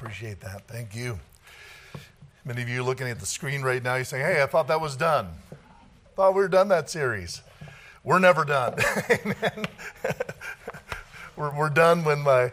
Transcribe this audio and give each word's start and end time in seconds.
Appreciate 0.00 0.40
that. 0.40 0.66
Thank 0.66 0.96
you. 0.96 1.20
Many 2.46 2.62
of 2.62 2.70
you 2.70 2.82
looking 2.82 3.06
at 3.06 3.20
the 3.20 3.26
screen 3.26 3.60
right 3.60 3.82
now, 3.82 3.96
you're 3.96 4.04
saying, 4.04 4.24
Hey, 4.24 4.42
I 4.42 4.46
thought 4.46 4.66
that 4.68 4.80
was 4.80 4.96
done. 4.96 5.28
Thought 6.16 6.34
we 6.34 6.40
were 6.40 6.48
done 6.48 6.68
that 6.68 6.88
series. 6.88 7.42
We're 8.02 8.18
never 8.18 8.46
done. 8.46 8.76
We're, 11.36 11.56
we're 11.56 11.70
done 11.70 12.04
when 12.04 12.20
my, 12.20 12.52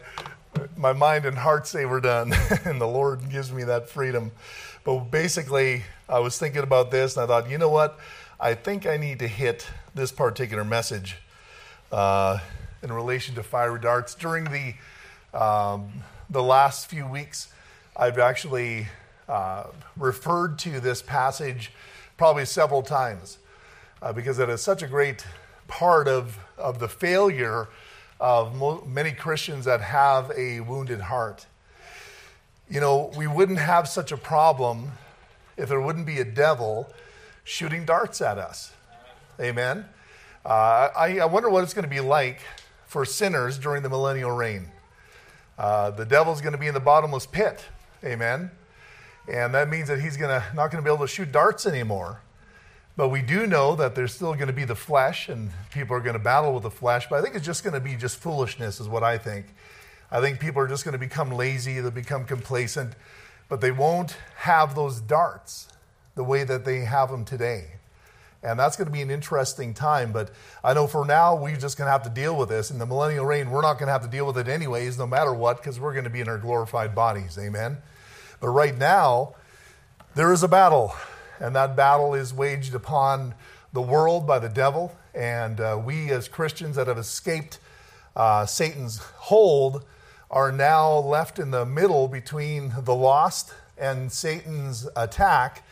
my 0.74 0.94
mind 0.94 1.26
and 1.26 1.36
heart 1.36 1.66
say 1.66 1.84
we're 1.84 2.00
done, 2.00 2.32
and 2.64 2.80
the 2.80 2.86
Lord 2.86 3.28
gives 3.28 3.52
me 3.52 3.62
that 3.64 3.90
freedom. 3.90 4.32
But 4.82 5.10
basically, 5.10 5.82
I 6.08 6.20
was 6.20 6.38
thinking 6.38 6.62
about 6.62 6.90
this, 6.90 7.14
and 7.14 7.24
I 7.24 7.26
thought, 7.26 7.50
you 7.50 7.58
know 7.58 7.68
what? 7.68 7.98
I 8.40 8.54
think 8.54 8.86
I 8.86 8.96
need 8.96 9.18
to 9.18 9.28
hit 9.28 9.68
this 9.94 10.10
particular 10.10 10.64
message 10.64 11.16
uh, 11.92 12.38
in 12.82 12.90
relation 12.90 13.34
to 13.34 13.42
fiery 13.42 13.78
darts. 13.78 14.14
During 14.14 14.44
the, 14.44 15.38
um, 15.38 15.92
the 16.30 16.42
last 16.42 16.88
few 16.88 17.06
weeks, 17.06 17.48
I've 17.96 18.18
actually 18.18 18.88
uh, 19.28 19.64
referred 19.96 20.58
to 20.60 20.80
this 20.80 21.02
passage 21.02 21.72
probably 22.16 22.44
several 22.44 22.82
times 22.82 23.38
uh, 24.02 24.12
because 24.12 24.38
it 24.38 24.48
is 24.48 24.60
such 24.60 24.82
a 24.82 24.86
great 24.86 25.24
part 25.68 26.08
of, 26.08 26.38
of 26.56 26.78
the 26.78 26.88
failure 26.88 27.68
of 28.20 28.54
mo- 28.54 28.84
many 28.86 29.12
Christians 29.12 29.64
that 29.64 29.80
have 29.80 30.30
a 30.36 30.60
wounded 30.60 31.00
heart. 31.00 31.46
You 32.68 32.80
know, 32.80 33.12
we 33.16 33.26
wouldn't 33.26 33.58
have 33.58 33.88
such 33.88 34.12
a 34.12 34.16
problem 34.16 34.92
if 35.56 35.68
there 35.68 35.80
wouldn't 35.80 36.06
be 36.06 36.20
a 36.20 36.24
devil 36.24 36.92
shooting 37.44 37.84
darts 37.84 38.20
at 38.20 38.38
us. 38.38 38.72
Amen. 39.40 39.86
Uh, 40.44 40.88
I, 40.96 41.18
I, 41.20 41.24
wonder 41.24 41.48
what 41.48 41.64
it's 41.64 41.74
going 41.74 41.84
to 41.84 41.90
be 41.90 42.00
like 42.00 42.40
for 42.86 43.04
sinners 43.04 43.58
during 43.58 43.82
the 43.82 43.88
millennial 43.88 44.30
reign. 44.30 44.70
Uh, 45.58 45.90
the 45.90 46.04
devil's 46.04 46.40
going 46.40 46.52
to 46.52 46.58
be 46.58 46.68
in 46.68 46.74
the 46.74 46.80
bottomless 46.80 47.26
pit. 47.26 47.64
Amen. 48.04 48.50
And 49.30 49.52
that 49.54 49.68
means 49.68 49.88
that 49.88 50.00
he's 50.00 50.16
gonna, 50.16 50.44
not 50.54 50.70
going 50.70 50.82
to 50.82 50.88
be 50.88 50.94
able 50.94 51.04
to 51.04 51.12
shoot 51.12 51.32
darts 51.32 51.66
anymore. 51.66 52.20
But 52.96 53.08
we 53.10 53.22
do 53.22 53.46
know 53.46 53.76
that 53.76 53.94
there's 53.94 54.12
still 54.12 54.34
going 54.34 54.48
to 54.48 54.52
be 54.52 54.64
the 54.64 54.74
flesh, 54.74 55.28
and 55.28 55.50
people 55.72 55.94
are 55.94 56.00
going 56.00 56.14
to 56.14 56.22
battle 56.22 56.52
with 56.54 56.64
the 56.64 56.70
flesh. 56.70 57.06
But 57.08 57.20
I 57.20 57.22
think 57.22 57.36
it's 57.36 57.46
just 57.46 57.62
going 57.62 57.74
to 57.74 57.80
be 57.80 57.94
just 57.94 58.16
foolishness, 58.16 58.80
is 58.80 58.88
what 58.88 59.04
I 59.04 59.18
think. 59.18 59.46
I 60.10 60.20
think 60.20 60.40
people 60.40 60.62
are 60.62 60.66
just 60.66 60.84
going 60.84 60.92
to 60.92 60.98
become 60.98 61.30
lazy, 61.30 61.80
they'll 61.80 61.90
become 61.90 62.24
complacent, 62.24 62.94
but 63.48 63.60
they 63.60 63.70
won't 63.70 64.16
have 64.38 64.74
those 64.74 65.00
darts 65.00 65.68
the 66.14 66.24
way 66.24 66.42
that 66.44 66.64
they 66.64 66.80
have 66.80 67.10
them 67.10 67.24
today. 67.24 67.77
And 68.42 68.58
that's 68.58 68.76
going 68.76 68.86
to 68.86 68.92
be 68.92 69.02
an 69.02 69.10
interesting 69.10 69.74
time. 69.74 70.12
But 70.12 70.30
I 70.62 70.72
know 70.72 70.86
for 70.86 71.04
now, 71.04 71.34
we're 71.34 71.56
just 71.56 71.76
going 71.76 71.86
to 71.86 71.92
have 71.92 72.04
to 72.04 72.10
deal 72.10 72.36
with 72.36 72.48
this. 72.48 72.70
In 72.70 72.78
the 72.78 72.86
millennial 72.86 73.26
reign, 73.26 73.50
we're 73.50 73.62
not 73.62 73.74
going 73.74 73.88
to 73.88 73.92
have 73.92 74.02
to 74.02 74.08
deal 74.08 74.26
with 74.26 74.38
it 74.38 74.46
anyways, 74.46 74.96
no 74.96 75.06
matter 75.06 75.34
what, 75.34 75.56
because 75.56 75.80
we're 75.80 75.92
going 75.92 76.04
to 76.04 76.10
be 76.10 76.20
in 76.20 76.28
our 76.28 76.38
glorified 76.38 76.94
bodies. 76.94 77.36
Amen. 77.36 77.78
But 78.40 78.50
right 78.50 78.76
now, 78.76 79.34
there 80.14 80.32
is 80.32 80.44
a 80.44 80.48
battle, 80.48 80.94
and 81.40 81.54
that 81.56 81.74
battle 81.74 82.14
is 82.14 82.32
waged 82.32 82.74
upon 82.74 83.34
the 83.72 83.82
world 83.82 84.26
by 84.26 84.38
the 84.38 84.48
devil. 84.48 84.96
And 85.14 85.60
uh, 85.60 85.80
we, 85.84 86.10
as 86.10 86.28
Christians 86.28 86.76
that 86.76 86.86
have 86.86 86.98
escaped 86.98 87.58
uh, 88.14 88.46
Satan's 88.46 88.98
hold, 88.98 89.84
are 90.30 90.52
now 90.52 90.96
left 90.96 91.38
in 91.38 91.50
the 91.50 91.66
middle 91.66 92.06
between 92.06 92.72
the 92.82 92.94
lost 92.94 93.52
and 93.76 94.12
Satan's 94.12 94.86
attack 94.94 95.64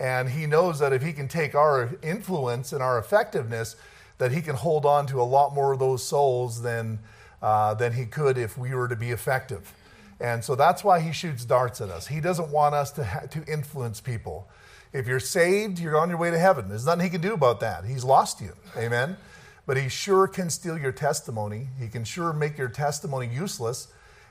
and 0.00 0.30
he 0.30 0.46
knows 0.46 0.78
that 0.78 0.94
if 0.94 1.02
he 1.02 1.12
can 1.12 1.28
take 1.28 1.54
our 1.54 1.90
influence 2.02 2.72
and 2.72 2.82
our 2.82 2.98
effectiveness, 2.98 3.76
that 4.16 4.32
he 4.32 4.40
can 4.40 4.56
hold 4.56 4.86
on 4.86 5.06
to 5.08 5.20
a 5.20 5.24
lot 5.24 5.54
more 5.54 5.74
of 5.74 5.78
those 5.78 6.02
souls 6.02 6.62
than, 6.62 6.98
uh, 7.42 7.74
than 7.74 7.92
he 7.92 8.06
could 8.06 8.38
if 8.38 8.56
we 8.56 8.74
were 8.74 8.88
to 8.88 8.96
be 8.96 9.10
effective. 9.10 9.74
And 10.18 10.42
so 10.42 10.54
that's 10.54 10.82
why 10.82 11.00
he 11.00 11.12
shoots 11.12 11.44
darts 11.44 11.82
at 11.82 11.90
us. 11.90 12.06
He 12.06 12.20
doesn't 12.20 12.48
want 12.48 12.74
us 12.74 12.90
to, 12.92 13.04
ha- 13.04 13.26
to 13.30 13.44
influence 13.44 14.00
people. 14.00 14.48
If 14.92 15.06
you're 15.06 15.20
saved, 15.20 15.78
you're 15.78 15.98
on 15.98 16.08
your 16.08 16.18
way 16.18 16.30
to 16.30 16.38
heaven. 16.38 16.70
There's 16.70 16.86
nothing 16.86 17.04
he 17.04 17.10
can 17.10 17.20
do 17.20 17.34
about 17.34 17.60
that. 17.60 17.84
He's 17.84 18.02
lost 18.02 18.40
you. 18.40 18.52
Amen. 18.76 19.18
But 19.66 19.76
he 19.76 19.90
sure 19.90 20.26
can 20.26 20.48
steal 20.48 20.78
your 20.78 20.92
testimony. 20.92 21.68
He 21.78 21.88
can 21.88 22.04
sure 22.04 22.32
make 22.32 22.56
your 22.56 22.68
testimony 22.68 23.26
useless 23.26 23.88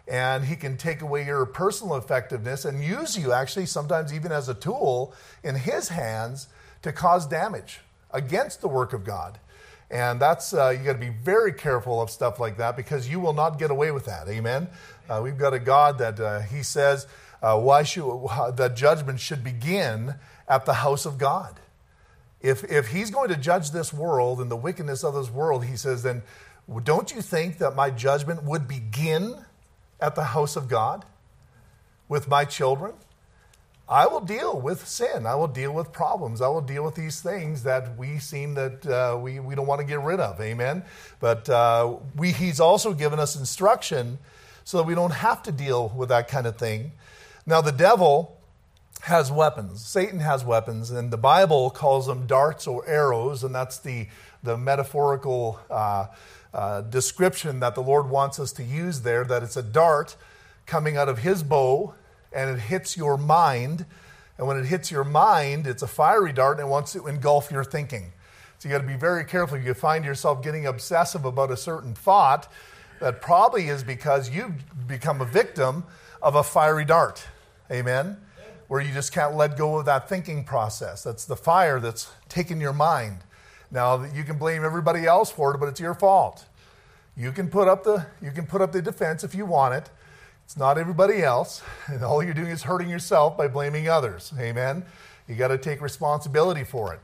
and 0.09 0.45
he 0.45 0.55
can 0.55 0.75
take 0.75 1.01
away 1.01 1.23
your 1.23 1.45
personal 1.45 1.95
effectiveness 1.95 2.65
and 2.65 2.83
use 2.83 3.15
you 3.15 3.31
actually 3.31 3.67
sometimes 3.67 4.11
even 4.11 4.31
as 4.31 4.49
a 4.49 4.55
tool 4.55 5.13
in 5.43 5.53
his 5.53 5.89
hands 5.89 6.47
to 6.81 6.91
cause 6.91 7.27
damage 7.27 7.81
against 8.11 8.59
the 8.61 8.67
work 8.67 8.91
of 8.91 9.03
God. 9.05 9.39
And 9.91 10.19
that's, 10.19 10.53
uh, 10.53 10.69
you 10.69 10.83
got 10.83 10.93
to 10.93 10.99
be 10.99 11.09
very 11.09 11.53
careful 11.53 12.01
of 12.01 12.09
stuff 12.09 12.39
like 12.39 12.57
that 12.57 12.75
because 12.75 13.07
you 13.07 13.19
will 13.19 13.33
not 13.33 13.59
get 13.59 13.69
away 13.69 13.91
with 13.91 14.05
that. 14.05 14.27
Amen. 14.27 14.67
Uh, 15.07 15.21
we've 15.23 15.37
got 15.37 15.53
a 15.53 15.59
God 15.59 15.99
that 15.99 16.19
uh, 16.19 16.41
he 16.41 16.63
says, 16.63 17.07
uh, 17.41 17.59
why 17.59 17.83
should, 17.83 18.03
that 18.55 18.75
judgment 18.75 19.19
should 19.19 19.43
begin 19.43 20.15
at 20.47 20.65
the 20.65 20.73
house 20.73 21.05
of 21.05 21.19
God. 21.19 21.59
If, 22.41 22.63
if 22.63 22.87
he's 22.87 23.11
going 23.11 23.29
to 23.29 23.35
judge 23.35 23.71
this 23.71 23.93
world 23.93 24.41
and 24.41 24.49
the 24.49 24.55
wickedness 24.55 25.03
of 25.03 25.13
this 25.13 25.29
world, 25.29 25.65
he 25.65 25.75
says, 25.75 26.01
then 26.01 26.23
don't 26.83 27.11
you 27.11 27.21
think 27.21 27.59
that 27.59 27.75
my 27.75 27.89
judgment 27.91 28.43
would 28.43 28.67
begin 28.67 29.35
at 29.99 30.15
the 30.15 30.23
house 30.25 30.55
of 30.55 30.67
God 30.67 31.05
with 32.07 32.27
my 32.27 32.45
children, 32.45 32.93
I 33.87 34.05
will 34.05 34.21
deal 34.21 34.59
with 34.59 34.87
sin. 34.87 35.25
I 35.25 35.33
will 35.33 35.47
deal 35.47 35.73
with 35.73 35.91
problems. 35.91 36.41
I 36.41 36.47
will 36.47 36.61
deal 36.61 36.83
with 36.83 36.93
these 36.93 37.21
things 37.21 37.63
that 37.63 37.97
we 37.97 38.19
seem 38.19 38.53
that 38.53 38.85
uh, 38.85 39.17
we, 39.17 39.39
we 39.39 39.55
don't 39.55 39.65
want 39.65 39.81
to 39.81 39.87
get 39.87 39.99
rid 39.99 40.19
of. 40.19 40.39
Amen. 40.39 40.83
But 41.19 41.49
uh, 41.49 41.95
we, 42.15 42.31
he's 42.31 42.59
also 42.59 42.93
given 42.93 43.19
us 43.19 43.35
instruction 43.35 44.19
so 44.63 44.77
that 44.77 44.83
we 44.83 44.93
don't 44.93 45.13
have 45.13 45.41
to 45.43 45.51
deal 45.51 45.89
with 45.89 46.09
that 46.09 46.27
kind 46.27 46.45
of 46.45 46.57
thing. 46.57 46.91
Now, 47.47 47.61
the 47.61 47.71
devil 47.71 48.37
has 49.01 49.31
weapons. 49.31 49.83
Satan 49.83 50.19
has 50.19 50.45
weapons, 50.45 50.91
and 50.91 51.09
the 51.09 51.17
Bible 51.17 51.71
calls 51.71 52.05
them 52.05 52.27
darts 52.27 52.67
or 52.67 52.87
arrows, 52.87 53.43
and 53.43 53.55
that's 53.55 53.79
the, 53.79 54.07
the 54.43 54.55
metaphorical 54.55 55.59
uh, 55.71 56.07
uh, 56.53 56.81
description 56.81 57.59
that 57.59 57.75
the 57.75 57.81
Lord 57.81 58.09
wants 58.09 58.39
us 58.39 58.51
to 58.53 58.63
use 58.63 59.01
there 59.01 59.23
that 59.25 59.43
it's 59.43 59.57
a 59.57 59.63
dart 59.63 60.15
coming 60.65 60.97
out 60.97 61.09
of 61.09 61.19
his 61.19 61.43
bow 61.43 61.93
and 62.31 62.49
it 62.49 62.59
hits 62.59 62.97
your 62.97 63.17
mind. 63.17 63.85
And 64.37 64.47
when 64.47 64.57
it 64.57 64.65
hits 64.65 64.89
your 64.91 65.03
mind, 65.03 65.67
it's 65.67 65.83
a 65.83 65.87
fiery 65.87 66.31
dart 66.31 66.59
and 66.59 66.67
it 66.67 66.69
wants 66.69 66.93
to 66.93 67.07
engulf 67.07 67.51
your 67.51 67.63
thinking. 67.63 68.13
So 68.57 68.67
you 68.67 68.75
got 68.75 68.81
to 68.81 68.87
be 68.87 68.95
very 68.95 69.25
careful. 69.25 69.57
You 69.57 69.73
find 69.73 70.03
yourself 70.03 70.43
getting 70.43 70.65
obsessive 70.65 71.25
about 71.25 71.51
a 71.51 71.57
certain 71.57 71.93
thought, 71.93 72.51
that 72.99 73.21
probably 73.21 73.69
is 73.69 73.83
because 73.83 74.29
you've 74.29 74.87
become 74.87 75.21
a 75.21 75.25
victim 75.25 75.83
of 76.21 76.35
a 76.35 76.43
fiery 76.43 76.85
dart. 76.85 77.25
Amen? 77.71 78.17
Where 78.67 78.81
you 78.81 78.93
just 78.93 79.13
can't 79.13 79.35
let 79.35 79.57
go 79.57 79.79
of 79.79 79.85
that 79.85 80.09
thinking 80.09 80.43
process. 80.43 81.03
That's 81.03 81.25
the 81.25 81.35
fire 81.35 81.79
that's 81.79 82.11
taken 82.27 82.59
your 82.59 82.73
mind. 82.73 83.19
Now 83.71 84.03
you 84.03 84.23
can 84.23 84.37
blame 84.37 84.65
everybody 84.65 85.05
else 85.05 85.31
for 85.31 85.53
it, 85.53 85.59
but 85.59 85.69
it's 85.69 85.79
your 85.79 85.93
fault. 85.93 86.45
You 87.15 87.31
can 87.31 87.49
put 87.49 87.67
up 87.67 87.83
the 87.83 88.05
you 88.21 88.31
can 88.31 88.45
put 88.45 88.61
up 88.61 88.71
the 88.71 88.81
defense 88.81 89.23
if 89.23 89.35
you 89.35 89.45
want 89.45 89.75
it. 89.75 89.89
It's 90.45 90.57
not 90.57 90.79
everybody 90.79 91.21
else, 91.21 91.61
and 91.85 92.03
all 92.03 92.23
you're 92.23 92.33
doing 92.33 92.47
is 92.47 92.63
hurting 92.63 92.89
yourself 92.89 93.37
by 93.37 93.47
blaming 93.47 93.87
others. 93.87 94.33
Amen. 94.39 94.83
You 95.27 95.35
got 95.35 95.49
to 95.49 95.59
take 95.59 95.79
responsibility 95.79 96.63
for 96.63 96.91
it. 96.91 96.99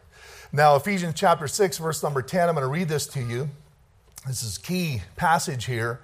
Now, 0.51 0.75
Ephesians 0.75 1.13
chapter 1.15 1.47
6, 1.47 1.77
verse 1.77 2.01
number 2.01 2.23
10, 2.23 2.49
I'm 2.49 2.55
going 2.55 2.63
to 2.63 2.67
read 2.67 2.87
this 2.87 3.05
to 3.07 3.21
you. 3.21 3.49
This 4.25 4.41
is 4.41 4.57
key 4.57 5.03
passage 5.15 5.65
here. 5.65 5.99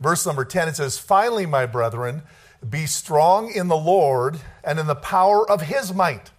Verse 0.00 0.26
number 0.26 0.44
10, 0.44 0.66
it 0.66 0.76
says, 0.76 0.98
Finally, 0.98 1.46
my 1.46 1.66
brethren, 1.66 2.22
be 2.68 2.86
strong 2.86 3.52
in 3.52 3.68
the 3.68 3.76
Lord 3.76 4.40
and 4.64 4.80
in 4.80 4.88
the 4.88 4.96
power 4.96 5.48
of 5.48 5.62
his 5.62 5.94
might. 5.94 6.31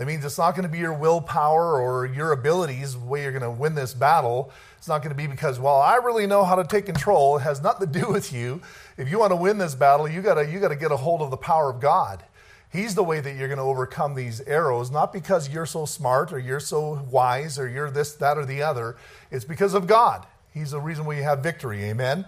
That 0.00 0.06
means 0.06 0.24
it's 0.24 0.38
not 0.38 0.52
going 0.52 0.62
to 0.62 0.70
be 0.70 0.78
your 0.78 0.94
willpower 0.94 1.78
or 1.78 2.06
your 2.06 2.32
abilities 2.32 2.94
the 2.94 3.00
way 3.00 3.22
you're 3.22 3.32
going 3.32 3.42
to 3.42 3.50
win 3.50 3.74
this 3.74 3.92
battle. 3.92 4.50
It's 4.78 4.88
not 4.88 5.02
going 5.02 5.10
to 5.10 5.14
be 5.14 5.26
because, 5.26 5.60
well, 5.60 5.76
I 5.76 5.96
really 5.96 6.26
know 6.26 6.42
how 6.42 6.54
to 6.54 6.64
take 6.64 6.86
control. 6.86 7.36
It 7.36 7.40
has 7.40 7.60
nothing 7.60 7.92
to 7.92 8.00
do 8.00 8.08
with 8.10 8.32
you. 8.32 8.62
If 8.96 9.10
you 9.10 9.18
want 9.18 9.32
to 9.32 9.36
win 9.36 9.58
this 9.58 9.74
battle, 9.74 10.08
you 10.08 10.22
got 10.22 10.36
to 10.36 10.50
you 10.50 10.58
got 10.58 10.68
to 10.68 10.76
get 10.76 10.90
a 10.90 10.96
hold 10.96 11.20
of 11.20 11.30
the 11.30 11.36
power 11.36 11.68
of 11.68 11.80
God. 11.80 12.24
He's 12.72 12.94
the 12.94 13.04
way 13.04 13.20
that 13.20 13.36
you're 13.36 13.48
going 13.48 13.58
to 13.58 13.62
overcome 13.62 14.14
these 14.14 14.40
arrows, 14.40 14.90
not 14.90 15.12
because 15.12 15.50
you're 15.50 15.66
so 15.66 15.84
smart 15.84 16.32
or 16.32 16.38
you're 16.38 16.60
so 16.60 17.06
wise 17.10 17.58
or 17.58 17.68
you're 17.68 17.90
this, 17.90 18.14
that, 18.14 18.38
or 18.38 18.46
the 18.46 18.62
other. 18.62 18.96
It's 19.30 19.44
because 19.44 19.74
of 19.74 19.86
God. 19.86 20.24
He's 20.54 20.70
the 20.70 20.80
reason 20.80 21.04
we 21.04 21.18
have 21.18 21.42
victory. 21.42 21.84
Amen. 21.84 22.24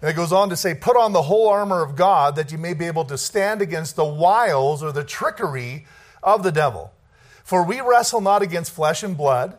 And 0.00 0.10
it 0.10 0.16
goes 0.16 0.32
on 0.32 0.48
to 0.48 0.56
say, 0.56 0.74
Put 0.74 0.96
on 0.96 1.12
the 1.12 1.22
whole 1.22 1.48
armor 1.48 1.82
of 1.82 1.94
God 1.94 2.34
that 2.34 2.50
you 2.50 2.58
may 2.58 2.74
be 2.74 2.86
able 2.86 3.04
to 3.04 3.16
stand 3.16 3.62
against 3.62 3.94
the 3.94 4.04
wiles 4.04 4.82
or 4.82 4.90
the 4.90 5.04
trickery 5.04 5.86
of 6.20 6.42
the 6.42 6.50
devil. 6.50 6.90
For 7.44 7.64
we 7.64 7.80
wrestle 7.80 8.20
not 8.20 8.42
against 8.42 8.72
flesh 8.72 9.02
and 9.02 9.16
blood, 9.16 9.56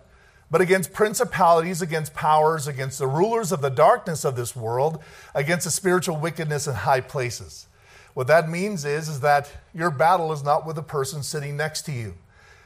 but 0.50 0.62
against 0.62 0.94
principalities, 0.94 1.82
against 1.82 2.14
powers, 2.14 2.68
against 2.68 3.00
the 3.00 3.08
rulers 3.08 3.52
of 3.52 3.62
the 3.62 3.70
darkness 3.70 4.24
of 4.24 4.36
this 4.36 4.56
world, 4.56 5.02
against 5.34 5.66
the 5.66 5.72
spiritual 5.72 6.18
wickedness 6.18 6.68
in 6.68 6.76
high 6.76 7.02
places. 7.02 7.68
What 8.14 8.28
that 8.28 8.48
means 8.48 8.86
is, 8.86 9.10
is 9.10 9.22
that 9.22 9.52
your 9.74 9.90
battle 9.90 10.32
is 10.32 10.44
not 10.44 10.66
with 10.66 10.76
the 10.76 10.84
person 10.84 11.24
sitting 11.24 11.58
next 11.58 11.82
to 11.84 11.92
you. 11.92 12.14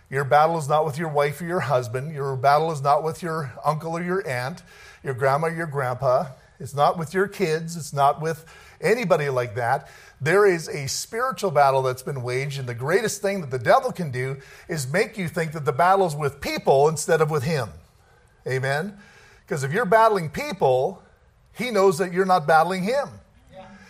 Your 0.09 0.23
battle 0.23 0.57
is 0.57 0.69
not 0.69 0.85
with 0.85 0.97
your 0.97 1.09
wife 1.09 1.41
or 1.41 1.45
your 1.45 1.61
husband. 1.61 2.13
Your 2.13 2.35
battle 2.35 2.71
is 2.71 2.81
not 2.81 3.03
with 3.03 3.21
your 3.21 3.53
uncle 3.63 3.97
or 3.97 4.03
your 4.03 4.27
aunt, 4.27 4.63
your 5.03 5.13
grandma 5.13 5.47
or 5.47 5.51
your 5.51 5.67
grandpa. 5.67 6.27
It's 6.59 6.73
not 6.73 6.97
with 6.97 7.13
your 7.13 7.27
kids. 7.27 7.75
It's 7.75 7.93
not 7.93 8.21
with 8.21 8.45
anybody 8.81 9.29
like 9.29 9.55
that. 9.55 9.89
There 10.19 10.47
is 10.47 10.67
a 10.67 10.87
spiritual 10.87 11.51
battle 11.51 11.83
that's 11.83 12.01
been 12.01 12.23
waged, 12.23 12.59
and 12.59 12.67
the 12.67 12.73
greatest 12.73 13.21
thing 13.21 13.41
that 13.41 13.51
the 13.51 13.59
devil 13.59 13.91
can 13.91 14.11
do 14.11 14.37
is 14.67 14.91
make 14.91 15.17
you 15.17 15.27
think 15.27 15.51
that 15.51 15.65
the 15.65 15.71
battle's 15.71 16.15
with 16.15 16.41
people 16.41 16.87
instead 16.89 17.21
of 17.21 17.29
with 17.29 17.43
him. 17.43 17.69
Amen? 18.47 18.97
Because 19.45 19.63
if 19.63 19.71
you're 19.71 19.85
battling 19.85 20.29
people, 20.29 21.03
he 21.53 21.69
knows 21.69 21.97
that 21.99 22.13
you're 22.13 22.25
not 22.25 22.47
battling 22.47 22.83
him. 22.83 23.09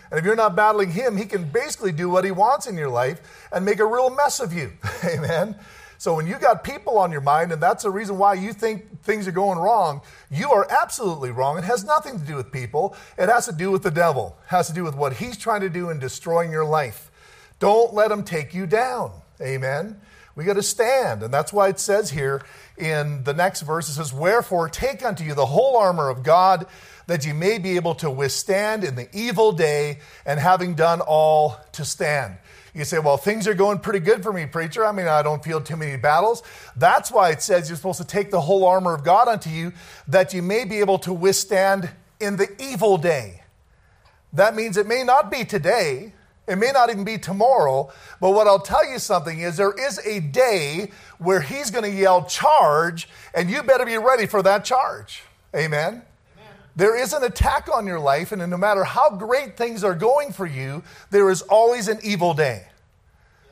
And 0.09 0.17
if 0.17 0.25
you're 0.25 0.35
not 0.35 0.55
battling 0.55 0.91
him, 0.91 1.17
he 1.17 1.25
can 1.25 1.43
basically 1.43 1.91
do 1.91 2.09
what 2.09 2.23
he 2.23 2.31
wants 2.31 2.67
in 2.67 2.77
your 2.77 2.89
life 2.89 3.47
and 3.51 3.65
make 3.65 3.79
a 3.79 3.85
real 3.85 4.09
mess 4.09 4.39
of 4.39 4.53
you. 4.53 4.71
Amen. 5.03 5.55
So 5.97 6.15
when 6.15 6.27
you 6.27 6.37
got 6.37 6.63
people 6.63 6.97
on 6.99 7.11
your 7.11 7.21
mind, 7.21 7.51
and 7.51 7.61
that's 7.61 7.83
the 7.83 7.89
reason 7.89 8.17
why 8.17 8.35
you 8.35 8.53
think 8.53 9.01
things 9.01 9.27
are 9.27 9.31
going 9.31 9.57
wrong, 9.57 10.01
you 10.29 10.51
are 10.51 10.67
absolutely 10.69 11.31
wrong. 11.31 11.57
It 11.57 11.63
has 11.63 11.83
nothing 11.83 12.19
to 12.19 12.25
do 12.25 12.35
with 12.35 12.51
people. 12.51 12.95
It 13.17 13.29
has 13.29 13.45
to 13.47 13.51
do 13.51 13.71
with 13.71 13.83
the 13.83 13.91
devil. 13.91 14.37
It 14.45 14.49
has 14.49 14.67
to 14.67 14.73
do 14.73 14.83
with 14.83 14.95
what 14.95 15.13
he's 15.13 15.37
trying 15.37 15.61
to 15.61 15.69
do 15.69 15.89
in 15.89 15.99
destroying 15.99 16.51
your 16.51 16.65
life. 16.65 17.11
Don't 17.59 17.93
let 17.93 18.11
him 18.11 18.23
take 18.23 18.53
you 18.53 18.67
down. 18.67 19.11
Amen. 19.41 19.99
We 20.35 20.43
got 20.43 20.53
to 20.53 20.63
stand. 20.63 21.23
And 21.23 21.33
that's 21.33 21.51
why 21.51 21.69
it 21.69 21.79
says 21.79 22.11
here 22.11 22.43
in 22.77 23.23
the 23.23 23.33
next 23.33 23.61
verse, 23.61 23.89
it 23.89 23.93
says, 23.93 24.13
Wherefore 24.13 24.69
take 24.69 25.03
unto 25.03 25.23
you 25.23 25.33
the 25.33 25.47
whole 25.47 25.77
armor 25.77 26.09
of 26.09 26.21
God, 26.21 26.67
that 27.07 27.25
ye 27.25 27.33
may 27.33 27.57
be 27.57 27.75
able 27.75 27.95
to 27.95 28.11
withstand 28.11 28.83
in 28.83 28.93
the 28.95 29.09
evil 29.13 29.51
day, 29.51 29.97
and 30.27 30.39
having 30.39 30.75
done 30.75 31.01
all 31.01 31.57
to 31.71 31.83
stand. 31.83 32.37
You 32.77 32.85
say, 32.85 32.99
well, 32.99 33.17
things 33.17 33.47
are 33.47 33.55
going 33.55 33.79
pretty 33.79 34.01
good 34.01 34.21
for 34.21 34.31
me, 34.31 34.45
preacher. 34.45 34.85
I 34.85 34.91
mean, 34.91 35.07
I 35.07 35.23
don't 35.23 35.43
feel 35.43 35.59
too 35.59 35.75
many 35.75 35.97
battles. 35.97 36.43
That's 36.75 37.11
why 37.11 37.31
it 37.31 37.41
says 37.41 37.67
you're 37.67 37.75
supposed 37.75 37.99
to 37.99 38.05
take 38.05 38.29
the 38.29 38.39
whole 38.39 38.63
armor 38.65 38.93
of 38.93 39.03
God 39.03 39.27
unto 39.27 39.49
you, 39.49 39.73
that 40.07 40.31
you 40.31 40.43
may 40.43 40.63
be 40.63 40.77
able 40.77 40.99
to 40.99 41.11
withstand 41.11 41.89
in 42.19 42.37
the 42.37 42.47
evil 42.61 42.99
day. 42.99 43.41
That 44.31 44.55
means 44.55 44.77
it 44.77 44.85
may 44.85 45.03
not 45.03 45.31
be 45.31 45.43
today, 45.43 46.13
it 46.47 46.57
may 46.59 46.71
not 46.71 46.91
even 46.91 47.03
be 47.03 47.17
tomorrow, 47.17 47.91
but 48.21 48.29
what 48.29 48.45
I'll 48.45 48.59
tell 48.59 48.87
you 48.87 48.99
something 48.99 49.39
is 49.39 49.57
there 49.57 49.73
is 49.73 49.97
a 50.05 50.19
day 50.19 50.91
where 51.17 51.41
he's 51.41 51.71
going 51.71 51.83
to 51.83 51.89
yell 51.89 52.25
charge, 52.25 53.09
and 53.33 53.49
you 53.49 53.63
better 53.63 53.87
be 53.87 53.97
ready 53.97 54.27
for 54.27 54.43
that 54.43 54.63
charge. 54.63 55.23
Amen. 55.55 56.03
There 56.77 56.95
is 56.95 57.11
an 57.11 57.23
attack 57.23 57.69
on 57.73 57.87
your 57.87 57.99
life, 57.99 58.31
and 58.31 58.49
no 58.51 58.55
matter 58.55 58.83
how 58.83 59.09
great 59.09 59.57
things 59.57 59.83
are 59.83 59.95
going 59.95 60.31
for 60.31 60.45
you, 60.45 60.83
there 61.09 61.31
is 61.31 61.41
always 61.41 61.87
an 61.87 61.99
evil 62.03 62.35
day. 62.35 62.67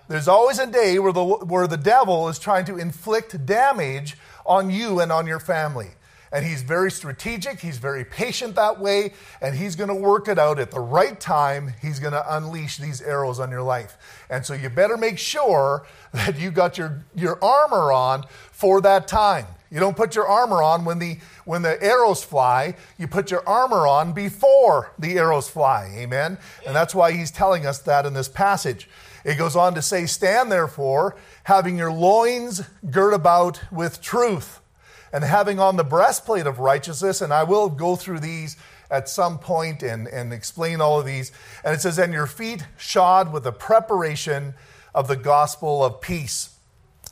There's 0.07 0.27
always 0.27 0.59
a 0.59 0.67
day 0.67 0.99
where 0.99 1.11
the, 1.11 1.23
where 1.23 1.65
the 1.65 1.75
devil 1.75 2.29
is 2.29 2.37
trying 2.37 2.65
to 2.65 2.77
inflict 2.77 3.43
damage 3.47 4.15
on 4.45 4.69
you 4.69 4.99
and 4.99 5.11
on 5.11 5.25
your 5.25 5.39
family. 5.39 5.89
And 6.31 6.45
he's 6.45 6.61
very 6.61 6.91
strategic, 6.91 7.59
he's 7.59 7.77
very 7.77 8.03
patient 8.03 8.55
that 8.55 8.79
way, 8.79 9.13
and 9.41 9.55
he's 9.55 9.75
going 9.75 9.89
to 9.89 9.95
work 9.95 10.27
it 10.27 10.37
out 10.39 10.59
at 10.59 10.71
the 10.71 10.79
right 10.79 11.19
time. 11.19 11.73
He's 11.81 11.99
going 11.99 12.13
to 12.13 12.35
unleash 12.35 12.77
these 12.77 13.01
arrows 13.01 13.39
on 13.39 13.51
your 13.51 13.61
life. 13.61 13.97
And 14.29 14.45
so 14.45 14.53
you 14.53 14.69
better 14.69 14.97
make 14.97 15.17
sure 15.17 15.85
that 16.13 16.39
you 16.39 16.51
got 16.51 16.77
your, 16.77 17.03
your 17.15 17.43
armor 17.43 17.91
on 17.91 18.25
for 18.51 18.81
that 18.81 19.07
time. 19.07 19.45
You 19.71 19.79
don't 19.79 19.97
put 19.97 20.15
your 20.15 20.27
armor 20.27 20.61
on 20.61 20.85
when 20.85 20.99
the 20.99 21.17
when 21.43 21.61
the 21.61 21.81
arrows 21.83 22.23
fly, 22.23 22.75
you 22.97 23.07
put 23.07 23.29
your 23.29 23.47
armor 23.47 23.87
on 23.87 24.13
before 24.13 24.91
the 24.97 25.17
arrows 25.17 25.49
fly. 25.49 25.93
Amen. 25.97 26.37
And 26.65 26.75
that's 26.75 26.95
why 26.95 27.11
he's 27.11 27.29
telling 27.29 27.65
us 27.65 27.79
that 27.79 28.05
in 28.05 28.13
this 28.13 28.29
passage. 28.29 28.87
It 29.25 29.37
goes 29.37 29.55
on 29.55 29.73
to 29.75 29.81
say, 29.81 30.05
Stand 30.05 30.51
therefore, 30.51 31.15
having 31.43 31.77
your 31.77 31.91
loins 31.91 32.61
girt 32.89 33.13
about 33.13 33.59
with 33.71 34.01
truth, 34.01 34.59
and 35.13 35.23
having 35.23 35.59
on 35.59 35.75
the 35.75 35.83
breastplate 35.83 36.47
of 36.47 36.59
righteousness. 36.59 37.21
And 37.21 37.33
I 37.33 37.43
will 37.43 37.69
go 37.69 37.95
through 37.95 38.19
these 38.19 38.57
at 38.89 39.09
some 39.09 39.39
point 39.39 39.83
and, 39.83 40.07
and 40.07 40.33
explain 40.33 40.81
all 40.81 40.99
of 40.99 41.05
these. 41.05 41.31
And 41.63 41.73
it 41.73 41.81
says, 41.81 41.97
And 41.97 42.13
your 42.13 42.27
feet 42.27 42.65
shod 42.77 43.31
with 43.31 43.43
the 43.43 43.51
preparation 43.51 44.53
of 44.93 45.07
the 45.07 45.15
gospel 45.15 45.83
of 45.83 46.01
peace. 46.01 46.55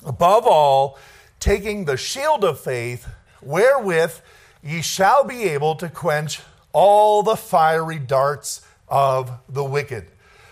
Above 0.06 0.46
all, 0.46 0.98
taking 1.40 1.86
the 1.86 1.98
shield 1.98 2.44
of 2.44 2.60
faith, 2.60 3.08
wherewith 3.42 4.20
ye 4.62 4.82
shall 4.82 5.24
be 5.24 5.44
able 5.44 5.76
to 5.76 5.90
quench 5.90 6.42
all 6.72 7.24
the 7.24 7.36
fiery 7.36 8.00
darts 8.00 8.66
of 8.88 9.32
the 9.50 9.64
wicked. 9.64 10.08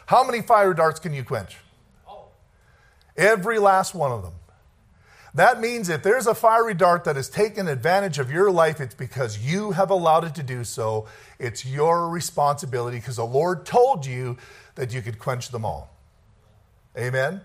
How 0.06 0.24
many 0.24 0.42
fiery 0.42 0.76
darts 0.76 1.00
can 1.00 1.14
you 1.14 1.24
quench? 1.24 1.58
Every 3.16 3.60
last 3.60 3.94
one 3.94 4.12
of 4.12 4.24
them. 4.24 4.34
That 5.34 5.62
means 5.62 5.88
if 5.88 6.04
there's 6.04 6.28
a 6.28 6.36
fiery 6.36 6.74
dart 6.74 7.06
that 7.06 7.16
has 7.16 7.30
taken 7.30 7.68
advantage 7.68 8.20
of 8.20 8.30
your 8.30 8.52
life, 8.52 8.82
it's 8.82 8.96
because 8.96 9.40
you 9.40 9.72
have 9.72 9.90
allowed 9.90 10.26
it 10.26 10.36
to 10.36 10.44
do 10.44 10.64
so. 10.64 11.08
It's 11.40 11.66
your 11.66 12.10
responsibility 12.10 12.98
because 12.98 13.16
the 13.16 13.26
Lord 13.26 13.66
told 13.66 14.06
you 14.06 14.38
that 14.76 14.94
you 14.94 15.02
could 15.02 15.20
quench 15.20 15.50
them 15.50 15.64
all. 15.64 15.96
Amen? 16.98 17.42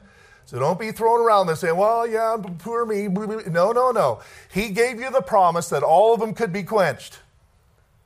So 0.47 0.59
don't 0.59 0.79
be 0.79 0.93
thrown 0.93 1.21
around 1.21 1.47
there 1.47 1.57
saying, 1.57 1.77
well, 1.77 2.07
yeah, 2.07 2.37
poor 2.59 2.87
me. 2.87 3.09
No, 3.09 3.73
no, 3.73 3.91
no. 3.91 4.21
He 4.53 4.71
gave 4.71 5.01
you 5.01 5.11
the 5.11 5.23
promise 5.23 5.69
that 5.69 5.83
all 5.83 6.15
of 6.15 6.21
them 6.21 6.35
could 6.35 6.53
be 6.53 6.63
quenched. 6.63 7.21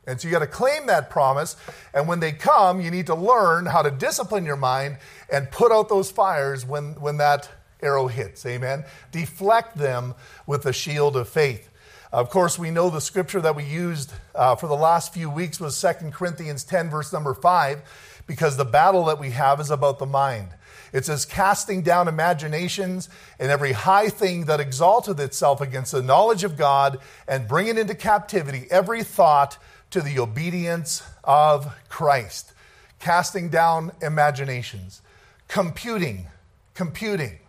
And 0.06 0.20
so 0.20 0.26
you 0.26 0.32
got 0.32 0.40
to 0.40 0.46
claim 0.46 0.86
that 0.86 1.10
promise. 1.10 1.56
And 1.92 2.08
when 2.08 2.20
they 2.20 2.32
come, 2.32 2.80
you 2.80 2.90
need 2.90 3.06
to 3.06 3.14
learn 3.14 3.66
how 3.66 3.82
to 3.82 3.90
discipline 3.90 4.44
your 4.44 4.56
mind 4.56 4.96
and 5.30 5.50
put 5.50 5.70
out 5.70 5.88
those 5.88 6.10
fires 6.10 6.64
when, 6.64 6.94
when 6.94 7.18
that 7.18 7.48
arrow 7.82 8.06
hits. 8.06 8.44
Amen. 8.46 8.84
Deflect 9.12 9.76
them 9.76 10.14
with 10.46 10.62
the 10.62 10.72
shield 10.72 11.16
of 11.16 11.28
faith. 11.28 11.70
Of 12.12 12.28
course, 12.30 12.58
we 12.58 12.70
know 12.70 12.90
the 12.90 13.00
scripture 13.00 13.40
that 13.40 13.54
we 13.54 13.64
used 13.64 14.12
uh, 14.34 14.56
for 14.56 14.66
the 14.66 14.74
last 14.74 15.14
few 15.14 15.30
weeks 15.30 15.60
was 15.60 15.80
2 15.80 16.10
Corinthians 16.10 16.64
10, 16.64 16.90
verse 16.90 17.12
number 17.12 17.34
5, 17.34 18.22
because 18.26 18.56
the 18.56 18.64
battle 18.64 19.04
that 19.04 19.20
we 19.20 19.30
have 19.30 19.60
is 19.60 19.70
about 19.70 20.00
the 20.00 20.06
mind. 20.06 20.48
It 20.92 21.04
says, 21.04 21.24
casting 21.24 21.82
down 21.82 22.08
imaginations 22.08 23.08
and 23.38 23.50
every 23.50 23.72
high 23.72 24.08
thing 24.08 24.46
that 24.46 24.58
exalteth 24.60 25.20
itself 25.20 25.60
against 25.60 25.92
the 25.92 26.02
knowledge 26.02 26.42
of 26.42 26.56
God, 26.56 26.98
and 27.28 27.46
bringing 27.46 27.78
into 27.78 27.94
captivity 27.94 28.66
every 28.70 29.04
thought 29.04 29.58
to 29.90 30.00
the 30.00 30.18
obedience 30.18 31.02
of 31.22 31.72
Christ. 31.88 32.52
Casting 32.98 33.48
down 33.48 33.92
imaginations. 34.02 35.00
Computing. 35.48 36.26
Computing. 36.74 37.39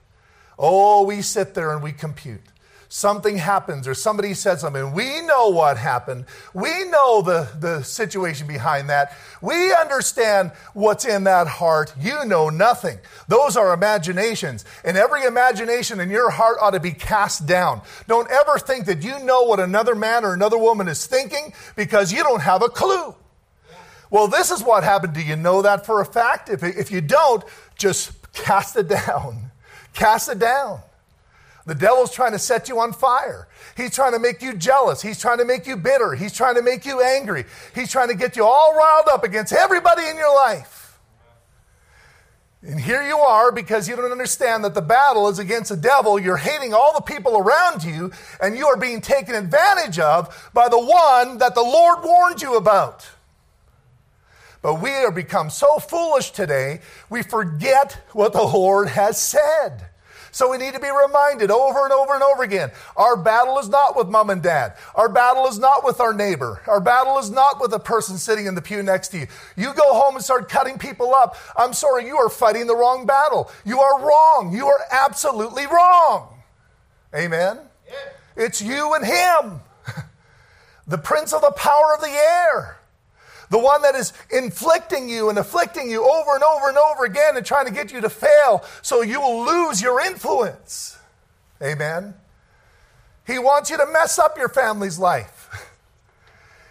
Oh, 0.62 1.04
we 1.04 1.22
sit 1.22 1.56
there 1.56 1.74
and 1.74 1.84
we 1.84 1.92
compute 1.92 2.42
something 2.92 3.38
happens 3.38 3.88
or 3.88 3.94
somebody 3.94 4.34
says 4.34 4.60
something. 4.60 4.92
We 4.92 5.22
know 5.22 5.48
what 5.48 5.78
happened. 5.78 6.25
We 6.53 6.84
know 6.86 7.22
the, 7.22 7.48
the 7.58 7.84
situation 7.84 8.48
behind 8.48 8.89
that. 8.89 9.18
We 9.41 9.74
understand 9.74 10.51
what's 10.74 11.06
in 11.06 11.24
that 11.24 11.48
heart. 11.48 11.94
You 11.98 12.25
know 12.25 12.50
nothing. 12.50 13.00
Those 13.30 13.56
are 13.56 13.74
imaginations. 13.74 14.65
And 14.84 14.98
every 14.98 15.24
imagination 15.24 16.01
in 16.01 16.10
your 16.10 16.32
heart 16.32 16.58
ought 16.60 16.72
to 16.72 16.82
be 16.82 16.91
cast 16.91 17.46
down. 17.46 17.82
Don't 18.08 18.30
ever 18.30 18.60
think 18.60 18.86
that 18.88 19.03
you 19.03 19.18
know 19.24 19.44
what 19.44 19.62
another 19.62 19.96
man 19.96 20.25
or 20.25 20.34
another 20.34 20.58
woman 20.58 20.89
is 20.89 21.06
thinking 21.06 21.53
because 21.77 22.12
you 22.12 22.24
don't 22.24 22.41
have 22.41 22.62
a 22.62 22.70
clue. 22.70 23.15
Well, 24.10 24.27
this 24.27 24.51
is 24.51 24.62
what 24.62 24.84
happened. 24.84 25.13
Do 25.13 25.22
you 25.22 25.38
know 25.38 25.62
that 25.62 25.86
for 25.86 26.01
a 26.01 26.06
fact? 26.06 26.50
If, 26.50 26.62
if 26.62 26.91
you 26.91 27.00
don't, 27.00 27.46
just 27.77 28.12
cast 28.34 28.75
it 28.75 28.88
down. 28.89 29.50
Cast 29.93 30.29
it 30.29 30.39
down. 30.39 30.81
The 31.65 31.75
devil's 31.75 32.12
trying 32.12 32.31
to 32.31 32.39
set 32.39 32.69
you 32.69 32.79
on 32.79 32.91
fire. 32.91 33.48
He's 33.77 33.93
trying 33.93 34.13
to 34.13 34.19
make 34.19 34.41
you 34.41 34.55
jealous. 34.55 35.01
He's 35.01 35.19
trying 35.19 35.38
to 35.38 35.45
make 35.45 35.67
you 35.67 35.75
bitter. 35.75 36.13
He's 36.15 36.33
trying 36.33 36.55
to 36.55 36.62
make 36.62 36.86
you 36.86 37.01
angry. 37.01 37.45
He's 37.75 37.91
trying 37.91 38.07
to 38.07 38.15
get 38.15 38.36
you 38.36 38.45
all 38.45 38.75
riled 38.75 39.07
up 39.10 39.24
against 39.24 39.53
everybody 39.53 40.07
in 40.07 40.17
your 40.17 40.33
life. 40.33 40.81
And 42.63 42.79
here 42.79 43.01
you 43.01 43.17
are 43.17 43.51
because 43.51 43.89
you 43.89 43.95
don't 43.95 44.12
understand 44.12 44.63
that 44.65 44.75
the 44.75 44.81
battle 44.81 45.27
is 45.29 45.39
against 45.39 45.69
the 45.69 45.77
devil. 45.77 46.19
You're 46.19 46.38
hating 46.38 46.74
all 46.74 46.93
the 46.93 47.01
people 47.01 47.38
around 47.38 47.83
you, 47.83 48.12
and 48.39 48.55
you 48.55 48.67
are 48.67 48.77
being 48.77 49.01
taken 49.01 49.33
advantage 49.33 49.98
of 49.98 50.50
by 50.53 50.69
the 50.69 50.79
one 50.79 51.39
that 51.39 51.55
the 51.55 51.62
Lord 51.62 52.03
warned 52.03 52.41
you 52.41 52.57
about. 52.57 53.07
But 54.62 54.75
we 54.75 54.91
have 54.91 55.15
become 55.15 55.50
so 55.50 55.80
foolish 55.80 56.32
today, 56.32 56.82
we 57.10 57.24
forget 57.24 57.98
what 58.13 58.34
the 58.34 58.44
Lord 58.44 58.89
has 58.89 59.20
said. 59.20 59.88
So 60.34 60.50
we 60.50 60.58
need 60.58 60.74
to 60.75 60.80
be 60.80 60.89
reminded 60.89 61.51
over 61.51 61.84
and 61.84 61.91
over 61.91 62.13
and 62.13 62.24
over 62.24 62.44
again. 62.44 62.72
Our 62.96 63.18
battle 63.18 63.60
is 63.60 63.68
not 63.68 63.98
with 63.98 64.08
mom 64.08 64.30
and 64.30 64.41
dad. 64.41 64.75
Our 64.96 65.10
battle 65.10 65.46
is 65.48 65.60
not 65.60 65.84
with 65.84 66.00
our 66.00 66.13
neighbor. 66.13 66.62
Our 66.68 66.80
battle 66.80 67.18
is 67.18 67.30
not 67.30 67.60
with 67.60 67.72
the 67.72 67.80
person 67.80 68.18
sitting 68.18 68.46
in 68.46 68.56
the 68.56 68.62
pew 68.62 68.82
next 68.82 69.10
to 69.10 69.20
you. 69.20 69.27
You 69.58 69.74
go 69.74 69.94
home 69.94 70.15
and 70.15 70.24
start 70.24 70.48
cutting 70.48 70.77
people 70.77 71.13
up. 71.13 71.36
I'm 71.58 71.74
sorry, 71.74 72.06
you 72.06 72.15
are 72.15 72.30
fighting 72.30 72.65
the 72.65 72.75
wrong 72.75 73.06
battle. 73.06 73.51
You 73.65 73.82
are 73.82 74.00
wrong. 74.00 74.53
You 74.56 74.68
are 74.68 74.80
absolutely 74.89 75.65
wrong. 75.65 76.30
Amen? 77.13 77.60
Yeah. 77.86 78.44
It's 78.46 78.62
you 78.62 78.94
and 78.94 79.06
him, 79.06 79.60
the 80.88 80.98
prince 80.98 81.34
of 81.34 81.41
the 81.41 81.51
power 81.51 81.94
of 81.94 82.00
the 82.00 82.08
air 82.08 82.77
the 83.51 83.60
one 83.60 83.81
that 83.84 83.96
is 83.96 84.13
inflicting 84.31 85.10
you 85.10 85.29
and 85.29 85.38
afflicting 85.38 85.91
you 85.91 86.10
over 86.10 86.36
and 86.36 86.43
over 86.43 86.70
and 86.70 86.77
over 86.77 87.03
again 87.03 87.36
and 87.36 87.46
trying 87.46 87.65
to 87.65 87.72
get 87.72 87.91
you 87.91 88.01
to 88.01 88.10
fail 88.10 88.65
so 88.81 89.01
you 89.01 89.20
will 89.20 89.46
lose 89.46 89.81
your 89.81 90.00
influence. 90.00 90.98
Amen. 91.62 92.15
He 93.27 93.38
wants 93.38 93.70
you 93.70 93.77
to 93.77 93.86
mess 93.86 94.17
up 94.17 94.38
your 94.38 94.50
family's 94.50 94.98
life. 94.98 95.67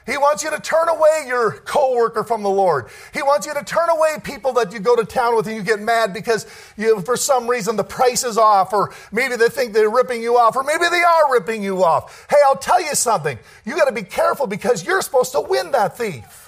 He 0.07 0.17
wants 0.17 0.43
you 0.43 0.51
to 0.51 0.59
turn 0.59 0.89
away 0.89 1.27
your 1.29 1.53
coworker 1.53 2.25
from 2.25 2.43
the 2.43 2.51
Lord. 2.51 2.89
He 3.15 3.23
wants 3.23 3.47
you 3.47 3.55
to 3.55 3.63
turn 3.63 3.89
away 3.91 4.17
people 4.25 4.53
that 4.55 4.73
you 4.73 4.81
go 4.81 4.97
to 4.97 5.05
town 5.05 5.37
with 5.37 5.47
and 5.47 5.55
you 5.55 5.63
get 5.63 5.79
mad 5.79 6.13
because 6.13 6.47
you, 6.77 7.01
for 7.03 7.17
some 7.17 7.47
reason 7.47 7.77
the 7.77 7.85
price 7.85 8.25
is 8.25 8.37
off, 8.37 8.73
or 8.73 8.93
maybe 9.13 9.37
they 9.37 9.49
think 9.49 9.73
they're 9.73 9.91
ripping 9.91 10.21
you 10.21 10.37
off, 10.37 10.57
or 10.57 10.65
maybe 10.65 10.87
they 10.91 11.03
are 11.03 11.33
ripping 11.33 11.63
you 11.63 11.85
off. 11.85 12.27
Hey, 12.29 12.39
I'll 12.45 12.57
tell 12.57 12.81
you 12.81 12.95
something. 12.97 13.39
You 13.65 13.77
got 13.77 13.85
to 13.85 13.93
be 13.93 14.03
careful 14.03 14.49
because 14.49 14.85
you're 14.85 15.03
supposed 15.03 15.31
to 15.33 15.43
win 15.43 15.71
that 15.73 15.97
thief. 15.97 16.40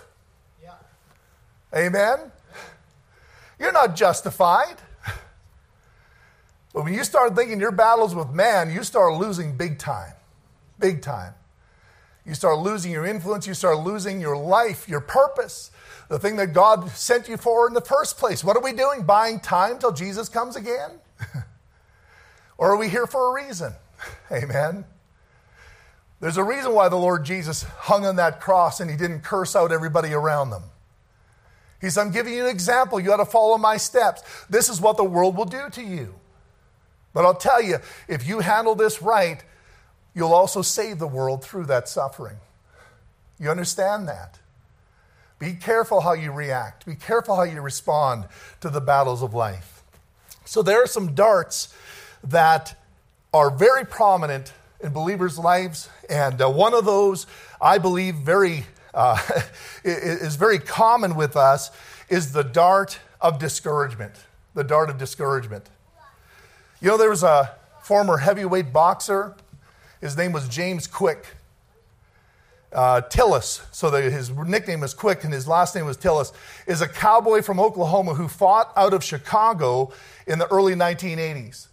Amen? 1.74 2.18
You're 3.58 3.72
not 3.72 3.96
justified. 3.96 4.76
But 6.74 6.84
when 6.84 6.94
you 6.94 7.04
start 7.04 7.36
thinking 7.36 7.60
your 7.60 7.70
battles 7.70 8.14
with 8.14 8.30
man, 8.30 8.72
you 8.72 8.82
start 8.82 9.14
losing 9.14 9.56
big 9.56 9.78
time. 9.78 10.14
Big 10.78 11.02
time. 11.02 11.34
You 12.24 12.34
start 12.34 12.58
losing 12.58 12.92
your 12.92 13.04
influence, 13.04 13.46
you 13.46 13.54
start 13.54 13.80
losing 13.80 14.20
your 14.20 14.36
life, 14.36 14.88
your 14.88 15.00
purpose, 15.00 15.70
the 16.08 16.18
thing 16.18 16.36
that 16.36 16.52
God 16.52 16.88
sent 16.90 17.28
you 17.28 17.36
for 17.36 17.66
in 17.66 17.74
the 17.74 17.80
first 17.80 18.16
place. 18.16 18.44
What 18.44 18.56
are 18.56 18.62
we 18.62 18.72
doing? 18.72 19.02
Buying 19.02 19.40
time 19.40 19.78
till 19.78 19.92
Jesus 19.92 20.28
comes 20.28 20.56
again? 20.56 20.90
or 22.58 22.72
are 22.72 22.76
we 22.76 22.88
here 22.88 23.06
for 23.06 23.30
a 23.30 23.44
reason? 23.44 23.72
Amen. 24.30 24.84
There's 26.20 26.36
a 26.36 26.44
reason 26.44 26.72
why 26.72 26.88
the 26.88 26.96
Lord 26.96 27.24
Jesus 27.24 27.64
hung 27.64 28.06
on 28.06 28.16
that 28.16 28.40
cross 28.40 28.78
and 28.78 28.88
he 28.88 28.96
didn't 28.96 29.22
curse 29.22 29.56
out 29.56 29.72
everybody 29.72 30.12
around 30.12 30.50
them. 30.50 30.62
He 31.82 31.90
said, 31.90 32.02
I'm 32.02 32.12
giving 32.12 32.32
you 32.32 32.44
an 32.44 32.50
example. 32.50 32.98
You 32.98 33.08
got 33.08 33.16
to 33.16 33.26
follow 33.26 33.58
my 33.58 33.76
steps. 33.76 34.22
This 34.48 34.70
is 34.70 34.80
what 34.80 34.96
the 34.96 35.04
world 35.04 35.36
will 35.36 35.44
do 35.44 35.68
to 35.68 35.82
you. 35.82 36.14
But 37.12 37.26
I'll 37.26 37.34
tell 37.34 37.60
you, 37.60 37.78
if 38.08 38.26
you 38.26 38.38
handle 38.38 38.74
this 38.74 39.02
right, 39.02 39.44
you'll 40.14 40.32
also 40.32 40.62
save 40.62 41.00
the 41.00 41.08
world 41.08 41.44
through 41.44 41.66
that 41.66 41.88
suffering. 41.88 42.36
You 43.38 43.50
understand 43.50 44.08
that? 44.08 44.38
Be 45.40 45.54
careful 45.54 46.00
how 46.00 46.12
you 46.12 46.30
react, 46.30 46.86
be 46.86 46.94
careful 46.94 47.34
how 47.34 47.42
you 47.42 47.60
respond 47.60 48.26
to 48.60 48.70
the 48.70 48.80
battles 48.80 49.22
of 49.22 49.34
life. 49.34 49.82
So, 50.44 50.62
there 50.62 50.80
are 50.82 50.86
some 50.86 51.14
darts 51.16 51.74
that 52.22 52.80
are 53.34 53.50
very 53.50 53.84
prominent 53.84 54.52
in 54.80 54.92
believers' 54.92 55.38
lives, 55.38 55.88
and 56.08 56.40
uh, 56.40 56.48
one 56.48 56.74
of 56.74 56.84
those, 56.84 57.26
I 57.60 57.78
believe, 57.78 58.14
very 58.14 58.66
uh, 58.94 59.18
is 59.84 60.36
very 60.36 60.58
common 60.58 61.14
with 61.14 61.36
us, 61.36 61.70
is 62.08 62.32
the 62.32 62.44
dart 62.44 62.98
of 63.20 63.38
discouragement. 63.38 64.14
The 64.54 64.64
dart 64.64 64.90
of 64.90 64.98
discouragement. 64.98 65.70
You 66.80 66.88
know, 66.88 66.96
there 66.98 67.10
was 67.10 67.22
a 67.22 67.54
former 67.80 68.18
heavyweight 68.18 68.72
boxer 68.72 69.34
his 70.02 70.16
name 70.16 70.32
was 70.32 70.48
James 70.48 70.88
Quick. 70.88 71.24
Uh, 72.72 73.02
Tillis, 73.02 73.62
so 73.70 73.88
the, 73.88 74.00
his 74.00 74.30
nickname 74.30 74.82
is 74.82 74.94
Quick 74.94 75.24
and 75.24 75.32
his 75.32 75.46
last 75.46 75.76
name 75.76 75.84
was 75.84 75.96
Tillis, 75.96 76.32
is 76.66 76.80
a 76.80 76.88
cowboy 76.88 77.40
from 77.40 77.60
Oklahoma 77.60 78.14
who 78.14 78.26
fought 78.26 78.72
out 78.76 78.94
of 78.94 79.04
Chicago 79.04 79.92
in 80.26 80.38
the 80.38 80.50
early 80.50 80.74
1980s. 80.74 81.68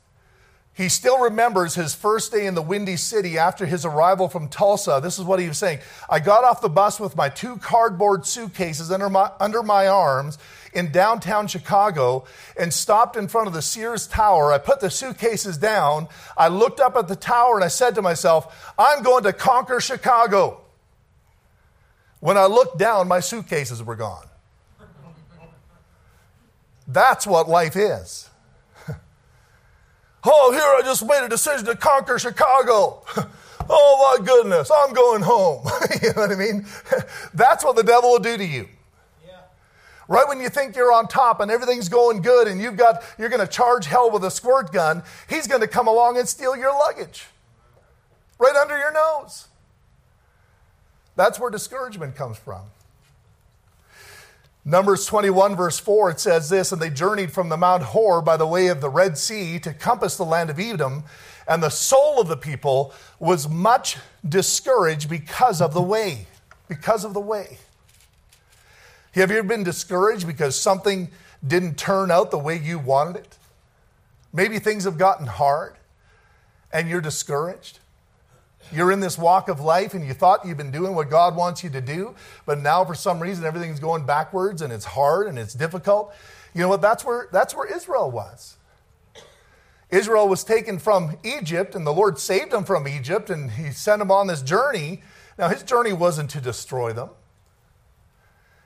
He 0.80 0.88
still 0.88 1.20
remembers 1.20 1.76
his 1.76 1.94
first 1.94 2.32
day 2.32 2.46
in 2.48 2.56
the 2.56 2.62
Windy 2.62 2.96
City 2.96 3.38
after 3.38 3.66
his 3.66 3.84
arrival 3.84 4.30
from 4.30 4.48
Tulsa. 4.48 5.02
This 5.04 5.20
is 5.20 5.26
what 5.26 5.42
he 5.42 5.50
was 5.50 5.58
saying 5.58 5.80
I 6.10 6.22
got 6.22 6.46
off 6.46 6.62
the 6.62 6.70
bus 6.70 7.02
with 7.02 7.18
my 7.18 7.28
two 7.28 7.58
cardboard 7.58 8.26
suitcases 8.26 8.90
under 8.90 9.10
my, 9.10 9.30
under 9.42 9.62
my 9.62 9.90
arms 9.90 10.38
in 10.72 10.90
downtown 10.94 11.48
Chicago 11.48 12.24
and 12.58 12.74
stopped 12.74 13.18
in 13.18 13.28
front 13.28 13.50
of 13.50 13.54
the 13.54 13.62
Sears 13.62 14.08
Tower. 14.08 14.54
I 14.54 14.58
put 14.58 14.80
the 14.80 14.90
suitcases 14.90 15.58
down. 15.58 16.08
I 16.38 16.48
looked 16.48 16.80
up 16.80 16.96
at 16.96 17.10
the 17.10 17.16
tower 17.18 17.56
and 17.56 17.64
I 17.66 17.68
said 17.68 17.96
to 17.96 18.02
myself, 18.02 18.74
I'm 18.80 19.04
going 19.04 19.26
to 19.26 19.34
conquer 19.34 19.82
Chicago. 19.82 20.62
When 22.22 22.38
I 22.38 22.46
looked 22.46 22.78
down, 22.78 23.10
my 23.10 23.20
suitcases 23.20 23.84
were 23.84 23.98
gone. 23.98 24.28
That's 26.88 27.28
what 27.28 27.50
life 27.50 27.76
is. 27.76 28.29
Oh, 30.24 30.52
here 30.52 30.62
I 30.62 30.82
just 30.84 31.06
made 31.06 31.24
a 31.24 31.30
decision 31.30 31.66
to 31.66 31.76
conquer 31.76 32.20
Chicago. 32.20 33.04
oh 33.70 34.18
my 34.18 34.26
goodness, 34.26 34.72
I'm 34.76 34.94
going 34.94 35.22
home. 35.22 35.66
you 36.02 36.14
know 36.14 36.22
what 36.22 36.32
I 36.32 36.36
mean? 36.36 36.66
That's 37.34 37.64
what 37.64 37.76
the 37.76 37.84
devil 37.84 38.12
will 38.12 38.20
do 38.20 38.38
to 38.38 38.46
you. 38.46 38.68
Right 40.10 40.28
when 40.28 40.40
you 40.40 40.50
think 40.50 40.76
you're 40.76 40.92
on 40.92 41.08
top 41.08 41.40
and 41.40 41.52
everything's 41.52 41.88
going 41.88 42.24
good 42.24 42.48
and 42.48 42.60
you've 42.60 42.78
got 42.78 43.04
you're 43.20 43.30
going 43.30 43.46
to 43.46 43.52
charge 43.52 43.86
hell 43.86 44.10
with 44.10 44.24
a 44.24 44.32
squirt 44.32 44.74
gun, 44.74 45.04
he's 45.30 45.46
going 45.46 45.62
to 45.62 45.68
come 45.68 45.88
along 45.88 46.18
and 46.18 46.28
steal 46.28 46.58
your 46.58 46.72
luggage. 46.74 47.28
Right 48.40 48.56
under 48.56 48.76
your 48.76 48.92
nose. 48.92 49.50
That's 51.16 51.40
where 51.40 51.52
discouragement 51.52 52.16
comes 52.16 52.38
from. 52.40 52.62
Numbers 54.70 55.08
21, 55.08 55.56
verse 55.56 55.80
4, 55.80 56.12
it 56.12 56.20
says 56.20 56.48
this 56.48 56.72
And 56.72 56.80
they 56.80 56.92
journeyed 56.92 57.32
from 57.32 57.50
the 57.50 57.58
Mount 57.58 57.82
Hor 57.82 58.22
by 58.22 58.38
the 58.38 58.46
way 58.46 58.68
of 58.68 58.82
the 58.82 58.90
Red 58.90 59.18
Sea 59.18 59.58
to 59.62 59.74
compass 59.74 60.16
the 60.16 60.24
land 60.24 60.52
of 60.52 60.60
Edom, 60.60 61.06
and 61.48 61.64
the 61.64 61.72
soul 61.72 62.22
of 62.22 62.28
the 62.28 62.38
people 62.38 62.94
was 63.18 63.50
much 63.50 63.98
discouraged 64.28 65.10
because 65.10 65.60
of 65.60 65.74
the 65.74 65.82
way. 65.82 66.28
Because 66.68 67.04
of 67.04 67.16
the 67.16 67.20
way. 67.20 67.58
Have 69.16 69.32
you 69.32 69.40
ever 69.40 69.48
been 69.48 69.64
discouraged 69.64 70.28
because 70.28 70.56
something 70.56 71.10
didn't 71.46 71.80
turn 71.80 72.12
out 72.12 72.30
the 72.30 72.38
way 72.38 72.56
you 72.56 72.78
wanted 72.78 73.16
it? 73.16 73.38
Maybe 74.32 74.60
things 74.60 74.84
have 74.84 75.00
gotten 75.00 75.26
hard 75.26 75.74
and 76.72 76.88
you're 76.88 77.02
discouraged. 77.02 77.80
You're 78.72 78.92
in 78.92 79.00
this 79.00 79.18
walk 79.18 79.50
of 79.50 79.60
life 79.60 79.94
and 79.94 80.06
you 80.06 80.14
thought 80.14 80.46
you've 80.46 80.58
been 80.58 80.72
doing 80.72 80.94
what 80.94 81.10
God 81.10 81.36
wants 81.36 81.64
you 81.64 81.70
to 81.72 81.82
do, 81.82 82.16
but 82.46 82.60
now 82.60 82.86
for 82.86 82.94
some 82.94 83.20
reason 83.20 83.46
everything's 83.46 83.80
going 83.80 84.06
backwards 84.06 84.62
and 84.62 84.72
it's 84.72 84.86
hard 84.86 85.28
and 85.28 85.40
it's 85.40 85.54
difficult. 85.54 86.14
You 86.54 86.62
know 86.62 86.70
what? 86.70 86.82
That's 86.82 87.04
where, 87.04 87.28
that's 87.32 87.56
where 87.56 87.74
Israel 87.74 88.12
was. 88.12 88.58
Israel 89.90 90.28
was 90.28 90.44
taken 90.44 90.78
from 90.78 91.18
Egypt 91.24 91.74
and 91.74 91.86
the 91.86 91.94
Lord 91.94 92.20
saved 92.20 92.52
them 92.52 92.64
from 92.64 92.88
Egypt 92.88 93.30
and 93.30 93.52
he 93.52 93.72
sent 93.72 94.00
them 94.00 94.12
on 94.12 94.28
this 94.28 94.42
journey. 94.42 95.02
Now, 95.38 95.50
his 95.50 95.64
journey 95.64 95.94
wasn't 95.94 96.30
to 96.32 96.42
destroy 96.42 96.94
them. 96.94 97.10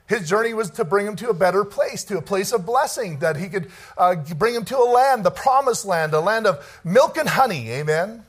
His 0.06 0.28
journey 0.28 0.52
was 0.52 0.70
to 0.72 0.84
bring 0.84 1.06
him 1.06 1.16
to 1.16 1.30
a 1.30 1.34
better 1.34 1.64
place, 1.64 2.04
to 2.04 2.18
a 2.18 2.22
place 2.22 2.52
of 2.52 2.66
blessing, 2.66 3.20
that 3.20 3.36
he 3.36 3.48
could 3.48 3.70
uh, 3.96 4.16
bring 4.16 4.54
him 4.54 4.66
to 4.66 4.76
a 4.76 4.84
land, 4.84 5.24
the 5.24 5.30
promised 5.30 5.86
land, 5.86 6.12
a 6.12 6.20
land 6.20 6.46
of 6.46 6.80
milk 6.84 7.16
and 7.16 7.28
honey. 7.28 7.70
Amen. 7.70 8.22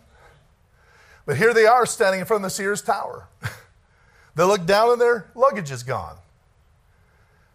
But 1.25 1.38
here 1.38 1.53
they 1.53 1.65
are 1.65 1.86
standing 1.86 2.20
in 2.20 2.25
front 2.25 2.44
of 2.44 2.51
the 2.51 2.55
Sears 2.55 2.82
Tower. 2.82 3.27
they 4.36 4.44
look 4.44 4.65
down 4.65 4.91
and 4.91 5.01
their 5.01 5.27
luggage 5.36 5.72
is 5.72 5.84
gone. 5.84 6.17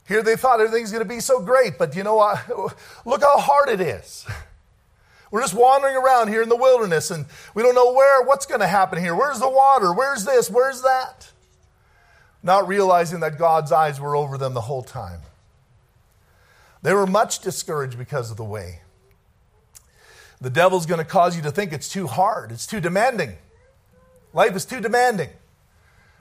Here 0.09 0.23
they 0.23 0.35
thought 0.35 0.61
everything's 0.61 0.91
going 0.91 1.05
to 1.05 1.09
be 1.09 1.21
so 1.21 1.41
great, 1.41 1.79
but 1.79 1.95
you 1.95 2.03
know 2.03 2.17
what? 2.17 2.45
Look 3.07 3.23
how 3.23 3.39
hard 3.39 3.69
it 3.69 3.81
is. 3.81 4.27
We're 5.31 5.43
just 5.43 5.55
wandering 5.55 5.95
around 5.95 6.29
here 6.29 6.43
in 6.43 6.49
the 6.49 6.57
wilderness 6.57 7.13
and 7.13 7.27
we 7.55 7.63
don't 7.63 7.77
know 7.77 7.93
where, 7.93 8.25
what's 8.25 8.47
going 8.47 8.61
to 8.61 8.67
happen 8.67 8.99
here. 8.99 9.15
Where's 9.15 9.39
the 9.39 9.49
water? 9.49 9.93
Where's 9.93 10.25
this? 10.25 10.51
Where's 10.51 10.83
that? 10.83 11.31
not 12.43 12.67
realizing 12.67 13.21
that 13.21 13.39
God's 13.39 13.73
eyes 13.73 14.01
were 14.01 14.17
over 14.17 14.39
them 14.39 14.55
the 14.55 14.63
whole 14.63 14.83
time. 14.83 15.21
They 16.83 16.95
were 16.95 17.07
much 17.07 17.41
discouraged 17.41 17.99
because 17.99 18.31
of 18.31 18.37
the 18.37 18.45
way. 18.45 18.81
The 20.41 20.51
devil's 20.51 20.87
going 20.87 20.99
to 20.99 21.05
cause 21.05 21.37
you 21.37 21.43
to 21.43 21.51
think 21.51 21.73
it's 21.73 21.89
too 21.89 22.07
hard, 22.07 22.51
it's 22.51 22.67
too 22.67 22.81
demanding. 22.81 23.37
Life 24.33 24.55
is 24.55 24.65
too 24.65 24.81
demanding. 24.81 25.31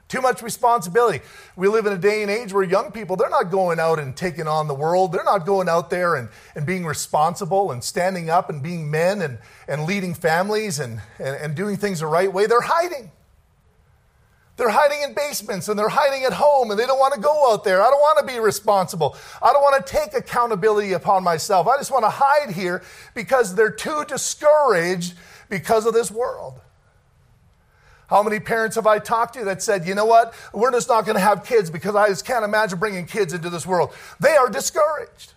Too 0.07 0.21
much 0.21 0.41
responsibility. 0.41 1.23
We 1.55 1.67
live 1.67 1.85
in 1.85 1.93
a 1.93 1.97
day 1.97 2.23
and 2.23 2.31
age 2.31 2.51
where 2.51 2.63
young 2.63 2.91
people, 2.91 3.15
they're 3.15 3.29
not 3.29 3.51
going 3.51 3.79
out 3.79 3.99
and 3.99 4.17
taking 4.17 4.47
on 4.47 4.67
the 4.67 4.73
world. 4.73 5.11
They're 5.11 5.23
not 5.23 5.45
going 5.45 5.69
out 5.69 5.91
there 5.91 6.15
and, 6.15 6.29
and 6.55 6.65
being 6.65 6.83
responsible 6.83 7.71
and 7.71 7.83
standing 7.83 8.27
up 8.27 8.49
and 8.49 8.63
being 8.63 8.89
men 8.89 9.21
and, 9.21 9.37
and 9.67 9.85
leading 9.85 10.15
families 10.15 10.79
and, 10.79 10.99
and, 11.19 11.35
and 11.35 11.55
doing 11.55 11.77
things 11.77 11.99
the 11.99 12.07
right 12.07 12.33
way. 12.33 12.47
They're 12.47 12.59
hiding. 12.59 13.11
They're 14.57 14.69
hiding 14.69 15.03
in 15.03 15.13
basements 15.13 15.69
and 15.69 15.77
they're 15.77 15.87
hiding 15.87 16.25
at 16.25 16.33
home 16.33 16.71
and 16.71 16.79
they 16.79 16.87
don't 16.87 16.99
want 16.99 17.13
to 17.13 17.19
go 17.21 17.53
out 17.53 17.63
there. 17.63 17.81
I 17.81 17.91
don't 17.91 18.01
want 18.01 18.19
to 18.19 18.33
be 18.33 18.39
responsible. 18.39 19.15
I 19.43 19.53
don't 19.53 19.61
want 19.61 19.85
to 19.85 19.93
take 19.93 20.15
accountability 20.15 20.93
upon 20.93 21.23
myself. 21.23 21.67
I 21.67 21.77
just 21.77 21.91
want 21.91 22.03
to 22.03 22.09
hide 22.09 22.49
here 22.49 22.81
because 23.13 23.53
they're 23.53 23.71
too 23.71 24.03
discouraged 24.07 25.13
because 25.49 25.85
of 25.85 25.93
this 25.93 26.09
world. 26.09 26.59
How 28.09 28.23
many 28.23 28.39
parents 28.39 28.75
have 28.75 28.87
I 28.87 28.97
talked 28.97 29.35
to 29.35 29.45
that 29.45 29.61
said, 29.61 29.85
you 29.85 29.93
know 29.93 30.05
what, 30.05 30.33
we're 30.51 30.71
just 30.71 30.89
not 30.89 31.05
going 31.05 31.15
to 31.15 31.21
have 31.21 31.45
kids 31.45 31.69
because 31.69 31.95
I 31.95 32.07
just 32.07 32.25
can't 32.25 32.43
imagine 32.43 32.79
bringing 32.79 33.05
kids 33.05 33.33
into 33.33 33.51
this 33.51 33.67
world? 33.67 33.93
They 34.19 34.35
are 34.35 34.49
discouraged. 34.49 35.33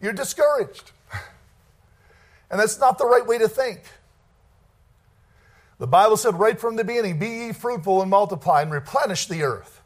You're 0.00 0.12
discouraged. 0.12 0.92
And 2.50 2.60
that's 2.60 2.78
not 2.78 2.98
the 2.98 3.06
right 3.06 3.26
way 3.26 3.38
to 3.38 3.48
think. 3.48 3.80
The 5.78 5.88
Bible 5.88 6.16
said 6.16 6.38
right 6.38 6.60
from 6.60 6.76
the 6.76 6.84
beginning 6.84 7.18
be 7.18 7.26
ye 7.26 7.52
fruitful 7.52 8.00
and 8.00 8.08
multiply 8.08 8.62
and 8.62 8.70
replenish 8.70 9.26
the 9.26 9.42
earth. 9.42 9.80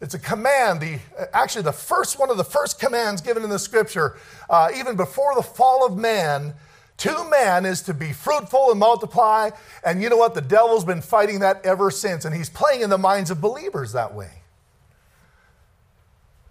It's 0.00 0.14
a 0.14 0.18
command, 0.18 0.80
the, 0.80 0.98
actually, 1.32 1.62
the 1.62 1.72
first 1.72 2.18
one 2.18 2.30
of 2.30 2.36
the 2.36 2.44
first 2.44 2.78
commands 2.78 3.22
given 3.22 3.42
in 3.42 3.50
the 3.50 3.58
scripture, 3.58 4.18
uh, 4.48 4.68
even 4.76 4.94
before 4.94 5.34
the 5.34 5.42
fall 5.42 5.84
of 5.84 5.96
man, 5.96 6.54
To 7.00 7.24
man 7.30 7.64
is 7.64 7.80
to 7.82 7.94
be 7.94 8.12
fruitful 8.12 8.70
and 8.70 8.78
multiply. 8.78 9.50
And 9.82 10.02
you 10.02 10.10
know 10.10 10.18
what? 10.18 10.34
The 10.34 10.42
devil's 10.42 10.84
been 10.84 11.00
fighting 11.00 11.40
that 11.40 11.64
ever 11.64 11.90
since, 11.90 12.26
and 12.26 12.34
he's 12.34 12.50
playing 12.50 12.82
in 12.82 12.90
the 12.90 12.98
minds 12.98 13.30
of 13.30 13.40
believers 13.40 13.92
that 13.92 14.14
way. 14.14 14.30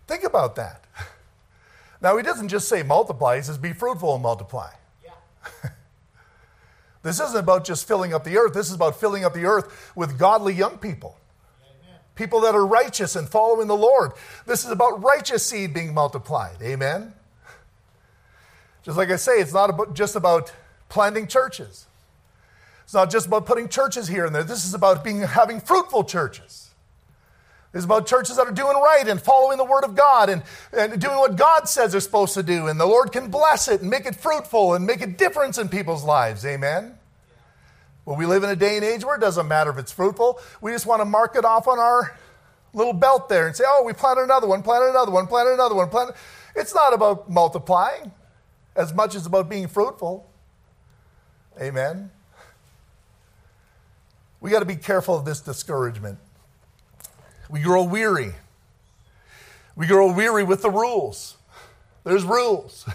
Think 0.08 0.24
about 0.24 0.56
that. 0.56 0.84
Now, 2.02 2.16
he 2.16 2.24
doesn't 2.24 2.48
just 2.48 2.70
say 2.70 2.82
multiply, 2.82 3.36
he 3.36 3.42
says 3.42 3.58
be 3.58 3.74
fruitful 3.74 4.14
and 4.14 4.24
multiply. 4.24 4.70
Yeah. 5.04 5.12
this 7.04 7.20
isn't 7.20 7.38
about 7.38 7.66
just 7.66 7.86
filling 7.86 8.14
up 8.14 8.24
the 8.24 8.38
earth, 8.38 8.54
this 8.54 8.70
is 8.70 8.76
about 8.76 8.98
filling 8.98 9.26
up 9.26 9.34
the 9.34 9.44
earth 9.44 9.92
with 9.98 10.18
godly 10.18 10.54
young 10.54 10.78
people. 10.78 11.18
Amen. 11.62 12.00
People 12.16 12.40
that 12.40 12.56
are 12.56 12.66
righteous 12.66 13.18
and 13.18 13.28
following 13.28 13.68
the 13.68 13.76
Lord. 13.76 14.14
This 14.46 14.64
is 14.64 14.72
about 14.72 15.04
righteous 15.04 15.46
seed 15.46 15.74
being 15.74 15.94
multiplied. 15.94 16.62
Amen. 16.62 17.16
Just 18.84 18.98
like 18.98 19.10
I 19.10 19.18
say, 19.18 19.34
it's 19.40 19.54
not 19.54 19.70
about, 19.70 19.94
just 19.94 20.16
about 20.16 20.52
planting 20.88 21.28
churches. 21.28 21.86
It's 22.84 22.94
not 22.94 23.12
just 23.12 23.28
about 23.28 23.46
putting 23.46 23.70
churches 23.70 24.08
here 24.08 24.26
and 24.26 24.34
there. 24.34 24.44
This 24.44 24.66
is 24.66 24.74
about 24.74 25.04
being 25.04 25.22
having 25.22 25.60
fruitful 25.60 26.06
churches. 26.06 26.72
It's 27.72 27.86
about 27.86 28.08
churches 28.08 28.38
that 28.38 28.48
are 28.48 28.52
doing 28.52 28.76
right 28.76 29.08
and 29.08 29.22
following 29.22 29.60
the 29.60 29.64
Word 29.64 29.84
of 29.84 29.96
God 29.96 30.30
and, 30.30 30.42
and 30.74 31.00
doing 31.00 31.18
what 31.18 31.36
God 31.36 31.70
says 31.70 31.92
they're 31.92 32.02
supposed 32.02 32.34
to 32.34 32.42
do. 32.42 32.66
And 32.66 32.80
the 32.80 32.88
Lord 32.88 33.12
can 33.12 33.30
bless 33.30 33.68
it 33.68 33.82
and 33.82 33.92
make 33.92 34.08
it 34.08 34.16
fruitful 34.16 34.74
and 34.74 34.88
make 34.88 35.02
a 35.02 35.08
difference 35.08 35.60
in 35.60 35.70
people's 35.70 36.04
lives. 36.04 36.44
Amen? 36.46 36.96
Well, 38.06 38.18
we 38.18 38.26
live 38.26 38.44
in 38.44 38.50
a 38.50 38.56
day 38.56 38.76
and 38.76 38.84
age 38.84 39.06
where 39.06 39.18
it 39.18 39.22
doesn't 39.22 39.48
matter 39.48 39.70
if 39.70 39.78
it's 39.78 39.92
fruitful. 39.92 40.40
We 40.62 40.72
just 40.72 40.88
want 40.88 41.02
to 41.02 41.06
mark 41.06 41.36
it 41.36 41.46
off 41.46 41.68
on 41.68 41.78
our 41.78 42.18
little 42.74 42.94
belt 42.94 43.30
there 43.30 43.46
and 43.46 43.56
say, 43.56 43.66
oh, 43.68 43.84
we 43.86 43.94
planted 43.94 44.24
another 44.24 44.48
one, 44.48 44.64
planted 44.64 44.90
another 44.90 45.12
one, 45.12 45.28
planted 45.28 45.54
another 45.54 45.76
one, 45.76 45.90
planted. 45.90 46.16
It's 46.56 46.74
not 46.74 46.94
about 46.94 47.30
multiplying 47.30 48.12
as 48.80 48.94
much 48.94 49.14
as 49.14 49.26
about 49.26 49.50
being 49.50 49.68
fruitful. 49.68 50.26
Amen? 51.62 52.10
We 54.40 54.50
got 54.50 54.60
to 54.60 54.66
be 54.66 54.78
careful 54.78 55.18
of 55.18 55.26
this 55.26 55.42
discouragement. 55.42 56.18
We 57.50 57.60
grow 57.60 57.84
weary. 57.84 58.32
We 59.76 59.86
grow 59.86 60.14
weary 60.14 60.46
with 60.46 60.62
the 60.62 60.70
rules. 60.70 61.36
There's 62.06 62.24
rules. 62.24 62.88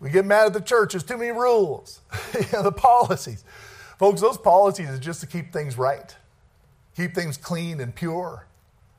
We 0.00 0.10
get 0.10 0.24
mad 0.24 0.46
at 0.46 0.52
the 0.52 0.60
church. 0.60 0.92
There's 0.92 1.04
too 1.04 1.16
many 1.16 1.30
rules. 1.30 2.00
the 2.32 2.72
policies. 2.74 3.44
Folks, 3.98 4.20
those 4.20 4.38
policies 4.38 4.88
are 4.88 4.98
just 4.98 5.20
to 5.20 5.26
keep 5.26 5.52
things 5.52 5.78
right, 5.78 6.14
keep 6.96 7.14
things 7.14 7.36
clean 7.36 7.80
and 7.80 7.94
pure. 7.94 8.46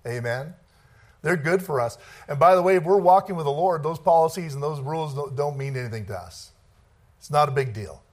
Amen. 0.08 0.54
They're 1.26 1.36
good 1.36 1.64
for 1.64 1.82
us. 1.82 1.98
And 2.28 2.38
by 2.38 2.54
the 2.54 2.62
way, 2.62 2.76
if 2.76 2.84
we're 2.84 3.00
walking 3.00 3.36
with 3.36 3.46
the 3.46 3.52
Lord, 3.52 3.82
those 3.82 3.98
policies 3.98 4.54
and 4.54 4.62
those 4.62 4.80
rules 4.80 5.16
don't 5.36 5.58
mean 5.58 5.76
anything 5.76 6.06
to 6.06 6.14
us. 6.14 6.52
It's 7.18 7.32
not 7.32 7.50
a 7.50 7.52
big 7.52 7.74
deal. 7.74 8.04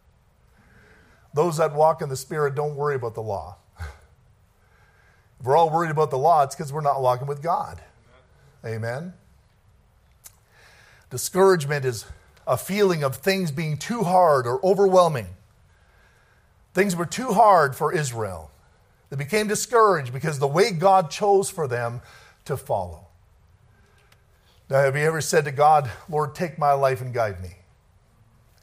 Those 1.34 1.58
that 1.58 1.74
walk 1.74 2.00
in 2.00 2.08
the 2.08 2.16
Spirit 2.16 2.54
don't 2.54 2.74
worry 2.74 2.94
about 2.94 3.14
the 3.14 3.20
law. 3.20 3.56
If 5.40 5.46
we're 5.46 5.56
all 5.56 5.68
worried 5.68 5.90
about 5.90 6.10
the 6.10 6.16
law, 6.16 6.44
it's 6.44 6.54
because 6.54 6.72
we're 6.72 6.80
not 6.80 7.02
walking 7.02 7.26
with 7.26 7.42
God. 7.42 7.82
Amen. 8.64 9.12
Discouragement 11.10 11.84
is 11.84 12.06
a 12.46 12.56
feeling 12.56 13.02
of 13.02 13.16
things 13.16 13.50
being 13.50 13.76
too 13.76 14.04
hard 14.04 14.46
or 14.46 14.64
overwhelming. 14.64 15.26
Things 16.72 16.96
were 16.96 17.04
too 17.04 17.32
hard 17.32 17.74
for 17.76 17.92
Israel. 17.92 18.52
They 19.10 19.16
became 19.16 19.48
discouraged 19.48 20.12
because 20.14 20.38
the 20.38 20.46
way 20.46 20.70
God 20.70 21.10
chose 21.10 21.50
for 21.50 21.66
them 21.68 22.00
to 22.44 22.56
follow. 22.56 23.06
Now, 24.70 24.80
have 24.80 24.96
you 24.96 25.02
ever 25.02 25.20
said 25.20 25.44
to 25.44 25.52
God, 25.52 25.90
Lord, 26.08 26.34
take 26.34 26.58
my 26.58 26.72
life 26.72 27.00
and 27.00 27.12
guide 27.12 27.42
me? 27.42 27.50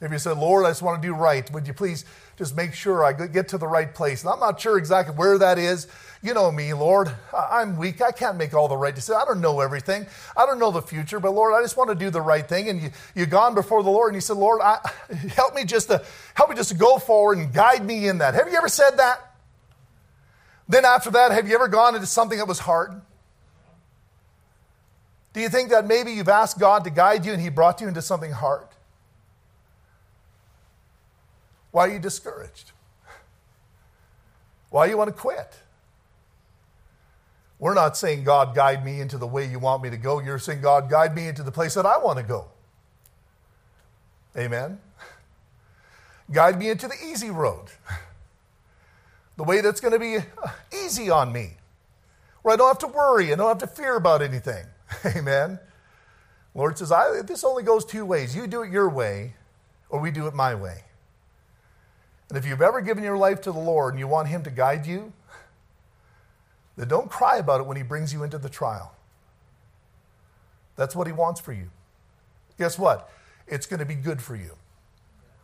Have 0.02 0.14
you 0.14 0.18
said, 0.18 0.38
Lord, 0.38 0.66
I 0.66 0.70
just 0.70 0.82
want 0.82 1.02
to 1.02 1.08
do 1.08 1.14
right. 1.14 1.50
Would 1.52 1.68
you 1.68 1.74
please 1.74 2.06
just 2.38 2.56
make 2.56 2.74
sure 2.74 3.04
I 3.04 3.12
get 3.12 3.50
to 3.50 3.58
the 3.58 3.68
right 3.68 3.94
place? 3.94 4.24
And 4.24 4.32
I'm 4.32 4.40
not 4.40 4.60
sure 4.60 4.78
exactly 4.78 5.14
where 5.14 5.38
that 5.38 5.58
is. 5.58 5.88
You 6.24 6.34
know 6.34 6.50
me, 6.52 6.74
Lord. 6.74 7.12
I'm 7.38 7.76
weak. 7.76 8.02
I 8.02 8.12
can't 8.12 8.38
make 8.38 8.54
all 8.54 8.70
the 8.70 8.78
right 8.78 8.96
decisions. 8.96 9.22
I 9.22 9.26
don't 9.26 9.42
know 9.42 9.60
everything. 9.60 10.08
I 10.38 10.46
don't 10.46 10.58
know 10.58 10.72
the 10.72 10.82
future, 10.82 11.20
but 11.20 11.32
Lord, 11.32 11.54
I 11.54 11.62
just 11.62 11.76
want 11.76 11.90
to 11.90 11.96
do 11.96 12.10
the 12.10 12.22
right 12.22 12.48
thing. 12.48 12.70
And 12.70 12.82
you, 12.82 12.92
you've 13.14 13.30
gone 13.30 13.56
before 13.56 13.84
the 13.84 13.90
Lord 13.90 14.14
and 14.14 14.16
you 14.16 14.22
said, 14.22 14.38
Lord, 14.38 14.62
I, 14.62 14.80
help 15.36 15.54
me 15.54 15.66
just 15.66 15.90
to 15.90 16.04
help 16.34 16.50
me 16.50 16.56
just 16.56 16.70
to 16.70 16.78
go 16.78 16.98
forward 16.98 17.38
and 17.38 17.54
guide 17.54 17.86
me 17.86 18.08
in 18.08 18.20
that. 18.20 18.36
Have 18.36 18.48
you 18.48 18.58
ever 18.58 18.70
said 18.70 18.92
that? 18.98 19.36
Then 20.70 20.86
after 20.86 21.12
that, 21.12 21.32
have 21.34 21.48
you 21.48 21.56
ever 21.56 21.68
gone 21.68 21.94
into 21.96 22.08
something 22.08 22.38
that 22.38 22.48
was 22.48 22.60
hard? 22.60 23.02
Do 25.34 25.42
you 25.42 25.50
think 25.50 25.70
that 25.70 25.86
maybe 25.86 26.12
you've 26.12 26.30
asked 26.30 26.60
God 26.60 26.84
to 26.86 26.90
guide 26.90 27.26
you 27.26 27.34
and 27.34 27.42
He 27.42 27.50
brought 27.50 27.82
you 27.82 27.88
into 27.88 28.02
something 28.02 28.32
hard? 28.32 28.68
Why 31.72 31.88
are 31.88 31.92
you 31.92 32.00
discouraged? 32.00 32.72
Why 34.70 34.86
do 34.86 34.92
you 34.92 34.98
want 34.98 35.10
to 35.10 35.20
quit? 35.20 35.56
We're 37.60 37.74
not 37.74 37.98
saying, 37.98 38.24
God, 38.24 38.56
guide 38.56 38.86
me 38.86 39.02
into 39.02 39.18
the 39.18 39.28
way 39.28 39.46
you 39.46 39.60
want 39.60 39.84
me 39.84 39.90
to 39.90 39.98
go. 39.98 40.20
You're 40.20 40.40
saying, 40.40 40.62
God, 40.62 40.90
guide 40.90 41.14
me 41.14 41.28
into 41.28 41.44
the 41.44 41.52
place 41.52 41.74
that 41.74 41.86
I 41.86 41.98
want 41.98 42.18
to 42.18 42.24
go. 42.24 42.46
Amen. 44.38 44.80
Guide 46.32 46.58
me 46.58 46.70
into 46.70 46.88
the 46.88 46.96
easy 47.04 47.32
road, 47.32 47.66
the 49.36 49.44
way 49.44 49.62
that's 49.62 49.82
going 49.82 49.94
to 49.94 50.00
be 50.00 50.20
easy 50.86 51.10
on 51.10 51.34
me, 51.34 51.58
where 52.44 52.54
I 52.54 52.58
don't 52.58 52.68
have 52.68 52.80
to 52.80 52.88
worry, 52.88 53.34
I 53.34 53.36
don't 53.36 53.48
have 53.48 53.58
to 53.58 53.68
fear 53.68 53.96
about 53.96 54.22
anything. 54.22 54.66
Amen. 55.06 55.60
Lord 56.56 56.78
says, 56.78 56.92
I, 56.92 57.22
this 57.22 57.44
only 57.44 57.64
goes 57.64 57.86
two 57.86 58.06
ways. 58.06 58.36
You 58.36 58.48
do 58.48 58.64
it 58.64 58.72
your 58.72 58.90
way, 58.90 59.36
or 59.90 60.00
we 60.00 60.12
do 60.12 60.28
it 60.28 60.34
my 60.34 60.56
way. 60.56 60.84
And 62.30 62.38
if 62.38 62.46
you've 62.46 62.62
ever 62.62 62.82
given 62.82 63.04
your 63.04 63.18
life 63.18 63.42
to 63.42 63.52
the 63.52 63.60
Lord 63.60 63.94
and 63.94 64.00
you 64.00 64.08
want 64.08 64.28
Him 64.28 64.44
to 64.44 64.52
guide 64.52 64.86
you, 64.86 65.14
then 66.78 66.88
don't 66.88 67.10
cry 67.10 67.38
about 67.38 67.62
it 67.62 67.68
when 67.68 67.78
He 67.78 67.84
brings 67.84 68.14
you 68.14 68.24
into 68.24 68.38
the 68.38 68.50
trial. 68.50 68.94
That's 70.76 70.96
what 70.96 71.08
He 71.08 71.14
wants 71.14 71.40
for 71.40 71.54
you. 71.54 71.70
Guess 72.58 72.78
what? 72.78 73.10
It's 73.48 73.66
going 73.66 73.80
to 73.80 73.86
be 73.86 73.96
good 73.96 74.22
for 74.22 74.36
you. 74.36 74.52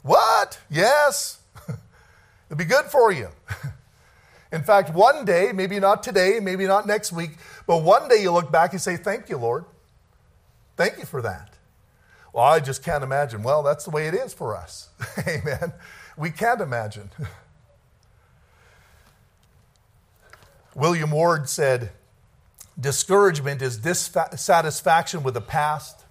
What? 0.03 0.59
Yes. 0.69 1.39
It'll 1.67 2.57
be 2.57 2.65
good 2.65 2.85
for 2.85 3.11
you. 3.11 3.29
In 4.55 4.63
fact, 4.63 4.93
one 4.93 5.25
day, 5.25 5.51
maybe 5.53 5.81
not 5.81 6.01
today, 6.01 6.39
maybe 6.41 6.65
not 6.65 6.87
next 6.87 7.11
week, 7.11 7.31
but 7.67 7.83
one 7.83 8.07
day 8.07 8.21
you 8.21 8.31
look 8.31 8.53
back 8.53 8.71
and 8.71 8.79
say, 8.79 8.95
Thank 8.95 9.27
you, 9.27 9.37
Lord. 9.37 9.65
Thank 10.77 10.97
you 10.97 11.03
for 11.03 11.21
that. 11.21 11.55
Well, 12.31 12.45
I 12.45 12.61
just 12.61 12.81
can't 12.81 13.03
imagine. 13.03 13.43
Well, 13.43 13.63
that's 13.63 13.83
the 13.83 13.89
way 13.89 14.07
it 14.07 14.13
is 14.13 14.33
for 14.33 14.55
us. 14.55 14.87
Amen. 15.27 15.73
We 16.17 16.31
can't 16.31 16.61
imagine. 16.61 17.09
William 20.73 21.11
Ward 21.11 21.49
said, 21.49 21.91
Discouragement 22.79 23.61
is 23.61 23.77
dissatisfaction 23.77 25.21
with 25.21 25.33
the 25.33 25.41
past, 25.41 26.05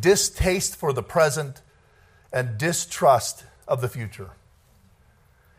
distaste 0.00 0.74
for 0.74 0.94
the 0.94 1.02
present, 1.02 1.60
and 2.32 2.56
distrust 2.56 3.44
of 3.68 3.82
the 3.82 3.90
future. 3.90 4.30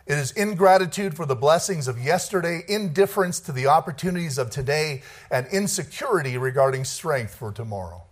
It 0.05 0.17
is 0.17 0.31
ingratitude 0.31 1.15
for 1.15 1.25
the 1.25 1.35
blessings 1.35 1.87
of 1.87 1.97
yesterday, 1.97 2.63
indifference 2.67 3.39
to 3.41 3.53
the 3.53 3.67
opportunities 3.67 4.37
of 4.37 4.49
today, 4.49 5.01
and 5.31 5.47
insecurity 5.47 6.37
regarding 6.37 6.83
strength 6.83 7.35
for 7.35 7.51
tomorrow. 7.51 8.03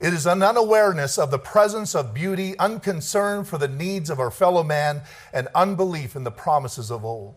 It 0.00 0.12
is 0.12 0.26
an 0.26 0.42
unawareness 0.42 1.18
of 1.18 1.30
the 1.30 1.38
presence 1.38 1.94
of 1.94 2.14
beauty, 2.14 2.58
unconcern 2.58 3.44
for 3.44 3.58
the 3.58 3.68
needs 3.68 4.10
of 4.10 4.18
our 4.18 4.30
fellow 4.30 4.62
man, 4.62 5.02
and 5.32 5.48
unbelief 5.54 6.16
in 6.16 6.24
the 6.24 6.30
promises 6.30 6.90
of 6.90 7.04
old. 7.04 7.36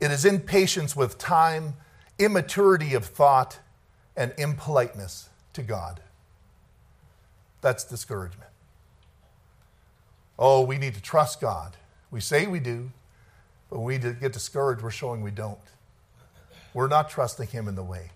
It 0.00 0.10
is 0.10 0.24
impatience 0.24 0.94
with 0.94 1.18
time, 1.18 1.74
immaturity 2.18 2.94
of 2.94 3.06
thought, 3.06 3.58
and 4.16 4.32
impoliteness 4.38 5.30
to 5.54 5.62
God. 5.62 6.00
That's 7.60 7.84
discouragement. 7.84 8.49
Oh, 10.40 10.62
we 10.62 10.78
need 10.78 10.94
to 10.94 11.02
trust 11.02 11.40
God. 11.40 11.76
We 12.10 12.20
say 12.20 12.46
we 12.46 12.58
do, 12.58 12.90
but 13.68 13.78
when 13.78 13.86
we 13.86 13.98
get 13.98 14.32
discouraged, 14.32 14.82
we're 14.82 14.90
showing 14.90 15.22
we 15.22 15.30
don't. 15.30 15.58
We're 16.72 16.88
not 16.88 17.10
trusting 17.10 17.48
Him 17.48 17.68
in 17.68 17.74
the 17.74 17.82
way. 17.82 18.10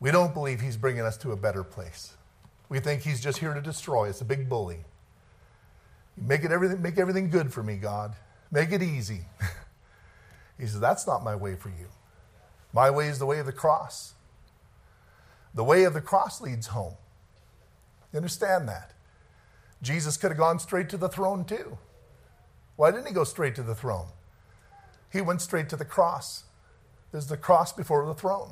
We 0.00 0.10
don't 0.10 0.34
believe 0.34 0.60
He's 0.60 0.76
bringing 0.76 1.02
us 1.02 1.16
to 1.18 1.30
a 1.30 1.36
better 1.36 1.62
place. 1.62 2.14
We 2.68 2.80
think 2.80 3.02
He's 3.02 3.20
just 3.20 3.38
here 3.38 3.54
to 3.54 3.60
destroy 3.60 4.10
us, 4.10 4.20
a 4.20 4.24
big 4.24 4.48
bully. 4.48 4.80
Make, 6.16 6.44
it 6.44 6.50
everything, 6.50 6.82
make 6.82 6.98
everything 6.98 7.30
good 7.30 7.52
for 7.52 7.62
me, 7.62 7.76
God. 7.76 8.14
Make 8.50 8.72
it 8.72 8.82
easy. 8.82 9.20
He 10.58 10.64
says, 10.66 10.80
That's 10.80 11.06
not 11.06 11.22
my 11.22 11.36
way 11.36 11.54
for 11.54 11.68
you. 11.68 11.88
My 12.72 12.90
way 12.90 13.08
is 13.08 13.18
the 13.18 13.26
way 13.26 13.38
of 13.38 13.46
the 13.46 13.52
cross. 13.52 14.14
The 15.54 15.64
way 15.64 15.84
of 15.84 15.94
the 15.94 16.00
cross 16.00 16.40
leads 16.40 16.68
home. 16.68 16.94
You 18.12 18.16
understand 18.16 18.66
that? 18.68 18.92
Jesus 19.82 20.16
could 20.16 20.30
have 20.30 20.38
gone 20.38 20.58
straight 20.58 20.88
to 20.90 20.96
the 20.96 21.08
throne 21.08 21.44
too. 21.44 21.78
Why 22.76 22.90
didn't 22.90 23.06
he 23.06 23.12
go 23.12 23.24
straight 23.24 23.54
to 23.56 23.62
the 23.62 23.74
throne? 23.74 24.08
He 25.12 25.20
went 25.20 25.40
straight 25.40 25.68
to 25.70 25.76
the 25.76 25.84
cross. 25.84 26.44
There's 27.12 27.26
the 27.26 27.36
cross 27.36 27.72
before 27.72 28.04
the 28.06 28.14
throne. 28.14 28.50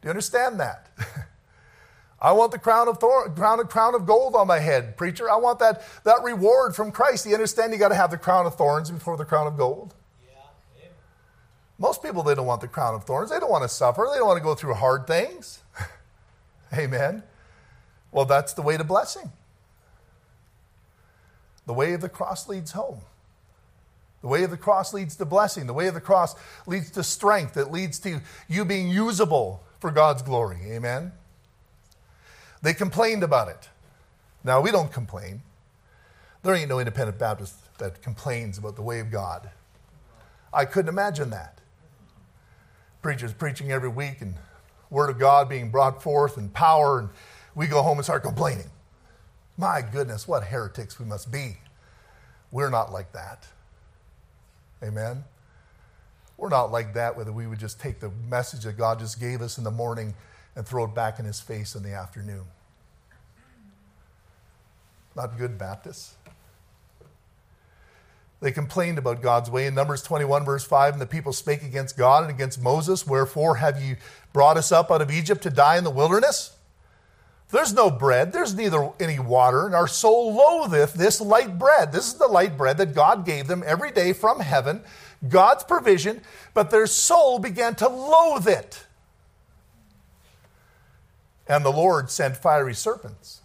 Do 0.00 0.06
you 0.06 0.10
understand 0.10 0.60
that? 0.60 0.88
I 2.20 2.32
want 2.32 2.52
the 2.52 2.58
crown 2.58 2.88
of 2.88 2.98
thorn, 2.98 3.34
crown 3.34 3.66
crown 3.66 3.94
of 3.94 4.06
gold 4.06 4.34
on 4.34 4.46
my 4.46 4.58
head, 4.58 4.96
preacher. 4.96 5.30
I 5.30 5.36
want 5.36 5.58
that, 5.58 5.82
that 6.04 6.22
reward 6.22 6.74
from 6.74 6.90
Christ. 6.90 7.26
You 7.26 7.34
understand 7.34 7.72
you 7.72 7.78
got 7.78 7.88
to 7.88 7.94
have 7.94 8.10
the 8.10 8.16
crown 8.16 8.46
of 8.46 8.54
thorns 8.54 8.90
before 8.90 9.18
the 9.18 9.24
crown 9.24 9.46
of 9.46 9.58
gold? 9.58 9.94
Yeah. 10.26 10.88
Most 11.78 12.02
people 12.02 12.22
they 12.22 12.34
don't 12.34 12.46
want 12.46 12.62
the 12.62 12.68
crown 12.68 12.94
of 12.94 13.04
thorns. 13.04 13.30
They 13.30 13.38
don't 13.38 13.50
want 13.50 13.64
to 13.64 13.68
suffer. 13.68 14.08
They 14.10 14.18
don't 14.18 14.26
want 14.26 14.38
to 14.38 14.44
go 14.44 14.54
through 14.54 14.74
hard 14.74 15.06
things. 15.06 15.62
Amen. 16.74 17.22
Well, 18.12 18.24
that's 18.24 18.54
the 18.54 18.62
way 18.62 18.78
to 18.78 18.84
blessing. 18.84 19.30
The 21.66 21.72
way 21.72 21.92
of 21.92 22.00
the 22.00 22.08
cross 22.08 22.48
leads 22.48 22.72
home. 22.72 23.00
The 24.22 24.28
way 24.28 24.44
of 24.44 24.50
the 24.50 24.56
cross 24.56 24.94
leads 24.94 25.16
to 25.16 25.24
blessing. 25.24 25.66
The 25.66 25.72
way 25.72 25.88
of 25.88 25.94
the 25.94 26.00
cross 26.00 26.34
leads 26.66 26.90
to 26.92 27.02
strength. 27.02 27.56
It 27.56 27.70
leads 27.70 27.98
to 28.00 28.20
you 28.48 28.64
being 28.64 28.88
usable 28.88 29.62
for 29.78 29.90
God's 29.90 30.22
glory. 30.22 30.58
Amen. 30.66 31.12
They 32.62 32.74
complained 32.74 33.22
about 33.22 33.48
it. 33.48 33.68
Now, 34.42 34.60
we 34.60 34.70
don't 34.70 34.92
complain. 34.92 35.42
There 36.42 36.54
ain't 36.54 36.68
no 36.68 36.78
independent 36.78 37.18
Baptist 37.18 37.54
that 37.78 38.02
complains 38.02 38.58
about 38.58 38.76
the 38.76 38.82
way 38.82 39.00
of 39.00 39.10
God. 39.10 39.50
I 40.52 40.64
couldn't 40.64 40.88
imagine 40.88 41.30
that. 41.30 41.60
Preachers 43.02 43.32
preaching 43.32 43.70
every 43.70 43.88
week 43.88 44.20
and 44.20 44.34
word 44.90 45.10
of 45.10 45.18
God 45.18 45.48
being 45.48 45.70
brought 45.70 46.02
forth 46.02 46.36
and 46.36 46.52
power, 46.52 47.00
and 47.00 47.08
we 47.54 47.66
go 47.66 47.82
home 47.82 47.98
and 47.98 48.04
start 48.04 48.22
complaining. 48.22 48.70
My 49.58 49.82
goodness, 49.82 50.28
what 50.28 50.44
heretics 50.44 50.98
we 50.98 51.06
must 51.06 51.30
be. 51.32 51.56
We're 52.50 52.70
not 52.70 52.92
like 52.92 53.12
that. 53.12 53.46
Amen. 54.82 55.24
We're 56.36 56.50
not 56.50 56.70
like 56.70 56.94
that, 56.94 57.16
whether 57.16 57.32
we 57.32 57.46
would 57.46 57.58
just 57.58 57.80
take 57.80 58.00
the 58.00 58.10
message 58.28 58.64
that 58.64 58.76
God 58.76 58.98
just 58.98 59.18
gave 59.18 59.40
us 59.40 59.56
in 59.56 59.64
the 59.64 59.70
morning 59.70 60.14
and 60.54 60.66
throw 60.66 60.84
it 60.84 60.94
back 60.94 61.18
in 61.18 61.24
his 61.24 61.40
face 61.40 61.74
in 61.74 61.82
the 61.82 61.92
afternoon. 61.92 62.44
Not 65.14 65.38
good 65.38 65.56
Baptists. 65.56 66.14
They 68.40 68.52
complained 68.52 68.98
about 68.98 69.22
God's 69.22 69.50
way. 69.50 69.66
In 69.66 69.74
Numbers 69.74 70.02
21, 70.02 70.44
verse 70.44 70.64
5, 70.64 70.92
and 70.92 71.00
the 71.00 71.06
people 71.06 71.32
spake 71.32 71.62
against 71.62 71.96
God 71.96 72.24
and 72.24 72.30
against 72.30 72.60
Moses, 72.60 73.06
Wherefore 73.06 73.56
have 73.56 73.82
you 73.82 73.96
brought 74.34 74.58
us 74.58 74.70
up 74.70 74.90
out 74.90 75.00
of 75.00 75.10
Egypt 75.10 75.42
to 75.44 75.50
die 75.50 75.78
in 75.78 75.84
the 75.84 75.90
wilderness? 75.90 76.55
There's 77.50 77.72
no 77.72 77.90
bread, 77.90 78.32
there's 78.32 78.54
neither 78.54 78.90
any 78.98 79.18
water, 79.18 79.66
and 79.66 79.74
our 79.74 79.86
soul 79.86 80.34
loatheth 80.34 80.94
this 80.94 81.20
light 81.20 81.58
bread. 81.58 81.92
This 81.92 82.08
is 82.08 82.14
the 82.14 82.26
light 82.26 82.56
bread 82.56 82.78
that 82.78 82.94
God 82.94 83.24
gave 83.24 83.46
them 83.46 83.62
every 83.64 83.92
day 83.92 84.12
from 84.12 84.40
heaven, 84.40 84.82
God's 85.28 85.62
provision, 85.62 86.22
but 86.54 86.70
their 86.70 86.86
soul 86.86 87.38
began 87.38 87.76
to 87.76 87.88
loathe 87.88 88.48
it. 88.48 88.84
And 91.46 91.64
the 91.64 91.72
Lord 91.72 92.10
sent 92.10 92.36
fiery 92.36 92.74
serpents 92.74 93.40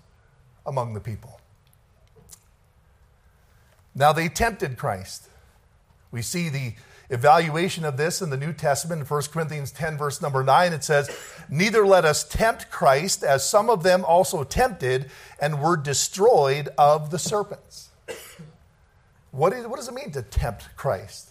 among 0.65 0.95
the 0.95 0.99
people. 0.99 1.39
Now 3.93 4.13
they 4.13 4.29
tempted 4.29 4.77
Christ. 4.77 5.27
We 6.11 6.23
see 6.23 6.49
the 6.49 6.73
evaluation 7.11 7.85
of 7.85 7.97
this 7.97 8.21
in 8.21 8.31
the 8.31 8.37
New 8.37 8.53
Testament 8.53 9.01
in 9.01 9.05
1 9.05 9.21
Corinthians 9.31 9.71
10, 9.71 9.97
verse 9.97 10.21
number 10.21 10.43
9. 10.43 10.73
It 10.73 10.83
says, 10.83 11.15
Neither 11.49 11.85
let 11.85 12.05
us 12.05 12.23
tempt 12.23 12.71
Christ, 12.71 13.23
as 13.23 13.47
some 13.47 13.69
of 13.69 13.83
them 13.83 14.03
also 14.05 14.43
tempted 14.43 15.11
and 15.39 15.61
were 15.61 15.77
destroyed 15.77 16.69
of 16.77 17.11
the 17.11 17.19
serpents. 17.19 17.89
What, 19.31 19.53
is, 19.53 19.67
what 19.67 19.77
does 19.77 19.87
it 19.87 19.93
mean 19.93 20.11
to 20.11 20.21
tempt 20.21 20.69
Christ? 20.75 21.29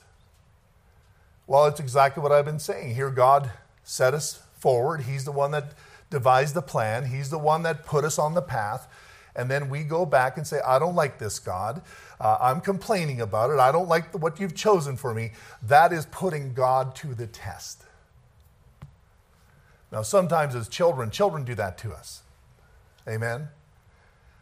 Well, 1.46 1.66
it's 1.66 1.80
exactly 1.80 2.22
what 2.22 2.30
I've 2.30 2.44
been 2.44 2.60
saying. 2.60 2.94
Here, 2.94 3.10
God 3.10 3.50
set 3.82 4.14
us 4.14 4.42
forward. 4.58 5.02
He's 5.02 5.24
the 5.24 5.32
one 5.32 5.50
that 5.50 5.72
devised 6.10 6.54
the 6.54 6.62
plan, 6.62 7.06
He's 7.06 7.30
the 7.30 7.38
one 7.38 7.62
that 7.62 7.86
put 7.86 8.04
us 8.04 8.18
on 8.18 8.34
the 8.34 8.42
path. 8.42 8.86
And 9.36 9.50
then 9.50 9.68
we 9.68 9.84
go 9.84 10.04
back 10.04 10.36
and 10.36 10.46
say, 10.46 10.60
I 10.66 10.78
don't 10.78 10.94
like 10.94 11.18
this, 11.18 11.38
God. 11.38 11.82
Uh, 12.20 12.36
I'm 12.40 12.60
complaining 12.60 13.20
about 13.20 13.50
it. 13.50 13.58
I 13.58 13.72
don't 13.72 13.88
like 13.88 14.12
the, 14.12 14.18
what 14.18 14.40
you've 14.40 14.54
chosen 14.54 14.96
for 14.96 15.14
me. 15.14 15.32
That 15.62 15.92
is 15.92 16.06
putting 16.06 16.52
God 16.52 16.94
to 16.96 17.14
the 17.14 17.26
test. 17.26 17.84
Now, 19.92 20.02
sometimes 20.02 20.54
as 20.54 20.68
children, 20.68 21.10
children 21.10 21.44
do 21.44 21.54
that 21.56 21.78
to 21.78 21.92
us. 21.92 22.22
Amen? 23.08 23.48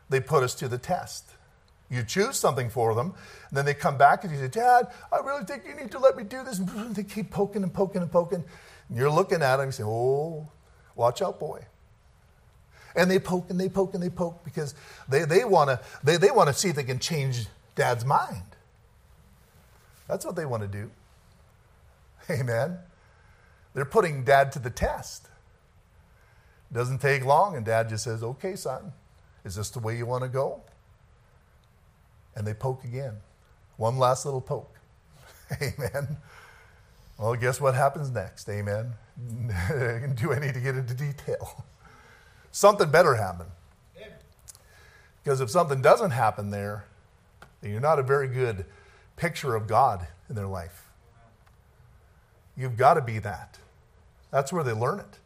They 0.09 0.21
put 0.21 0.43
us 0.43 0.55
to 0.57 0.69
the 0.69 0.79
test. 0.79 1.25
You 1.91 2.03
choose 2.03 2.37
something 2.37 2.69
for 2.69 2.95
them, 2.95 3.15
and 3.49 3.57
then 3.57 3.65
they 3.65 3.73
come 3.73 3.97
back 3.97 4.23
and 4.23 4.33
you 4.33 4.39
say, 4.39 4.49
Dad, 4.49 4.89
I 5.11 5.19
really 5.25 5.45
think 5.45 5.63
you 5.67 5.75
need 5.75 5.91
to 5.93 5.99
let 5.99 6.17
me 6.19 6.23
do 6.23 6.45
this. 6.45 6.59
And 6.59 6.69
they 6.95 7.03
keep 7.03 7.31
poking 7.31 7.63
and 7.63 7.73
poking 7.73 8.03
and 8.03 8.13
poking. 8.13 8.45
And 8.89 8.99
you're 8.99 9.11
looking 9.11 9.43
at 9.43 9.57
them 9.57 9.61
and 9.61 9.69
you 9.69 9.73
say, 9.73 9.85
Oh, 9.85 10.49
Watch 10.99 11.23
out, 11.23 11.39
boy. 11.39 11.65
And 12.99 13.11
they 13.11 13.19
poke 13.19 13.49
and 13.49 13.59
they 13.59 13.69
poke 13.71 13.95
and 13.95 14.03
they 14.03 14.11
poke 14.11 14.45
because 14.45 14.75
they, 15.09 15.25
they 15.25 15.45
want 15.45 15.71
to 15.71 15.81
they, 16.05 16.19
they 16.19 16.31
wanna 16.31 16.53
see 16.53 16.69
if 16.69 16.77
they 16.77 16.85
can 16.85 16.99
change 16.99 17.47
dad's 17.77 18.05
mind. 18.05 18.43
That's 20.09 20.27
what 20.27 20.37
they 20.37 20.45
want 20.47 20.63
to 20.63 20.69
do. 20.69 20.91
Amen. 22.31 22.79
They're 23.75 23.85
putting 23.85 24.25
dad 24.25 24.53
to 24.53 24.59
the 24.59 24.71
test. 24.71 25.29
Doesn't 26.73 27.01
take 27.01 27.25
long, 27.25 27.57
and 27.57 27.65
dad 27.65 27.89
just 27.89 28.05
says, 28.05 28.23
Okay, 28.23 28.57
son, 28.57 28.93
is 29.45 29.55
this 29.55 29.71
the 29.71 29.79
way 29.79 29.97
you 29.97 30.05
want 30.07 30.25
to 30.25 30.29
go? 30.29 30.63
And 32.35 32.47
they 32.47 32.55
poke 32.55 32.85
again. 32.85 33.15
One 33.77 33.99
last 33.99 34.25
little 34.25 34.41
poke. 34.41 34.75
Amen. 35.63 36.17
Well, 37.19 37.35
guess 37.35 37.61
what 37.61 37.75
happens 37.75 38.11
next? 38.11 38.49
Amen. 38.49 38.93
Do 40.15 40.33
I 40.33 40.39
need 40.39 40.55
to 40.55 40.61
get 40.61 40.77
into 40.77 40.95
detail? 40.95 41.65
Something 42.59 42.91
better 42.91 43.15
happen. 43.15 43.47
Because 45.23 45.41
if 45.41 45.49
something 45.49 45.81
doesn't 45.81 46.11
happen 46.11 46.51
there, 46.51 46.87
then 47.61 47.71
you're 47.71 47.81
not 47.81 48.01
a 48.01 48.03
very 48.03 48.27
good 48.27 48.65
picture 49.15 49.55
of 49.55 49.69
God 49.69 50.09
in 50.29 50.35
their 50.35 50.49
life. 50.49 50.89
You've 52.57 52.77
got 52.77 52.95
to 52.95 53.01
be 53.01 53.21
that. 53.21 53.59
That's 54.33 54.53
where 54.53 54.65
they 54.65 54.73
learn 54.73 54.99
it. 54.99 55.19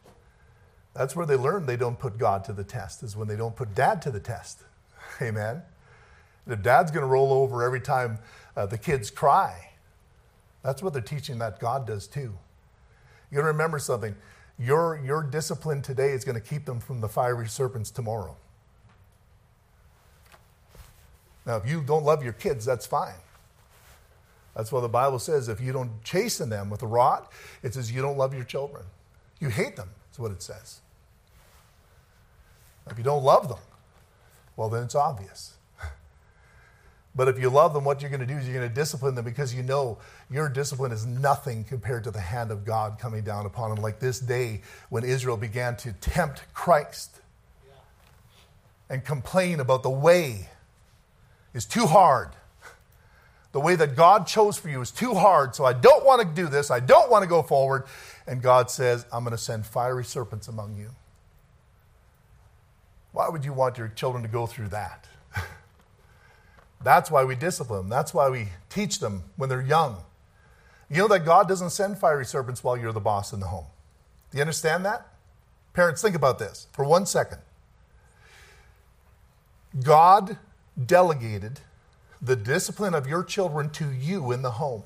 That's 0.93 1.15
where 1.15 1.25
they 1.25 1.35
learn 1.35 1.65
they 1.65 1.75
don't 1.75 1.97
put 1.97 2.19
God 2.19 2.43
to 2.43 2.53
the 2.53 2.63
test, 2.63 3.01
is 3.01 3.17
when 3.17 3.27
they 3.27 3.35
don't 3.35 3.55
put 3.55 3.73
dad 3.73 3.99
to 4.03 4.11
the 4.11 4.19
test. 4.19 4.59
Amen. 5.19 5.63
If 6.45 6.61
dad's 6.61 6.91
going 6.91 7.01
to 7.01 7.07
roll 7.07 7.33
over 7.33 7.63
every 7.63 7.81
time 7.81 8.19
uh, 8.55 8.67
the 8.67 8.77
kids 8.77 9.09
cry, 9.09 9.71
that's 10.61 10.83
what 10.83 10.93
they're 10.93 11.01
teaching 11.01 11.39
that 11.39 11.59
God 11.59 11.87
does 11.87 12.05
too. 12.05 12.35
You 13.31 13.41
remember 13.41 13.79
something. 13.79 14.15
Your, 14.59 15.01
your 15.03 15.23
discipline 15.23 15.81
today 15.81 16.11
is 16.11 16.23
going 16.23 16.39
to 16.39 16.47
keep 16.47 16.65
them 16.65 16.79
from 16.79 17.01
the 17.01 17.09
fiery 17.09 17.47
serpents 17.47 17.91
tomorrow. 17.91 18.37
Now, 21.45 21.57
if 21.57 21.67
you 21.67 21.81
don't 21.81 22.05
love 22.05 22.23
your 22.23 22.33
kids, 22.33 22.65
that's 22.65 22.85
fine. 22.85 23.15
That's 24.55 24.71
what 24.71 24.81
the 24.81 24.89
Bible 24.89 25.19
says. 25.19 25.49
If 25.49 25.59
you 25.59 25.73
don't 25.73 26.03
chasten 26.03 26.49
them 26.49 26.69
with 26.69 26.83
a 26.83 26.87
rod, 26.87 27.27
it 27.63 27.73
says 27.73 27.91
you 27.91 28.01
don't 28.01 28.17
love 28.17 28.33
your 28.33 28.43
children. 28.43 28.83
You 29.39 29.49
hate 29.49 29.75
them, 29.75 29.89
is 30.11 30.19
what 30.19 30.31
it 30.31 30.41
says. 30.41 30.79
If 32.89 32.97
you 32.97 33.03
don't 33.03 33.23
love 33.23 33.49
them, 33.49 33.59
well, 34.55 34.69
then 34.69 34.83
it's 34.83 34.95
obvious. 34.95 35.55
But 37.15 37.27
if 37.27 37.39
you 37.39 37.49
love 37.49 37.73
them, 37.73 37.83
what 37.83 38.01
you're 38.01 38.09
going 38.09 38.21
to 38.21 38.25
do 38.25 38.37
is 38.37 38.47
you're 38.47 38.57
going 38.57 38.67
to 38.67 38.73
discipline 38.73 39.13
them 39.13 39.23
because 39.23 39.53
you 39.53 39.61
know 39.61 39.99
your 40.31 40.49
discipline 40.49 40.91
is 40.91 41.05
nothing 41.05 41.63
compared 41.63 42.03
to 42.05 42.11
the 42.11 42.19
hand 42.19 42.49
of 42.49 42.65
God 42.65 42.97
coming 42.97 43.23
down 43.23 43.45
upon 43.45 43.69
them. 43.69 43.83
Like 43.83 43.99
this 43.99 44.19
day 44.19 44.61
when 44.89 45.03
Israel 45.03 45.37
began 45.37 45.75
to 45.77 45.93
tempt 45.93 46.41
Christ 46.53 47.19
and 48.89 49.05
complain 49.05 49.59
about 49.59 49.83
the 49.83 49.91
way 49.91 50.49
is 51.53 51.65
too 51.65 51.85
hard. 51.85 52.29
The 53.51 53.59
way 53.59 53.75
that 53.75 53.95
God 53.95 54.25
chose 54.25 54.57
for 54.57 54.69
you 54.69 54.81
is 54.81 54.89
too 54.89 55.13
hard, 55.13 55.55
so 55.55 55.63
I 55.63 55.73
don't 55.73 56.03
want 56.03 56.21
to 56.21 56.27
do 56.27 56.47
this. 56.47 56.71
I 56.71 56.79
don't 56.79 57.11
want 57.11 57.21
to 57.21 57.29
go 57.29 57.43
forward. 57.43 57.85
And 58.25 58.41
God 58.41 58.71
says, 58.71 59.05
I'm 59.13 59.23
going 59.23 59.31
to 59.31 59.37
send 59.37 59.67
fiery 59.67 60.03
serpents 60.03 60.47
among 60.47 60.75
you. 60.75 60.89
Why 63.11 63.29
would 63.29 63.45
you 63.45 63.53
want 63.53 63.77
your 63.77 63.89
children 63.89 64.23
to 64.23 64.29
go 64.29 64.47
through 64.47 64.69
that? 64.69 65.07
That's 66.83 67.09
why 67.09 67.23
we 67.23 67.35
discipline 67.35 67.81
them. 67.81 67.89
That's 67.89 68.13
why 68.13 68.29
we 68.29 68.49
teach 68.69 68.99
them 68.99 69.23
when 69.37 69.49
they're 69.49 69.61
young. 69.61 69.97
You 70.89 70.97
know 70.97 71.07
that 71.07 71.25
God 71.25 71.47
doesn't 71.47 71.71
send 71.71 71.97
fiery 71.97 72.25
serpents 72.25 72.63
while 72.63 72.77
you're 72.77 72.91
the 72.91 72.99
boss 72.99 73.33
in 73.33 73.39
the 73.39 73.47
home. 73.47 73.65
Do 74.31 74.37
you 74.37 74.41
understand 74.41 74.85
that? 74.85 75.07
Parents, 75.73 76.01
think 76.01 76.15
about 76.15 76.39
this 76.39 76.67
for 76.71 76.85
one 76.85 77.05
second. 77.05 77.39
God 79.81 80.37
delegated 80.85 81.59
the 82.21 82.35
discipline 82.35 82.93
of 82.93 83.07
your 83.07 83.23
children 83.23 83.69
to 83.71 83.89
you 83.91 84.31
in 84.31 84.41
the 84.41 84.51
home. 84.51 84.83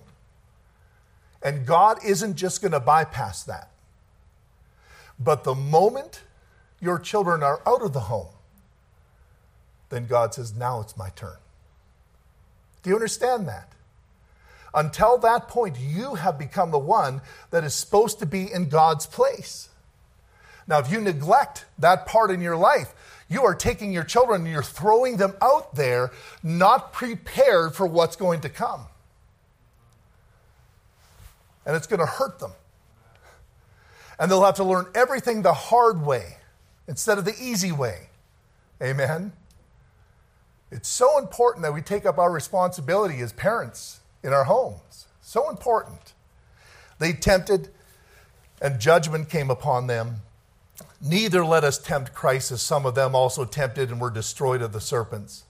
And 1.43 1.65
God 1.65 1.99
isn't 2.05 2.35
just 2.35 2.61
going 2.61 2.71
to 2.71 2.79
bypass 2.79 3.43
that. 3.43 3.69
But 5.19 5.43
the 5.43 5.55
moment 5.55 6.21
your 6.79 6.99
children 6.99 7.43
are 7.43 7.61
out 7.65 7.81
of 7.81 7.93
the 7.93 8.01
home, 8.01 8.27
then 9.89 10.07
God 10.07 10.33
says, 10.33 10.55
Now 10.55 10.81
it's 10.81 10.97
my 10.97 11.09
turn. 11.09 11.37
Do 12.87 12.91
you 12.91 12.95
understand 12.95 13.49
that? 13.49 13.73
Until 14.73 15.17
that 15.17 15.49
point, 15.49 15.75
you 15.77 16.15
have 16.15 16.39
become 16.39 16.71
the 16.71 16.79
one 16.79 17.19
that 17.51 17.65
is 17.65 17.73
supposed 17.73 18.19
to 18.19 18.25
be 18.25 18.49
in 18.49 18.69
God's 18.69 19.05
place. 19.05 19.67
Now, 20.69 20.79
if 20.79 20.89
you 20.89 21.01
neglect 21.01 21.65
that 21.79 22.05
part 22.05 22.31
in 22.31 22.39
your 22.39 22.55
life, 22.55 22.93
you 23.27 23.43
are 23.43 23.53
taking 23.53 23.91
your 23.91 24.05
children 24.05 24.43
and 24.43 24.49
you're 24.49 24.63
throwing 24.63 25.17
them 25.17 25.33
out 25.41 25.75
there, 25.75 26.11
not 26.41 26.93
prepared 26.93 27.75
for 27.75 27.85
what's 27.85 28.15
going 28.15 28.39
to 28.39 28.49
come. 28.49 28.85
And 31.65 31.75
it's 31.75 31.87
going 31.87 31.99
to 31.99 32.05
hurt 32.05 32.39
them. 32.39 32.53
And 34.17 34.31
they'll 34.31 34.45
have 34.45 34.55
to 34.55 34.63
learn 34.63 34.85
everything 34.95 35.41
the 35.41 35.51
hard 35.51 36.05
way 36.05 36.37
instead 36.87 37.17
of 37.17 37.25
the 37.25 37.35
easy 37.37 37.73
way. 37.73 38.07
Amen? 38.81 39.33
It's 40.71 40.89
so 40.89 41.17
important 41.17 41.63
that 41.63 41.73
we 41.73 41.81
take 41.81 42.05
up 42.05 42.17
our 42.17 42.31
responsibility 42.31 43.19
as 43.19 43.31
parents 43.31 44.01
in 44.23 44.33
our 44.33 44.43
homes. 44.45 45.07
So 45.21 45.49
important. 45.49 46.13
They 46.99 47.13
tempted, 47.13 47.69
and 48.61 48.79
judgment 48.79 49.29
came 49.29 49.49
upon 49.49 49.87
them. 49.87 50.17
Neither 51.01 51.45
let 51.45 51.63
us 51.63 51.77
tempt 51.77 52.13
Christ, 52.13 52.51
as 52.51 52.61
some 52.61 52.85
of 52.85 52.95
them 52.95 53.15
also 53.15 53.45
tempted 53.45 53.91
and 53.91 54.01
were 54.01 54.09
destroyed 54.09 54.61
of 54.61 54.73
the 54.73 54.81
serpents. 54.81 55.43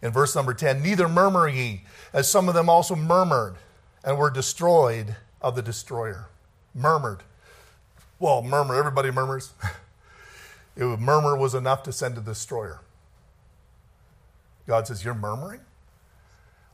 In 0.00 0.10
verse 0.10 0.34
number 0.34 0.54
10, 0.54 0.82
neither 0.82 1.08
murmur 1.08 1.48
ye, 1.48 1.82
as 2.12 2.28
some 2.28 2.48
of 2.48 2.54
them 2.54 2.68
also 2.68 2.96
murmured 2.96 3.56
and 4.04 4.18
were 4.18 4.30
destroyed 4.30 5.16
of 5.40 5.54
the 5.54 5.62
destroyer. 5.62 6.26
Murmured. 6.74 7.22
Well, 8.18 8.42
murmur, 8.42 8.74
everybody 8.74 9.10
murmurs. 9.10 9.52
it 10.76 11.00
murmur 11.00 11.36
was 11.36 11.54
enough 11.54 11.82
to 11.84 11.92
send 11.92 12.18
a 12.18 12.20
destroyer. 12.20 12.80
God 14.66 14.86
says, 14.86 15.04
You're 15.04 15.14
murmuring? 15.14 15.60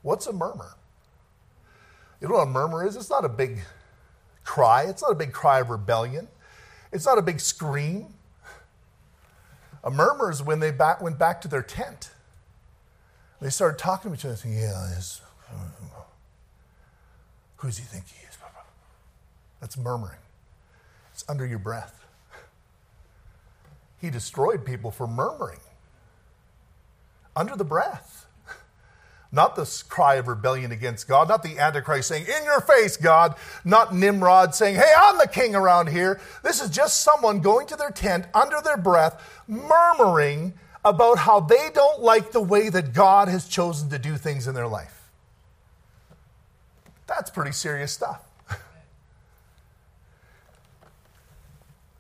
What's 0.02 0.26
a 0.26 0.32
murmur? 0.32 0.76
You 2.20 2.28
know 2.28 2.34
what 2.34 2.42
a 2.42 2.50
murmur 2.50 2.86
is? 2.86 2.96
It's 2.96 3.10
not 3.10 3.24
a 3.24 3.28
big 3.28 3.60
cry, 4.44 4.84
it's 4.84 5.02
not 5.02 5.12
a 5.12 5.14
big 5.14 5.32
cry 5.32 5.60
of 5.60 5.70
rebellion, 5.70 6.28
it's 6.92 7.06
not 7.06 7.18
a 7.18 7.22
big 7.22 7.40
scream. 7.40 8.14
A 9.84 9.90
murmur 9.90 10.30
is 10.30 10.42
when 10.42 10.60
they 10.60 10.70
back, 10.72 11.00
went 11.00 11.18
back 11.18 11.40
to 11.42 11.48
their 11.48 11.62
tent. 11.62 12.10
They 13.40 13.50
started 13.50 13.78
talking 13.78 14.10
to 14.10 14.16
each 14.16 14.24
other, 14.24 14.36
saying, 14.36 14.56
Yeah, 14.56 14.92
this, 14.94 15.20
who 17.56 17.68
does 17.68 17.78
he 17.78 17.84
think 17.84 18.06
he 18.06 18.26
is? 18.26 18.38
That's 19.60 19.76
murmuring. 19.76 20.18
It's 21.12 21.24
under 21.28 21.46
your 21.46 21.58
breath. 21.58 22.04
He 24.00 24.10
destroyed 24.10 24.64
people 24.64 24.90
for 24.90 25.06
murmuring 25.06 25.58
under 27.38 27.54
the 27.54 27.64
breath. 27.64 28.26
Not 29.30 29.56
the 29.56 29.82
cry 29.88 30.14
of 30.14 30.26
rebellion 30.26 30.72
against 30.72 31.06
God, 31.06 31.28
not 31.28 31.42
the 31.42 31.58
Antichrist 31.58 32.08
saying, 32.08 32.24
In 32.24 32.44
your 32.44 32.62
face, 32.62 32.96
God, 32.96 33.36
not 33.64 33.94
Nimrod 33.94 34.54
saying, 34.54 34.76
Hey, 34.76 34.90
I'm 34.96 35.18
the 35.18 35.28
king 35.28 35.54
around 35.54 35.88
here. 35.88 36.18
This 36.42 36.62
is 36.62 36.70
just 36.70 37.02
someone 37.02 37.40
going 37.40 37.66
to 37.68 37.76
their 37.76 37.90
tent 37.90 38.26
under 38.34 38.60
their 38.62 38.78
breath, 38.78 39.42
murmuring 39.46 40.54
about 40.84 41.18
how 41.18 41.40
they 41.40 41.68
don't 41.74 42.00
like 42.00 42.32
the 42.32 42.40
way 42.40 42.70
that 42.70 42.94
God 42.94 43.28
has 43.28 43.46
chosen 43.46 43.90
to 43.90 43.98
do 43.98 44.16
things 44.16 44.48
in 44.48 44.54
their 44.54 44.66
life. 44.66 45.10
That's 47.06 47.30
pretty 47.30 47.52
serious 47.52 47.92
stuff. 47.92 48.22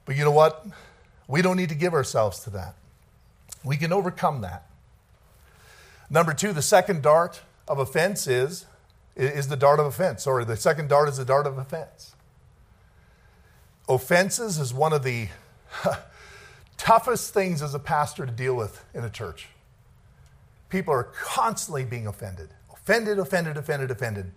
but 0.06 0.16
you 0.16 0.24
know 0.24 0.30
what? 0.30 0.66
We 1.26 1.42
don't 1.42 1.58
need 1.58 1.68
to 1.68 1.74
give 1.74 1.92
ourselves 1.92 2.40
to 2.40 2.50
that. 2.50 2.74
We 3.62 3.76
can 3.76 3.92
overcome 3.92 4.40
that. 4.40 4.67
Number 6.10 6.32
two, 6.32 6.52
the 6.52 6.62
second 6.62 7.02
dart 7.02 7.42
of 7.66 7.78
offense 7.78 8.26
is, 8.26 8.66
is 9.16 9.48
the 9.48 9.56
dart 9.56 9.80
of 9.80 9.86
offense. 9.86 10.24
Sorry, 10.24 10.44
the 10.44 10.56
second 10.56 10.88
dart 10.88 11.08
is 11.08 11.18
the 11.18 11.24
dart 11.24 11.46
of 11.46 11.58
offense. 11.58 12.14
Offenses 13.88 14.58
is 14.58 14.72
one 14.72 14.92
of 14.92 15.02
the 15.02 15.28
toughest 16.76 17.34
things 17.34 17.62
as 17.62 17.74
a 17.74 17.78
pastor 17.78 18.26
to 18.26 18.32
deal 18.32 18.54
with 18.54 18.84
in 18.94 19.04
a 19.04 19.10
church. 19.10 19.48
People 20.68 20.92
are 20.92 21.04
constantly 21.04 21.84
being 21.84 22.06
offended. 22.06 22.50
Offended, 22.72 23.18
offended, 23.18 23.56
offended, 23.56 23.90
offended. 23.90 24.32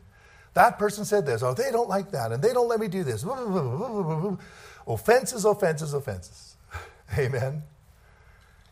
That 0.53 0.77
person 0.77 1.05
said 1.05 1.25
this. 1.25 1.43
Oh, 1.43 1.53
they 1.53 1.71
don't 1.71 1.89
like 1.89 2.11
that, 2.11 2.31
and 2.31 2.43
they 2.43 2.53
don't 2.53 2.67
let 2.67 2.79
me 2.79 2.87
do 2.87 3.03
this. 3.03 3.23
Offenses, 4.87 5.45
offenses, 5.45 5.93
offenses. 5.93 6.55
Amen. 7.17 7.63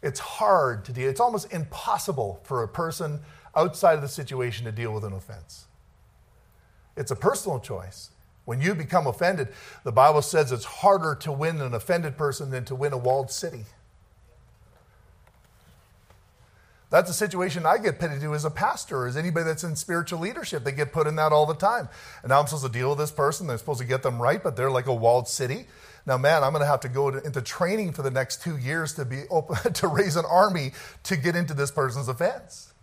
It's 0.02 0.20
hard 0.20 0.86
to 0.86 0.94
deal, 0.94 1.10
it's 1.10 1.20
almost 1.20 1.52
impossible 1.52 2.40
for 2.44 2.64
a 2.64 2.68
person 2.68 3.20
outside 3.56 3.96
of 3.96 4.02
the 4.02 4.08
situation 4.08 4.66
to 4.66 4.72
deal 4.72 4.94
with 4.94 5.04
an 5.04 5.14
offense. 5.14 5.66
It's 6.96 7.12
a 7.12 7.16
personal 7.16 7.60
choice. 7.60 8.12
When 8.46 8.62
you 8.62 8.74
become 8.74 9.06
offended, 9.06 9.50
the 9.84 9.92
Bible 9.92 10.22
says 10.22 10.52
it's 10.52 10.66
harder 10.66 11.16
to 11.22 11.32
win 11.32 11.62
an 11.62 11.74
offended 11.74 12.18
person 12.18 12.50
than 12.50 12.66
to 12.66 12.76
win 12.76 12.94
a 12.94 12.98
walled 12.98 13.30
city. 13.30 13.66
That's 16.90 17.10
a 17.10 17.14
situation 17.14 17.66
I 17.66 17.78
get 17.78 18.00
put 18.00 18.12
into 18.12 18.34
as 18.34 18.46
a 18.46 18.50
pastor, 18.50 19.04
or 19.04 19.08
as 19.08 19.16
anybody 19.16 19.46
that's 19.46 19.64
in 19.64 19.76
spiritual 19.76 20.20
leadership. 20.20 20.64
They 20.64 20.72
get 20.72 20.92
put 20.92 21.06
in 21.06 21.16
that 21.18 21.32
all 21.32 21.46
the 21.46 21.54
time. 21.54 21.88
And 22.24 22.30
now 22.30 22.40
I'm 22.40 22.48
supposed 22.48 22.66
to 22.66 22.72
deal 22.72 22.90
with 22.90 22.98
this 22.98 23.12
person. 23.12 23.46
They're 23.46 23.60
supposed 23.60 23.82
to 23.82 23.86
get 23.86 24.02
them 24.02 24.20
right, 24.20 24.42
but 24.42 24.56
they're 24.56 24.72
like 24.72 24.88
a 24.88 24.94
walled 24.94 25.28
city. 25.28 25.68
Now, 26.06 26.18
man, 26.18 26.44
I'm 26.44 26.52
going 26.52 26.62
to 26.62 26.68
have 26.68 26.80
to 26.82 26.90
go 26.90 27.12
to, 27.12 27.24
into 27.24 27.42
training 27.42 27.94
for 27.94 28.02
the 28.02 28.12
next 28.12 28.42
two 28.42 28.58
years 28.58 28.94
to 28.94 29.06
be 29.06 29.24
open, 29.30 29.74
to 29.74 29.88
raise 29.88 30.16
an 30.16 30.26
army 30.26 30.72
to 31.04 31.16
get 31.18 31.36
into 31.36 31.54
this 31.54 31.72
person's 31.72 32.08
offense. 32.08 32.74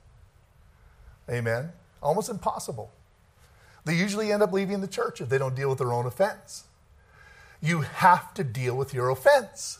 Amen. 1.29 1.73
Almost 2.03 2.29
impossible. 2.29 2.91
They 3.85 3.95
usually 3.95 4.33
end 4.33 4.43
up 4.43 4.53
leaving 4.53 4.81
the 4.81 4.89
church 4.89 5.21
if 5.21 5.29
they 5.29 5.39
don't 5.39 5.55
deal 5.55 5.69
with 5.69 5.79
their 5.79 5.93
own 5.93 6.07
offense. 6.07 6.65
You 7.61 7.81
have 7.81 8.35
to 8.35 8.45
deal 8.45 8.77
with 8.77 8.93
your 8.93 9.09
offense. 9.11 9.79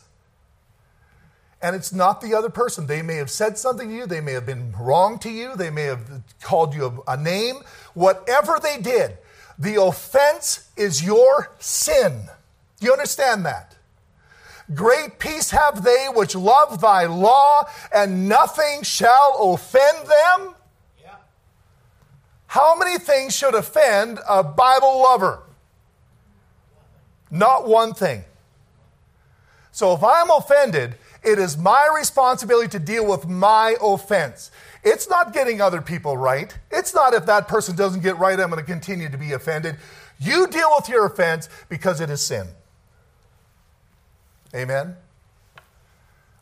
And 1.61 1.75
it's 1.75 1.91
not 1.91 2.21
the 2.21 2.35
other 2.35 2.49
person. 2.49 2.87
They 2.87 3.01
may 3.01 3.15
have 3.15 3.31
said 3.31 3.57
something 3.57 3.89
to 3.89 3.95
you, 3.95 4.05
they 4.05 4.21
may 4.21 4.33
have 4.33 4.45
been 4.45 4.73
wrong 4.79 5.19
to 5.19 5.29
you, 5.29 5.55
they 5.55 5.69
may 5.69 5.83
have 5.83 6.21
called 6.41 6.75
you 6.75 7.03
a, 7.07 7.13
a 7.13 7.17
name. 7.17 7.57
Whatever 7.93 8.59
they 8.61 8.79
did, 8.79 9.17
the 9.57 9.81
offense 9.81 10.69
is 10.77 11.03
your 11.03 11.51
sin. 11.59 12.27
Do 12.79 12.85
you 12.85 12.91
understand 12.91 13.45
that? 13.45 13.75
Great 14.73 15.17
peace 15.17 15.51
have 15.51 15.83
they 15.83 16.07
which 16.13 16.35
love 16.35 16.81
thy 16.81 17.05
law, 17.05 17.63
and 17.93 18.27
nothing 18.27 18.83
shall 18.83 19.53
offend 19.53 19.97
them. 19.99 20.55
Yeah. 21.01 21.15
How 22.47 22.77
many 22.77 22.97
things 22.97 23.35
should 23.35 23.55
offend 23.55 24.19
a 24.27 24.43
Bible 24.43 25.01
lover? 25.01 25.43
Not 27.31 27.67
one 27.67 27.93
thing. 27.93 28.23
So 29.71 29.93
if 29.93 30.03
I'm 30.03 30.29
offended, 30.31 30.95
it 31.23 31.39
is 31.39 31.57
my 31.57 31.89
responsibility 31.95 32.69
to 32.69 32.79
deal 32.79 33.05
with 33.05 33.27
my 33.27 33.75
offense. 33.81 34.51
It's 34.83 35.09
not 35.09 35.33
getting 35.33 35.61
other 35.61 35.81
people 35.81 36.17
right. 36.17 36.57
It's 36.71 36.93
not 36.93 37.13
if 37.13 37.25
that 37.25 37.47
person 37.47 37.75
doesn't 37.75 38.01
get 38.01 38.17
right, 38.17 38.39
I'm 38.39 38.49
going 38.49 38.59
to 38.59 38.65
continue 38.65 39.09
to 39.09 39.17
be 39.17 39.33
offended. 39.33 39.77
You 40.19 40.47
deal 40.47 40.69
with 40.75 40.89
your 40.89 41.05
offense 41.05 41.47
because 41.69 42.01
it 42.01 42.09
is 42.09 42.21
sin. 42.21 42.47
Amen? 44.55 44.95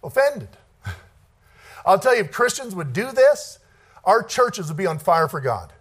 Offended. 0.04 0.50
I'll 1.86 2.00
tell 2.00 2.16
you, 2.16 2.22
if 2.22 2.32
Christians 2.32 2.76
would 2.76 2.94
do 2.94 3.12
this, 3.12 3.60
our 4.04 4.22
churches 4.24 4.68
would 4.68 4.78
be 4.78 4.86
on 4.86 5.00
fire 5.00 5.28
for 5.28 5.42
God. 5.42 5.74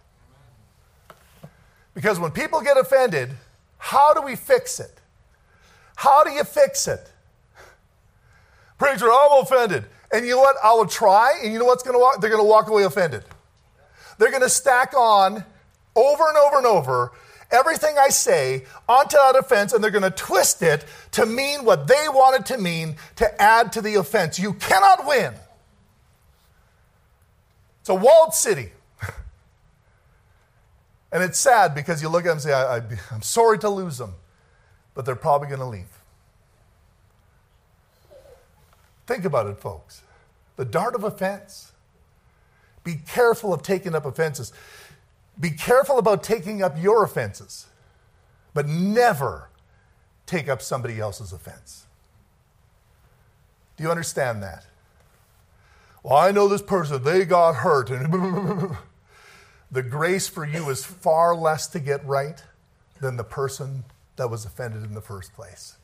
Because 1.93 2.19
when 2.19 2.31
people 2.31 2.61
get 2.61 2.77
offended, 2.77 3.31
how 3.77 4.13
do 4.13 4.21
we 4.21 4.35
fix 4.35 4.79
it? 4.79 4.99
How 5.95 6.23
do 6.23 6.31
you 6.31 6.43
fix 6.43 6.87
it? 6.87 7.11
Preacher, 8.77 9.05
I'm 9.05 9.41
offended. 9.43 9.85
And 10.11 10.25
you 10.25 10.31
know 10.35 10.41
what? 10.41 10.57
I 10.63 10.73
will 10.73 10.85
try, 10.85 11.39
and 11.41 11.53
you 11.53 11.59
know 11.59 11.65
what's 11.65 11.83
going 11.83 11.95
to 11.95 11.99
walk? 11.99 12.19
They're 12.19 12.29
going 12.29 12.43
to 12.43 12.47
walk 12.47 12.67
away 12.67 12.83
offended. 12.83 13.23
They're 14.17 14.29
going 14.29 14.43
to 14.43 14.49
stack 14.49 14.93
on 14.93 15.43
over 15.95 16.27
and 16.27 16.37
over 16.37 16.57
and 16.57 16.65
over 16.65 17.11
everything 17.51 17.97
I 17.97 18.09
say 18.09 18.65
onto 18.87 19.17
that 19.17 19.35
offense 19.35 19.73
and 19.73 19.83
they're 19.83 19.91
going 19.91 20.03
to 20.03 20.09
twist 20.09 20.61
it 20.61 20.85
to 21.11 21.25
mean 21.25 21.65
what 21.65 21.87
they 21.87 22.07
want 22.09 22.39
it 22.39 22.45
to 22.53 22.61
mean 22.61 22.95
to 23.17 23.41
add 23.41 23.71
to 23.73 23.81
the 23.81 23.95
offense. 23.95 24.39
You 24.39 24.53
cannot 24.53 25.05
win. 25.05 25.33
It's 27.81 27.89
a 27.89 27.95
walled 27.95 28.33
city. 28.33 28.71
and 31.11 31.23
it's 31.23 31.37
sad 31.37 31.75
because 31.75 32.01
you 32.01 32.09
look 32.09 32.25
at 32.25 32.29
them 32.29 32.37
and 32.37 32.41
say, 32.41 32.53
I, 32.53 32.77
am 33.13 33.21
sorry 33.21 33.59
to 33.59 33.69
lose 33.69 33.97
them, 33.97 34.15
but 34.93 35.05
they're 35.05 35.15
probably 35.15 35.47
going 35.47 35.59
to 35.59 35.65
leave. 35.65 35.95
Think 39.05 39.25
about 39.25 39.47
it, 39.47 39.59
folks. 39.59 40.01
The 40.55 40.65
dart 40.65 40.95
of 40.95 41.03
offense. 41.03 41.73
Be 42.83 42.95
careful 43.07 43.53
of 43.53 43.63
taking 43.63 43.95
up 43.95 44.05
offenses. 44.05 44.53
Be 45.39 45.51
careful 45.51 45.97
about 45.97 46.23
taking 46.23 46.61
up 46.63 46.81
your 46.81 47.03
offenses, 47.03 47.67
but 48.53 48.67
never 48.67 49.49
take 50.25 50.47
up 50.47 50.61
somebody 50.61 50.99
else's 50.99 51.33
offense. 51.33 51.85
Do 53.77 53.83
you 53.83 53.91
understand 53.91 54.41
that? 54.43 54.65
Well, 56.03 56.17
I 56.17 56.31
know 56.31 56.47
this 56.47 56.61
person, 56.61 57.03
they 57.03 57.25
got 57.25 57.55
hurt. 57.55 57.89
And 57.89 58.77
the 59.71 59.83
grace 59.83 60.27
for 60.27 60.45
you 60.45 60.69
is 60.69 60.85
far 60.85 61.35
less 61.35 61.67
to 61.67 61.79
get 61.79 62.05
right 62.05 62.41
than 63.01 63.17
the 63.17 63.23
person 63.23 63.83
that 64.15 64.29
was 64.29 64.45
offended 64.45 64.83
in 64.83 64.93
the 64.93 65.01
first 65.01 65.33
place. 65.33 65.75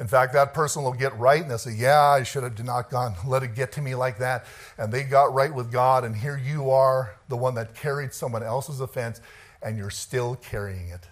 In 0.00 0.08
fact, 0.08 0.32
that 0.32 0.54
person 0.54 0.82
will 0.82 0.94
get 0.94 1.16
right 1.18 1.42
and 1.42 1.50
they'll 1.50 1.58
say, 1.58 1.74
Yeah, 1.74 2.00
I 2.00 2.22
should 2.22 2.42
have 2.42 2.64
not 2.64 2.90
gone, 2.90 3.14
let 3.26 3.42
it 3.42 3.54
get 3.54 3.70
to 3.72 3.82
me 3.82 3.94
like 3.94 4.18
that. 4.18 4.46
And 4.78 4.90
they 4.90 5.04
got 5.04 5.34
right 5.34 5.54
with 5.54 5.70
God, 5.70 6.04
and 6.04 6.16
here 6.16 6.38
you 6.42 6.70
are, 6.70 7.16
the 7.28 7.36
one 7.36 7.54
that 7.56 7.74
carried 7.74 8.14
someone 8.14 8.42
else's 8.42 8.80
offense, 8.80 9.20
and 9.62 9.76
you're 9.76 9.90
still 9.90 10.36
carrying 10.36 10.88
it. 10.88 11.06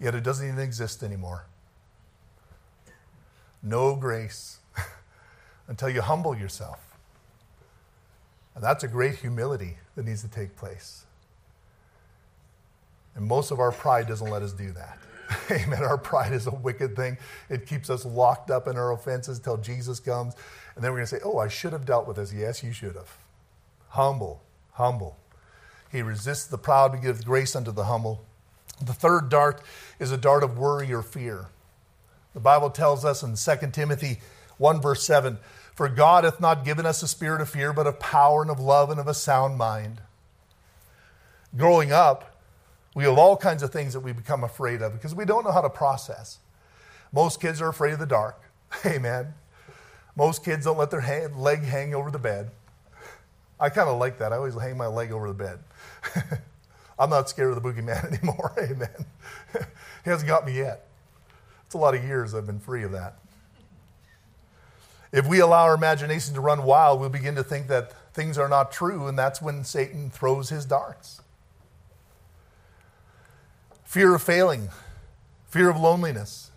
Yet 0.00 0.14
it 0.14 0.24
doesn't 0.24 0.46
even 0.46 0.58
exist 0.58 1.02
anymore. 1.02 1.46
No 3.62 3.96
grace 3.96 4.58
until 5.68 5.88
you 5.88 6.00
humble 6.02 6.36
yourself. 6.36 6.80
And 8.54 8.62
that's 8.62 8.82
a 8.82 8.88
great 8.88 9.16
humility 9.16 9.78
that 9.94 10.04
needs 10.04 10.22
to 10.22 10.28
take 10.28 10.56
place. 10.56 11.04
And 13.14 13.26
most 13.26 13.50
of 13.52 13.60
our 13.60 13.72
pride 13.72 14.08
doesn't 14.08 14.30
let 14.30 14.42
us 14.42 14.52
do 14.52 14.72
that. 14.72 14.98
Amen. 15.50 15.82
Our 15.82 15.98
pride 15.98 16.32
is 16.32 16.46
a 16.46 16.54
wicked 16.54 16.96
thing. 16.96 17.18
It 17.48 17.66
keeps 17.66 17.90
us 17.90 18.04
locked 18.04 18.50
up 18.50 18.66
in 18.66 18.76
our 18.76 18.92
offenses 18.92 19.38
till 19.38 19.56
Jesus 19.56 20.00
comes. 20.00 20.34
And 20.74 20.84
then 20.84 20.92
we're 20.92 20.98
going 20.98 21.08
to 21.08 21.16
say, 21.16 21.20
Oh, 21.24 21.38
I 21.38 21.48
should 21.48 21.72
have 21.72 21.84
dealt 21.84 22.06
with 22.06 22.16
this. 22.16 22.32
Yes, 22.32 22.62
you 22.62 22.72
should 22.72 22.94
have. 22.94 23.16
Humble, 23.90 24.42
humble. 24.72 25.16
He 25.90 26.02
resists 26.02 26.46
the 26.46 26.58
proud 26.58 26.92
to 26.92 26.98
give 26.98 27.24
grace 27.24 27.56
unto 27.56 27.72
the 27.72 27.84
humble. 27.84 28.24
The 28.80 28.92
third 28.92 29.28
dart 29.28 29.62
is 29.98 30.12
a 30.12 30.16
dart 30.16 30.44
of 30.44 30.58
worry 30.58 30.92
or 30.92 31.02
fear. 31.02 31.46
The 32.34 32.40
Bible 32.40 32.70
tells 32.70 33.04
us 33.04 33.22
in 33.22 33.34
2 33.34 33.70
Timothy 33.72 34.20
1, 34.58 34.80
verse 34.80 35.02
7 35.04 35.38
For 35.74 35.88
God 35.88 36.24
hath 36.24 36.40
not 36.40 36.64
given 36.64 36.86
us 36.86 37.02
a 37.02 37.08
spirit 37.08 37.40
of 37.40 37.48
fear, 37.48 37.72
but 37.72 37.86
of 37.86 37.98
power 37.98 38.42
and 38.42 38.50
of 38.50 38.60
love 38.60 38.90
and 38.90 39.00
of 39.00 39.08
a 39.08 39.14
sound 39.14 39.56
mind. 39.56 40.00
Growing 41.56 41.90
up, 41.90 42.27
we 42.98 43.04
have 43.04 43.16
all 43.16 43.36
kinds 43.36 43.62
of 43.62 43.70
things 43.70 43.92
that 43.92 44.00
we 44.00 44.10
become 44.10 44.42
afraid 44.42 44.82
of 44.82 44.92
because 44.92 45.14
we 45.14 45.24
don't 45.24 45.44
know 45.44 45.52
how 45.52 45.60
to 45.60 45.70
process. 45.70 46.40
Most 47.12 47.40
kids 47.40 47.62
are 47.62 47.68
afraid 47.68 47.92
of 47.92 48.00
the 48.00 48.06
dark. 48.06 48.42
Amen. 48.84 49.34
Most 50.16 50.44
kids 50.44 50.64
don't 50.64 50.76
let 50.76 50.90
their 50.90 51.28
leg 51.36 51.62
hang 51.62 51.94
over 51.94 52.10
the 52.10 52.18
bed. 52.18 52.50
I 53.60 53.68
kind 53.68 53.88
of 53.88 54.00
like 54.00 54.18
that. 54.18 54.32
I 54.32 54.36
always 54.38 54.60
hang 54.60 54.76
my 54.76 54.88
leg 54.88 55.12
over 55.12 55.28
the 55.28 55.34
bed. 55.34 55.60
I'm 56.98 57.08
not 57.08 57.28
scared 57.28 57.56
of 57.56 57.62
the 57.62 57.68
boogeyman 57.68 58.04
anymore. 58.18 58.52
Amen. 58.58 59.06
he 60.02 60.10
hasn't 60.10 60.26
got 60.26 60.44
me 60.44 60.56
yet. 60.56 60.88
It's 61.66 61.76
a 61.76 61.78
lot 61.78 61.94
of 61.94 62.02
years 62.02 62.34
I've 62.34 62.46
been 62.46 62.58
free 62.58 62.82
of 62.82 62.90
that. 62.90 63.18
If 65.12 65.28
we 65.28 65.38
allow 65.38 65.66
our 65.66 65.74
imagination 65.74 66.34
to 66.34 66.40
run 66.40 66.64
wild, 66.64 66.98
we'll 66.98 67.10
begin 67.10 67.36
to 67.36 67.44
think 67.44 67.68
that 67.68 67.92
things 68.12 68.38
are 68.38 68.48
not 68.48 68.72
true, 68.72 69.06
and 69.06 69.16
that's 69.16 69.40
when 69.40 69.62
Satan 69.62 70.10
throws 70.10 70.48
his 70.48 70.64
darts. 70.64 71.20
Fear 73.88 74.16
of 74.16 74.22
failing, 74.22 74.68
fear 75.46 75.70
of 75.70 75.80
loneliness, 75.80 76.50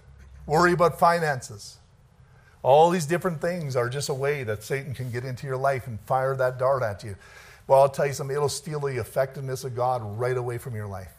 worry 0.45 0.73
about 0.73 0.99
finances. 0.99 1.77
All 2.61 2.89
these 2.89 3.05
different 3.05 3.39
things 3.39 3.77
are 3.77 3.87
just 3.87 4.09
a 4.09 4.13
way 4.13 4.43
that 4.43 4.63
Satan 4.63 4.93
can 4.93 5.11
get 5.11 5.23
into 5.23 5.47
your 5.47 5.55
life 5.55 5.87
and 5.87 5.97
fire 6.01 6.35
that 6.35 6.59
dart 6.59 6.83
at 6.83 7.05
you. 7.05 7.15
Well, 7.67 7.83
I'll 7.83 7.89
tell 7.89 8.05
you 8.05 8.11
something, 8.11 8.35
it'll 8.35 8.49
steal 8.49 8.81
the 8.81 8.99
effectiveness 8.99 9.63
of 9.63 9.77
God 9.77 10.01
right 10.19 10.35
away 10.35 10.57
from 10.57 10.75
your 10.75 10.87
life. 10.87 11.13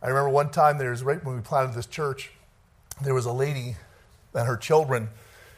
I 0.00 0.06
remember 0.06 0.30
one 0.30 0.50
time 0.50 0.78
there 0.78 0.92
was 0.92 1.02
right 1.02 1.22
when 1.24 1.34
we 1.34 1.42
planted 1.42 1.74
this 1.74 1.86
church, 1.86 2.30
there 3.02 3.12
was 3.12 3.26
a 3.26 3.32
lady 3.32 3.74
and 4.34 4.46
her 4.46 4.56
children, 4.56 5.08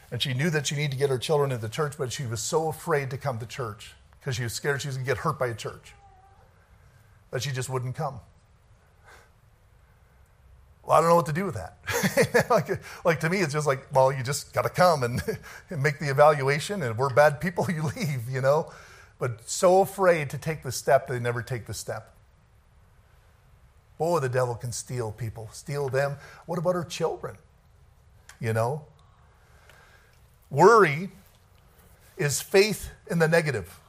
and 0.09 0.23
she 0.23 0.33
knew 0.33 0.49
that 0.49 0.65
she 0.65 0.75
needed 0.75 0.93
to 0.93 0.97
get 0.97 1.11
her 1.11 1.19
children 1.19 1.51
into 1.51 1.69
church, 1.69 1.99
but 1.99 2.11
she 2.11 2.25
was 2.25 2.41
so 2.41 2.67
afraid 2.67 3.11
to 3.11 3.17
come 3.19 3.37
to 3.37 3.45
church 3.45 3.93
because 4.19 4.35
she 4.35 4.41
was 4.41 4.53
scared 4.53 4.81
she 4.81 4.87
was 4.87 4.97
going 4.97 5.05
to 5.05 5.11
get 5.11 5.19
hurt 5.19 5.37
by 5.37 5.49
a 5.49 5.53
church 5.53 5.93
that 7.29 7.43
she 7.43 7.51
just 7.51 7.69
wouldn't 7.69 7.95
come. 7.95 8.19
Well, 10.89 10.97
I 10.97 11.01
don't 11.01 11.09
know 11.11 11.17
what 11.17 11.27
to 11.27 11.33
do 11.33 11.45
with 11.45 11.53
that. 11.53 12.47
like, 12.49 12.81
like 13.05 13.19
to 13.19 13.29
me, 13.29 13.41
it's 13.41 13.53
just 13.53 13.67
like, 13.67 13.85
well, 13.93 14.11
you 14.11 14.23
just 14.23 14.51
got 14.53 14.63
to 14.63 14.69
come 14.69 15.03
and, 15.03 15.21
and 15.69 15.83
make 15.83 15.99
the 15.99 16.09
evaluation, 16.09 16.81
and 16.81 16.97
we're 16.97 17.13
bad 17.13 17.39
people, 17.39 17.67
you 17.69 17.83
leave, 17.95 18.27
you 18.27 18.41
know? 18.41 18.71
But 19.19 19.47
so 19.47 19.81
afraid 19.81 20.31
to 20.31 20.39
take 20.39 20.63
the 20.63 20.71
step, 20.71 21.07
they 21.07 21.19
never 21.19 21.43
take 21.43 21.67
the 21.67 21.75
step. 21.75 22.15
Boy, 23.99 24.19
the 24.19 24.29
devil 24.29 24.55
can 24.55 24.71
steal 24.71 25.11
people, 25.11 25.47
steal 25.51 25.89
them. 25.89 26.15
What 26.47 26.57
about 26.57 26.73
our 26.75 26.85
children? 26.85 27.37
You 28.39 28.53
know? 28.53 28.85
Worry 30.49 31.11
is 32.17 32.41
faith 32.41 32.89
in 33.11 33.19
the 33.19 33.27
negative, 33.27 33.79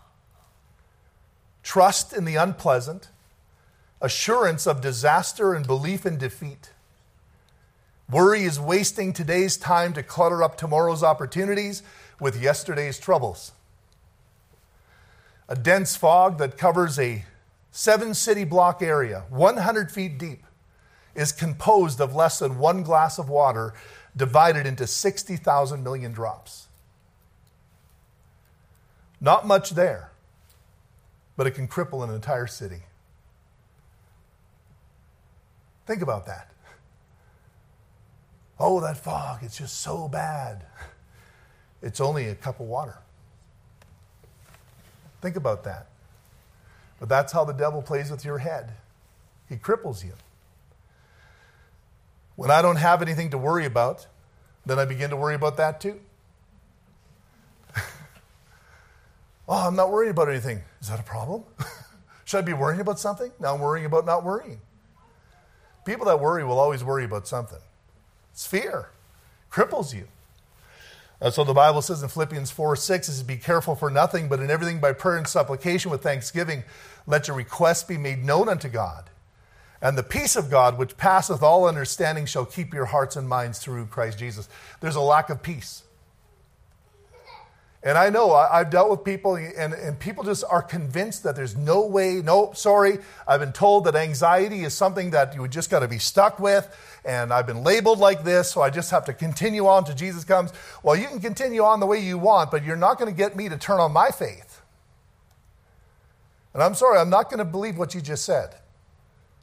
trust 1.62 2.12
in 2.12 2.26
the 2.26 2.36
unpleasant, 2.36 3.08
assurance 4.02 4.66
of 4.66 4.82
disaster, 4.82 5.54
and 5.54 5.66
belief 5.66 6.04
in 6.04 6.18
defeat. 6.18 6.72
Worry 8.10 8.42
is 8.42 8.58
wasting 8.58 9.12
today's 9.12 9.56
time 9.56 9.92
to 9.92 10.02
clutter 10.02 10.42
up 10.42 10.56
tomorrow's 10.56 11.02
opportunities 11.02 11.82
with 12.18 12.42
yesterday's 12.42 12.98
troubles. 12.98 13.52
A 15.48 15.54
dense 15.54 15.94
fog 15.96 16.38
that 16.38 16.58
covers 16.58 16.98
a 16.98 17.24
seven 17.70 18.14
city 18.14 18.44
block 18.44 18.82
area, 18.82 19.24
100 19.30 19.92
feet 19.92 20.18
deep, 20.18 20.44
is 21.14 21.30
composed 21.30 22.00
of 22.00 22.14
less 22.14 22.40
than 22.40 22.58
one 22.58 22.82
glass 22.82 23.18
of 23.18 23.28
water 23.28 23.74
divided 24.16 24.66
into 24.66 24.86
60,000 24.86 25.84
million 25.84 26.12
drops. 26.12 26.66
Not 29.20 29.46
much 29.46 29.70
there, 29.70 30.10
but 31.36 31.46
it 31.46 31.52
can 31.52 31.68
cripple 31.68 32.02
an 32.02 32.12
entire 32.12 32.46
city. 32.46 32.82
Think 35.86 36.02
about 36.02 36.26
that. 36.26 36.50
Oh, 38.62 38.78
that 38.80 38.98
fog, 38.98 39.38
it's 39.42 39.56
just 39.56 39.80
so 39.80 40.06
bad. 40.06 40.66
It's 41.80 41.98
only 41.98 42.28
a 42.28 42.34
cup 42.34 42.60
of 42.60 42.66
water. 42.66 42.98
Think 45.22 45.36
about 45.36 45.64
that. 45.64 45.86
But 46.98 47.08
that's 47.08 47.32
how 47.32 47.44
the 47.46 47.54
devil 47.54 47.80
plays 47.80 48.10
with 48.10 48.22
your 48.22 48.36
head. 48.36 48.72
He 49.48 49.56
cripples 49.56 50.04
you. 50.04 50.12
When 52.36 52.50
I 52.50 52.60
don't 52.60 52.76
have 52.76 53.00
anything 53.00 53.30
to 53.30 53.38
worry 53.38 53.64
about, 53.64 54.06
then 54.66 54.78
I 54.78 54.84
begin 54.84 55.08
to 55.08 55.16
worry 55.16 55.34
about 55.34 55.56
that 55.56 55.80
too. 55.80 55.98
oh, 59.48 59.66
I'm 59.68 59.74
not 59.74 59.90
worried 59.90 60.10
about 60.10 60.28
anything. 60.28 60.60
Is 60.82 60.88
that 60.90 61.00
a 61.00 61.02
problem? 61.02 61.44
Should 62.26 62.38
I 62.38 62.42
be 62.42 62.52
worrying 62.52 62.82
about 62.82 63.00
something? 63.00 63.32
Now 63.40 63.54
I'm 63.54 63.60
worrying 63.60 63.86
about 63.86 64.04
not 64.04 64.22
worrying. 64.22 64.60
People 65.86 66.04
that 66.06 66.20
worry 66.20 66.44
will 66.44 66.58
always 66.58 66.84
worry 66.84 67.04
about 67.04 67.26
something. 67.26 67.58
It's 68.32 68.46
fear, 68.46 68.90
cripples 69.50 69.94
you. 69.94 70.08
What 71.18 71.34
the 71.34 71.52
Bible 71.52 71.82
says 71.82 72.02
in 72.02 72.08
Philippians 72.08 72.50
4 72.50 72.76
6 72.76 73.08
is 73.10 73.22
be 73.22 73.36
careful 73.36 73.74
for 73.74 73.90
nothing, 73.90 74.28
but 74.28 74.40
in 74.40 74.50
everything 74.50 74.80
by 74.80 74.94
prayer 74.94 75.18
and 75.18 75.28
supplication 75.28 75.90
with 75.90 76.02
thanksgiving, 76.02 76.64
let 77.06 77.28
your 77.28 77.36
requests 77.36 77.84
be 77.84 77.98
made 77.98 78.24
known 78.24 78.48
unto 78.48 78.68
God. 78.68 79.10
And 79.82 79.96
the 79.96 80.02
peace 80.02 80.36
of 80.36 80.50
God, 80.50 80.78
which 80.78 80.96
passeth 80.96 81.42
all 81.42 81.66
understanding, 81.66 82.26
shall 82.26 82.46
keep 82.46 82.72
your 82.72 82.86
hearts 82.86 83.16
and 83.16 83.28
minds 83.28 83.58
through 83.58 83.86
Christ 83.86 84.18
Jesus. 84.18 84.48
There's 84.80 84.96
a 84.96 85.00
lack 85.00 85.28
of 85.28 85.42
peace. 85.42 85.82
And 87.82 87.96
I 87.96 88.10
know 88.10 88.32
I, 88.32 88.58
have 88.58 88.68
dealt 88.68 88.90
with 88.90 89.04
people, 89.04 89.36
and, 89.36 89.72
and 89.72 89.98
people 89.98 90.22
just 90.22 90.44
are 90.50 90.60
convinced 90.60 91.22
that 91.22 91.34
there's 91.34 91.56
no 91.56 91.86
way, 91.86 92.20
no, 92.22 92.52
sorry. 92.52 92.98
I've 93.26 93.40
been 93.40 93.52
told 93.52 93.84
that 93.84 93.96
anxiety 93.96 94.64
is 94.64 94.74
something 94.74 95.12
that 95.12 95.34
you 95.34 95.48
just 95.48 95.70
got 95.70 95.80
to 95.80 95.88
be 95.88 95.98
stuck 95.98 96.38
with, 96.38 96.68
and 97.06 97.32
I've 97.32 97.46
been 97.46 97.64
labeled 97.64 97.98
like 97.98 98.22
this, 98.22 98.50
so 98.50 98.60
I 98.60 98.68
just 98.68 98.90
have 98.90 99.06
to 99.06 99.14
continue 99.14 99.66
on 99.66 99.84
till 99.84 99.94
Jesus 99.94 100.24
comes. 100.24 100.52
Well, 100.82 100.94
you 100.94 101.06
can 101.08 101.20
continue 101.20 101.62
on 101.62 101.80
the 101.80 101.86
way 101.86 102.00
you 102.00 102.18
want, 102.18 102.50
but 102.50 102.64
you're 102.64 102.76
not 102.76 102.98
going 102.98 103.10
to 103.10 103.16
get 103.16 103.34
me 103.34 103.48
to 103.48 103.56
turn 103.56 103.80
on 103.80 103.92
my 103.92 104.10
faith. 104.10 104.60
And 106.52 106.62
I'm 106.62 106.74
sorry, 106.74 106.98
I'm 106.98 107.10
not 107.10 107.30
going 107.30 107.38
to 107.38 107.46
believe 107.46 107.78
what 107.78 107.94
you 107.94 108.02
just 108.02 108.26
said. 108.26 108.56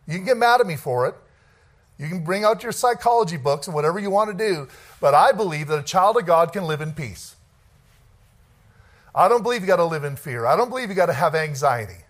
You 0.05 0.13
can 0.13 0.25
get 0.25 0.37
mad 0.37 0.61
at 0.61 0.67
me 0.67 0.75
for 0.75 1.07
it. 1.07 1.15
You 1.97 2.07
can 2.07 2.23
bring 2.23 2.43
out 2.43 2.61
your 2.61 2.71
psychology 2.71 3.37
books 3.37 3.65
and 3.65 3.73
whatever 3.73 3.97
you 3.97 4.11
want 4.11 4.29
to 4.29 4.37
do, 4.37 4.67
but 5.01 5.15
I 5.15 5.31
believe 5.31 5.69
that 5.69 5.79
a 5.79 5.83
child 5.83 6.17
of 6.17 6.27
God 6.27 6.53
can 6.53 6.65
live 6.65 6.81
in 6.81 6.93
peace. 6.93 7.36
I 9.17 9.27
don't 9.27 9.41
believe 9.41 9.61
you 9.61 9.67
got 9.67 9.77
to 9.77 9.85
live 9.85 10.03
in 10.03 10.15
fear. 10.15 10.45
I 10.45 10.55
don't 10.55 10.69
believe 10.69 10.89
you 10.89 10.95
got 10.95 11.07
to 11.07 11.13
have 11.13 11.33
anxiety. 11.33 12.05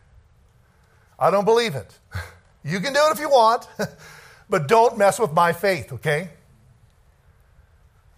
I 1.17 1.31
don't 1.31 1.45
believe 1.45 1.73
it. 1.73 1.97
You 2.63 2.81
can 2.81 2.91
do 2.91 2.99
it 3.07 3.13
if 3.13 3.19
you 3.21 3.29
want, 3.29 3.65
but 4.49 4.67
don't 4.67 4.97
mess 4.97 5.19
with 5.19 5.31
my 5.31 5.53
faith, 5.53 5.93
okay? 5.93 6.31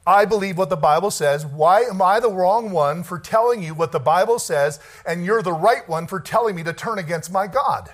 I 0.07 0.25
believe 0.25 0.57
what 0.57 0.71
the 0.71 0.75
Bible 0.75 1.11
says. 1.11 1.45
Why 1.45 1.81
am 1.81 2.01
I 2.01 2.19
the 2.19 2.31
wrong 2.31 2.71
one 2.71 3.03
for 3.03 3.19
telling 3.19 3.61
you 3.61 3.75
what 3.75 3.91
the 3.91 3.99
Bible 3.99 4.39
says, 4.39 4.79
and 5.05 5.23
you're 5.23 5.43
the 5.43 5.53
right 5.53 5.87
one 5.87 6.07
for 6.07 6.19
telling 6.19 6.55
me 6.55 6.63
to 6.63 6.73
turn 6.73 6.97
against 6.97 7.31
my 7.31 7.45
God? 7.45 7.91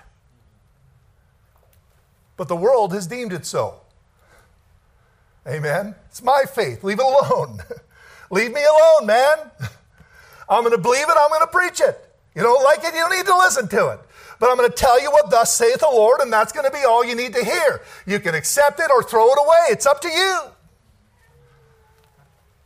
But 2.37 2.47
the 2.47 2.55
world 2.55 2.93
has 2.93 3.05
deemed 3.05 3.33
it 3.33 3.45
so. 3.45 3.81
Amen? 5.45 5.95
It's 6.09 6.23
my 6.23 6.45
faith. 6.49 6.85
Leave 6.85 6.99
it 6.99 7.05
alone. 7.05 7.59
Leave 8.31 8.53
me 8.53 8.63
alone, 8.63 9.07
man. 9.07 9.51
I'm 10.49 10.63
going 10.63 10.75
to 10.75 10.81
believe 10.81 11.03
it, 11.03 11.15
I'm 11.19 11.29
going 11.29 11.41
to 11.41 11.47
preach 11.47 11.81
it. 11.81 11.99
You 12.35 12.43
don't 12.43 12.63
like 12.63 12.79
it, 12.79 12.93
you 12.93 12.99
don't 12.99 13.15
need 13.15 13.25
to 13.25 13.37
listen 13.37 13.67
to 13.69 13.89
it. 13.89 13.99
but 14.39 14.49
I'm 14.49 14.57
going 14.57 14.69
to 14.69 14.75
tell 14.75 15.01
you 15.01 15.11
what 15.11 15.29
thus 15.29 15.53
saith 15.53 15.79
the 15.79 15.87
Lord, 15.87 16.21
and 16.21 16.31
that's 16.31 16.51
going 16.51 16.65
to 16.65 16.71
be 16.71 16.83
all 16.85 17.03
you 17.03 17.15
need 17.15 17.33
to 17.33 17.43
hear. 17.43 17.81
You 18.05 18.19
can 18.19 18.35
accept 18.35 18.79
it 18.79 18.91
or 18.91 19.01
throw 19.01 19.27
it 19.31 19.39
away. 19.39 19.65
It's 19.69 19.85
up 19.85 20.01
to 20.01 20.09
you. 20.09 20.39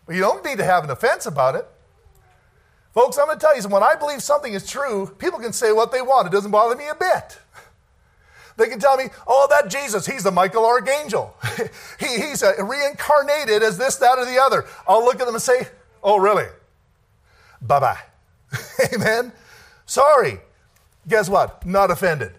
But 0.06 0.16
you 0.16 0.22
don't 0.22 0.44
need 0.44 0.58
to 0.58 0.64
have 0.64 0.84
an 0.84 0.90
offense 0.90 1.28
about 1.28 1.56
it. 1.56 1.68
Folks, 2.94 3.20
I'm 3.20 3.28
going 3.28 3.38
to 3.38 3.46
tell 3.46 3.56
you, 3.56 3.68
when 3.70 3.84
I 3.84 3.96
believe 3.96 4.24
something 4.24 4.52
is 4.52 4.68
true, 4.68 5.06
people 5.20 5.40
can 5.40 5.54
say 5.54 5.72
what 5.72 5.92
they 5.92 6.02
want. 6.02 6.28
It 6.28 6.32
doesn't 6.32 6.50
bother 6.50 6.76
me 6.76 6.88
a 6.88 6.96
bit. 6.96 7.38
They 8.58 8.68
can 8.68 8.80
tell 8.80 8.98
me, 8.98 9.06
oh, 9.26 9.48
that 9.52 9.70
Jesus, 9.70 10.06
he's 10.06 10.24
the 10.24 10.32
Michael 10.32 10.66
Archangel. 10.66 11.34
he, 12.00 12.08
he's 12.08 12.44
reincarnated 12.44 13.64
as 13.64 13.78
this, 13.78 13.96
that, 13.98 14.18
or 14.18 14.26
the 14.26 14.38
other. 14.38 14.66
I'll 14.86 15.06
look 15.06 15.22
at 15.22 15.26
them 15.26 15.36
and 15.36 15.42
say, 15.42 15.68
oh, 16.04 16.18
really? 16.18 16.48
Bye 17.62 17.80
bye. 17.80 18.00
Amen. 18.94 19.32
Sorry. 19.86 20.40
Guess 21.08 21.30
what? 21.30 21.66
Not 21.66 21.92
offended. 21.92 22.34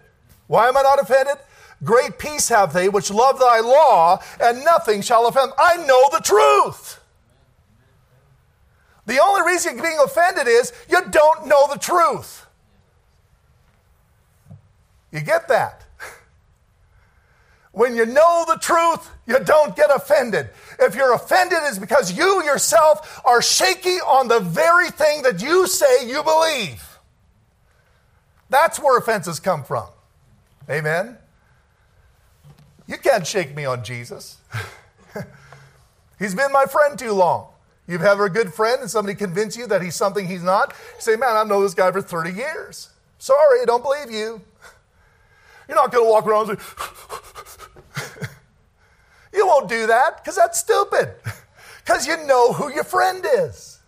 Why 0.47 0.67
am 0.67 0.77
I 0.77 0.81
not 0.81 1.01
offended? 1.01 1.37
Great 1.83 2.19
peace 2.19 2.49
have 2.49 2.73
they 2.73 2.89
which 2.89 3.09
love 3.09 3.39
thy 3.39 3.59
law, 3.59 4.21
and 4.39 4.63
nothing 4.63 5.01
shall 5.01 5.27
offend. 5.27 5.51
I 5.57 5.77
know 5.77 6.09
the 6.11 6.21
truth. 6.23 6.99
The 9.07 9.19
only 9.19 9.41
reason 9.51 9.75
you're 9.75 9.83
being 9.83 9.99
offended 10.03 10.47
is 10.47 10.71
you 10.87 11.01
don't 11.09 11.47
know 11.47 11.67
the 11.67 11.79
truth. 11.79 12.45
You 15.11 15.21
get 15.21 15.47
that? 15.47 15.85
When 17.71 17.95
you 17.95 18.05
know 18.05 18.43
the 18.47 18.57
truth, 18.59 19.09
you 19.25 19.39
don't 19.39 19.75
get 19.75 19.89
offended. 19.89 20.49
If 20.79 20.93
you're 20.95 21.13
offended, 21.13 21.59
it's 21.63 21.79
because 21.79 22.15
you 22.17 22.43
yourself 22.43 23.21
are 23.23 23.41
shaky 23.41 23.97
on 24.01 24.27
the 24.27 24.39
very 24.41 24.89
thing 24.89 25.21
that 25.21 25.41
you 25.41 25.67
say 25.67 26.07
you 26.07 26.21
believe. 26.21 26.85
That's 28.49 28.77
where 28.77 28.97
offenses 28.97 29.39
come 29.39 29.63
from. 29.63 29.87
Amen? 30.69 31.17
You 32.87 32.97
can't 32.97 33.25
shake 33.25 33.55
me 33.55 33.63
on 33.63 33.85
Jesus. 33.85 34.37
He's 36.19 36.35
been 36.35 36.51
my 36.51 36.65
friend 36.65 36.99
too 36.99 37.13
long. 37.13 37.47
You've 37.87 38.03
ever 38.03 38.25
a 38.25 38.29
good 38.29 38.53
friend 38.53 38.81
and 38.81 38.91
somebody 38.91 39.15
convince 39.15 39.57
you 39.57 39.65
that 39.67 39.81
he's 39.81 39.95
something 39.95 40.27
he's 40.27 40.43
not? 40.43 40.69
You 40.95 41.01
say, 41.01 41.15
man, 41.15 41.35
I've 41.35 41.47
known 41.47 41.63
this 41.63 41.73
guy 41.73 41.91
for 41.91 42.01
30 42.01 42.31
years. 42.31 42.89
Sorry, 43.17 43.61
I 43.61 43.65
don't 43.65 43.83
believe 43.83 44.11
you. 44.11 44.41
You're 45.67 45.77
not 45.77 45.91
going 45.91 46.05
to 46.05 46.09
walk 46.09 46.25
around 46.25 46.49
and 46.49 46.59
say, 46.59 48.27
you 49.33 49.45
won't 49.47 49.69
do 49.69 49.87
that 49.87 50.17
because 50.17 50.35
that's 50.35 50.59
stupid. 50.59 51.13
Because 51.83 52.05
you 52.05 52.15
know 52.27 52.53
who 52.53 52.71
your 52.71 52.83
friend 52.83 53.25
is. 53.39 53.79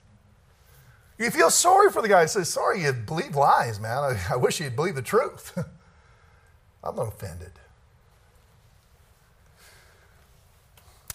You 1.17 1.29
feel 1.29 1.49
sorry 1.49 1.91
for 1.91 2.01
the 2.01 2.07
guy 2.07 2.23
who 2.23 2.27
says, 2.27 2.49
Sorry, 2.49 2.83
you 2.83 2.91
believe 2.91 3.35
lies, 3.35 3.79
man. 3.79 3.97
I, 3.97 4.19
I 4.31 4.35
wish 4.35 4.59
you'd 4.59 4.75
believe 4.75 4.95
the 4.95 5.01
truth. 5.01 5.57
I'm 6.83 6.95
not 6.95 7.07
offended. 7.07 7.51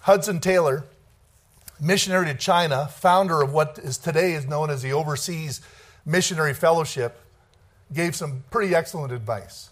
Hudson 0.00 0.40
Taylor, 0.40 0.84
missionary 1.78 2.26
to 2.26 2.34
China, 2.34 2.86
founder 2.86 3.42
of 3.42 3.52
what 3.52 3.78
is 3.78 3.98
today 3.98 4.32
is 4.32 4.46
known 4.46 4.70
as 4.70 4.80
the 4.80 4.92
Overseas 4.92 5.60
Missionary 6.06 6.54
Fellowship, 6.54 7.20
gave 7.92 8.16
some 8.16 8.44
pretty 8.50 8.74
excellent 8.74 9.12
advice. 9.12 9.68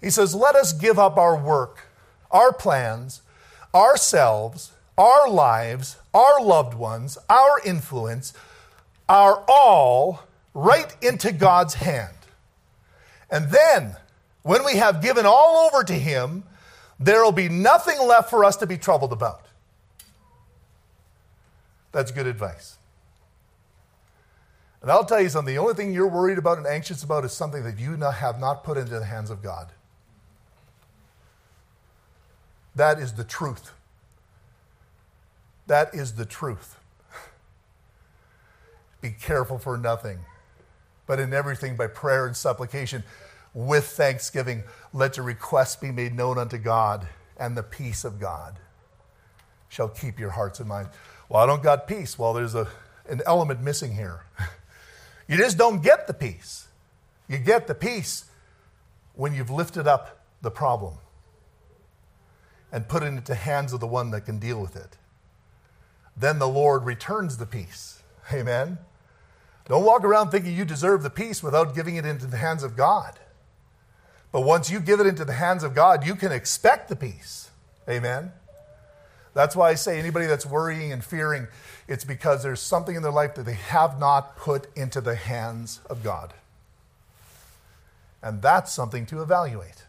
He 0.00 0.10
says, 0.10 0.34
Let 0.34 0.54
us 0.54 0.72
give 0.72 0.98
up 0.98 1.16
our 1.16 1.36
work, 1.36 1.88
our 2.30 2.52
plans, 2.52 3.22
ourselves, 3.74 4.72
our 4.96 5.28
lives, 5.28 5.96
our 6.14 6.40
loved 6.42 6.74
ones, 6.74 7.18
our 7.28 7.60
influence, 7.64 8.32
our 9.08 9.44
all 9.48 10.24
right 10.54 10.94
into 11.02 11.32
God's 11.32 11.74
hand. 11.74 12.14
And 13.30 13.50
then, 13.50 13.96
when 14.42 14.64
we 14.64 14.76
have 14.76 15.02
given 15.02 15.24
all 15.26 15.68
over 15.68 15.84
to 15.84 15.92
Him, 15.92 16.44
there 16.98 17.22
will 17.22 17.32
be 17.32 17.48
nothing 17.48 17.98
left 18.06 18.30
for 18.30 18.44
us 18.44 18.56
to 18.56 18.66
be 18.66 18.76
troubled 18.76 19.12
about. 19.12 19.46
That's 21.92 22.10
good 22.10 22.26
advice. 22.26 22.76
And 24.82 24.90
I'll 24.90 25.04
tell 25.04 25.20
you 25.20 25.28
something 25.28 25.54
the 25.54 25.60
only 25.60 25.74
thing 25.74 25.92
you're 25.92 26.08
worried 26.08 26.38
about 26.38 26.58
and 26.58 26.66
anxious 26.66 27.02
about 27.02 27.24
is 27.24 27.32
something 27.32 27.64
that 27.64 27.78
you 27.78 27.96
have 27.96 28.40
not 28.40 28.64
put 28.64 28.78
into 28.78 28.98
the 28.98 29.04
hands 29.04 29.30
of 29.30 29.42
God. 29.42 29.72
That 32.74 32.98
is 32.98 33.14
the 33.14 33.24
truth. 33.24 33.72
That 35.66 35.94
is 35.94 36.14
the 36.14 36.24
truth. 36.24 36.76
Be 39.00 39.10
careful 39.10 39.58
for 39.58 39.78
nothing, 39.78 40.18
but 41.06 41.18
in 41.18 41.32
everything 41.32 41.76
by 41.76 41.86
prayer 41.86 42.26
and 42.26 42.36
supplication 42.36 43.02
with 43.54 43.86
thanksgiving, 43.86 44.62
let 44.92 45.16
your 45.16 45.24
requests 45.26 45.76
be 45.76 45.90
made 45.90 46.14
known 46.14 46.38
unto 46.38 46.58
God, 46.58 47.06
and 47.38 47.56
the 47.56 47.62
peace 47.62 48.04
of 48.04 48.20
God 48.20 48.56
shall 49.68 49.88
keep 49.88 50.18
your 50.18 50.30
hearts 50.30 50.60
and 50.60 50.68
minds. 50.68 50.90
Well, 51.28 51.42
I 51.42 51.46
don't 51.46 51.62
got 51.62 51.86
peace. 51.86 52.18
Well, 52.18 52.32
there's 52.32 52.54
a, 52.54 52.68
an 53.08 53.22
element 53.24 53.60
missing 53.60 53.94
here. 53.94 54.24
you 55.28 55.36
just 55.36 55.56
don't 55.56 55.82
get 55.82 56.06
the 56.06 56.14
peace. 56.14 56.68
You 57.28 57.38
get 57.38 57.66
the 57.66 57.74
peace 57.74 58.26
when 59.14 59.34
you've 59.34 59.50
lifted 59.50 59.86
up 59.86 60.20
the 60.42 60.50
problem 60.50 60.94
and 62.72 62.88
put 62.88 63.02
it 63.02 63.06
into 63.06 63.24
the 63.24 63.34
hands 63.34 63.72
of 63.72 63.80
the 63.80 63.86
one 63.86 64.10
that 64.10 64.22
can 64.22 64.38
deal 64.38 64.60
with 64.60 64.76
it. 64.76 64.96
Then 66.16 66.38
the 66.38 66.48
Lord 66.48 66.84
returns 66.84 67.36
the 67.36 67.46
peace. 67.46 68.02
Amen. 68.32 68.78
Don't 69.66 69.84
walk 69.84 70.04
around 70.04 70.30
thinking 70.30 70.56
you 70.56 70.64
deserve 70.64 71.02
the 71.02 71.10
peace 71.10 71.42
without 71.42 71.74
giving 71.74 71.96
it 71.96 72.04
into 72.04 72.26
the 72.26 72.36
hands 72.36 72.62
of 72.62 72.76
God. 72.76 73.18
But 74.32 74.42
once 74.42 74.70
you 74.70 74.80
give 74.80 75.00
it 75.00 75.06
into 75.06 75.24
the 75.24 75.32
hands 75.32 75.64
of 75.64 75.74
God, 75.74 76.06
you 76.06 76.14
can 76.14 76.32
expect 76.32 76.88
the 76.88 76.96
peace. 76.96 77.50
Amen. 77.88 78.32
That's 79.34 79.54
why 79.54 79.70
I 79.70 79.74
say 79.74 79.98
anybody 79.98 80.26
that's 80.26 80.46
worrying 80.46 80.92
and 80.92 81.04
fearing, 81.04 81.46
it's 81.88 82.04
because 82.04 82.42
there's 82.42 82.60
something 82.60 82.96
in 82.96 83.02
their 83.02 83.12
life 83.12 83.34
that 83.36 83.46
they 83.46 83.54
have 83.54 83.98
not 83.98 84.36
put 84.36 84.66
into 84.76 85.00
the 85.00 85.14
hands 85.14 85.80
of 85.88 86.02
God. 86.02 86.34
And 88.22 88.42
that's 88.42 88.72
something 88.72 89.06
to 89.06 89.22
evaluate. 89.22 89.84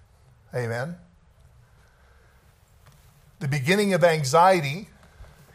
Amen. 0.56 0.96
The 3.42 3.48
beginning 3.48 3.92
of 3.96 4.04
anxiety 4.04 4.88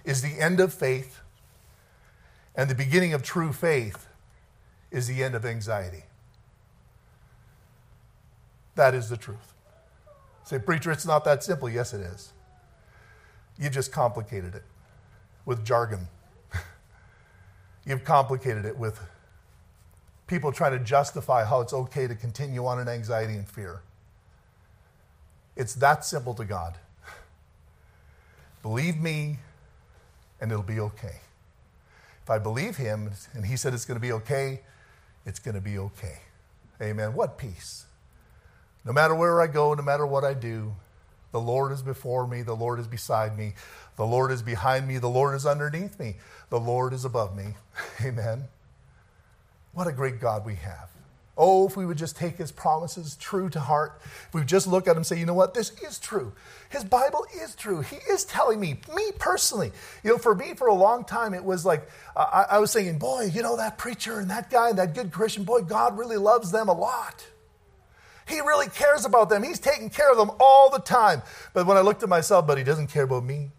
is 0.04 0.20
the 0.20 0.40
end 0.40 0.58
of 0.58 0.74
faith, 0.74 1.20
and 2.56 2.68
the 2.68 2.74
beginning 2.74 3.14
of 3.14 3.22
true 3.22 3.52
faith 3.52 4.08
is 4.90 5.06
the 5.06 5.22
end 5.22 5.36
of 5.36 5.46
anxiety. 5.46 6.02
That 8.74 8.92
is 8.92 9.08
the 9.08 9.16
truth. 9.16 9.54
Say, 10.42 10.58
preacher, 10.58 10.90
it's 10.90 11.06
not 11.06 11.24
that 11.26 11.44
simple. 11.44 11.68
Yes, 11.68 11.94
it 11.94 12.00
is. 12.00 12.32
You 13.56 13.70
just 13.70 13.92
complicated 13.92 14.56
it 14.56 14.64
with 15.44 15.64
jargon. 15.64 16.08
You've 17.86 18.02
complicated 18.02 18.64
it 18.64 18.76
with 18.76 18.98
people 20.26 20.50
trying 20.50 20.76
to 20.76 20.80
justify 20.80 21.44
how 21.44 21.60
it's 21.60 21.72
okay 21.72 22.08
to 22.08 22.16
continue 22.16 22.66
on 22.66 22.80
in 22.80 22.88
anxiety 22.88 23.34
and 23.34 23.48
fear. 23.48 23.82
It's 25.54 25.76
that 25.76 26.04
simple 26.04 26.34
to 26.34 26.44
God. 26.44 26.78
Believe 28.66 29.00
me, 29.00 29.38
and 30.40 30.50
it'll 30.50 30.64
be 30.64 30.80
okay. 30.80 31.20
If 32.24 32.28
I 32.28 32.40
believe 32.40 32.76
Him 32.76 33.12
and 33.32 33.46
He 33.46 33.56
said 33.56 33.72
it's 33.72 33.84
going 33.84 33.94
to 33.94 34.04
be 34.04 34.10
okay, 34.10 34.62
it's 35.24 35.38
going 35.38 35.54
to 35.54 35.60
be 35.60 35.78
okay. 35.78 36.18
Amen. 36.82 37.14
What 37.14 37.38
peace. 37.38 37.86
No 38.84 38.92
matter 38.92 39.14
where 39.14 39.40
I 39.40 39.46
go, 39.46 39.72
no 39.74 39.84
matter 39.84 40.04
what 40.04 40.24
I 40.24 40.34
do, 40.34 40.74
the 41.30 41.40
Lord 41.40 41.70
is 41.70 41.80
before 41.80 42.26
me, 42.26 42.42
the 42.42 42.56
Lord 42.56 42.80
is 42.80 42.88
beside 42.88 43.38
me, 43.38 43.54
the 43.94 44.04
Lord 44.04 44.32
is 44.32 44.42
behind 44.42 44.88
me, 44.88 44.98
the 44.98 45.06
Lord 45.06 45.36
is 45.36 45.46
underneath 45.46 46.00
me, 46.00 46.16
the 46.50 46.58
Lord 46.58 46.92
is 46.92 47.04
above 47.04 47.36
me. 47.36 47.54
Amen. 48.04 48.48
What 49.74 49.86
a 49.86 49.92
great 49.92 50.20
God 50.20 50.44
we 50.44 50.56
have. 50.56 50.95
Oh, 51.38 51.66
if 51.66 51.76
we 51.76 51.84
would 51.84 51.98
just 51.98 52.16
take 52.16 52.36
his 52.36 52.50
promises 52.50 53.14
true 53.16 53.50
to 53.50 53.60
heart, 53.60 54.00
if 54.28 54.32
we 54.32 54.42
just 54.42 54.66
look 54.66 54.88
at 54.88 54.92
him 54.92 54.98
and 54.98 55.06
say, 55.06 55.18
you 55.18 55.26
know 55.26 55.34
what, 55.34 55.52
this 55.52 55.70
is 55.82 55.98
true. 55.98 56.32
His 56.70 56.82
Bible 56.82 57.26
is 57.42 57.54
true. 57.54 57.82
He 57.82 57.96
is 58.10 58.24
telling 58.24 58.58
me, 58.58 58.80
me 58.94 59.12
personally. 59.18 59.70
You 60.02 60.12
know, 60.12 60.18
for 60.18 60.34
me, 60.34 60.54
for 60.54 60.68
a 60.68 60.74
long 60.74 61.04
time, 61.04 61.34
it 61.34 61.44
was 61.44 61.66
like, 61.66 61.90
I, 62.16 62.46
I 62.52 62.58
was 62.58 62.70
saying, 62.70 62.98
boy, 62.98 63.30
you 63.32 63.42
know, 63.42 63.56
that 63.58 63.76
preacher 63.76 64.18
and 64.18 64.30
that 64.30 64.50
guy 64.50 64.70
and 64.70 64.78
that 64.78 64.94
good 64.94 65.12
Christian, 65.12 65.44
boy, 65.44 65.60
God 65.60 65.98
really 65.98 66.16
loves 66.16 66.50
them 66.50 66.68
a 66.68 66.72
lot. 66.72 67.26
He 68.26 68.40
really 68.40 68.68
cares 68.68 69.04
about 69.04 69.28
them. 69.28 69.42
He's 69.42 69.60
taking 69.60 69.90
care 69.90 70.10
of 70.10 70.16
them 70.16 70.30
all 70.40 70.70
the 70.70 70.80
time. 70.80 71.22
But 71.52 71.66
when 71.66 71.76
I 71.76 71.80
looked 71.80 72.02
at 72.02 72.08
myself, 72.08 72.46
but 72.46 72.58
he 72.58 72.64
doesn't 72.64 72.88
care 72.88 73.04
about 73.04 73.24
me. 73.24 73.50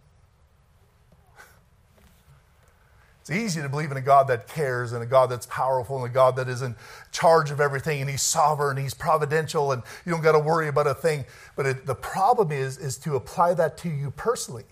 It's 3.28 3.36
easy 3.36 3.62
to 3.62 3.68
believe 3.68 3.92
in 3.92 3.98
a 3.98 4.02
God 4.02 4.30
that 4.30 4.48
cares 4.48 4.94
and 4.94 5.04
a 5.04 5.06
God 5.06 5.30
that's 5.30 5.46
powerful 5.48 5.98
and 5.98 6.06
a 6.06 6.14
God 6.14 6.38
that 6.38 6.48
is 6.48 6.62
in 6.62 6.78
charge 7.12 7.52
of 7.52 7.60
everything 7.60 8.00
and 8.00 8.10
he's 8.10 8.22
sovereign, 8.22 8.78
and 8.78 8.86
he's 8.86 8.94
providential, 8.94 9.74
and 9.74 9.84
you 10.06 10.14
don't 10.14 10.22
got 10.22 10.32
to 10.32 10.40
worry 10.40 10.70
about 10.70 10.88
a 10.88 10.94
thing. 10.94 11.26
But 11.58 11.66
it, 11.66 11.86
the 11.86 11.94
problem 11.94 12.54
is, 12.54 12.78
is 12.78 12.96
to 13.00 13.18
apply 13.18 13.54
that 13.56 13.78
to 13.80 13.90
you 13.90 14.12
personally. 14.12 14.64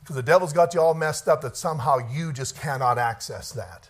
Because 0.00 0.14
the 0.14 0.22
devil's 0.22 0.52
got 0.52 0.72
you 0.72 0.80
all 0.80 0.94
messed 0.94 1.26
up 1.26 1.40
that 1.40 1.56
somehow 1.56 1.98
you 2.12 2.32
just 2.32 2.56
cannot 2.56 2.96
access 2.96 3.50
that. 3.50 3.88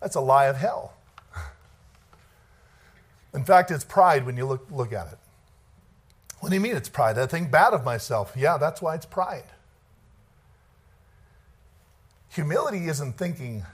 That's 0.00 0.16
a 0.16 0.22
lie 0.22 0.46
of 0.46 0.56
hell. 0.56 0.94
In 3.34 3.44
fact, 3.44 3.70
it's 3.70 3.84
pride 3.84 4.24
when 4.24 4.38
you 4.38 4.46
look, 4.46 4.66
look 4.70 4.94
at 4.94 5.08
it. 5.08 5.18
What 6.40 6.48
do 6.48 6.54
you 6.54 6.60
mean 6.62 6.74
it's 6.74 6.88
pride? 6.88 7.18
I 7.18 7.26
think 7.26 7.50
bad 7.50 7.74
of 7.74 7.84
myself. 7.84 8.32
Yeah, 8.34 8.56
that's 8.56 8.80
why 8.80 8.94
it's 8.94 9.04
pride. 9.04 9.44
Humility 12.34 12.88
isn't 12.88 13.16
thinking 13.16 13.64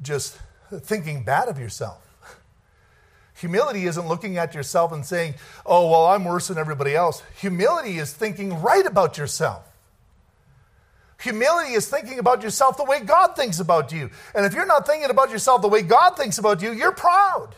just 0.00 0.38
thinking 0.72 1.24
bad 1.24 1.48
of 1.48 1.58
yourself. 1.58 2.02
Humility 3.34 3.86
isn't 3.86 4.06
looking 4.06 4.38
at 4.38 4.54
yourself 4.54 4.92
and 4.92 5.04
saying, 5.04 5.34
oh, 5.64 5.90
well, 5.90 6.06
I'm 6.06 6.24
worse 6.24 6.48
than 6.48 6.56
everybody 6.56 6.94
else. 6.94 7.22
Humility 7.40 7.98
is 7.98 8.12
thinking 8.12 8.62
right 8.62 8.86
about 8.86 9.18
yourself. 9.18 9.62
Humility 11.20 11.72
is 11.72 11.88
thinking 11.88 12.18
about 12.18 12.42
yourself 12.42 12.76
the 12.76 12.84
way 12.84 13.00
God 13.00 13.36
thinks 13.36 13.58
about 13.58 13.92
you. 13.92 14.10
And 14.34 14.46
if 14.46 14.54
you're 14.54 14.66
not 14.66 14.86
thinking 14.86 15.10
about 15.10 15.30
yourself 15.30 15.60
the 15.60 15.68
way 15.68 15.82
God 15.82 16.16
thinks 16.16 16.38
about 16.38 16.62
you, 16.62 16.72
you're 16.72 16.92
proud. 16.92 17.54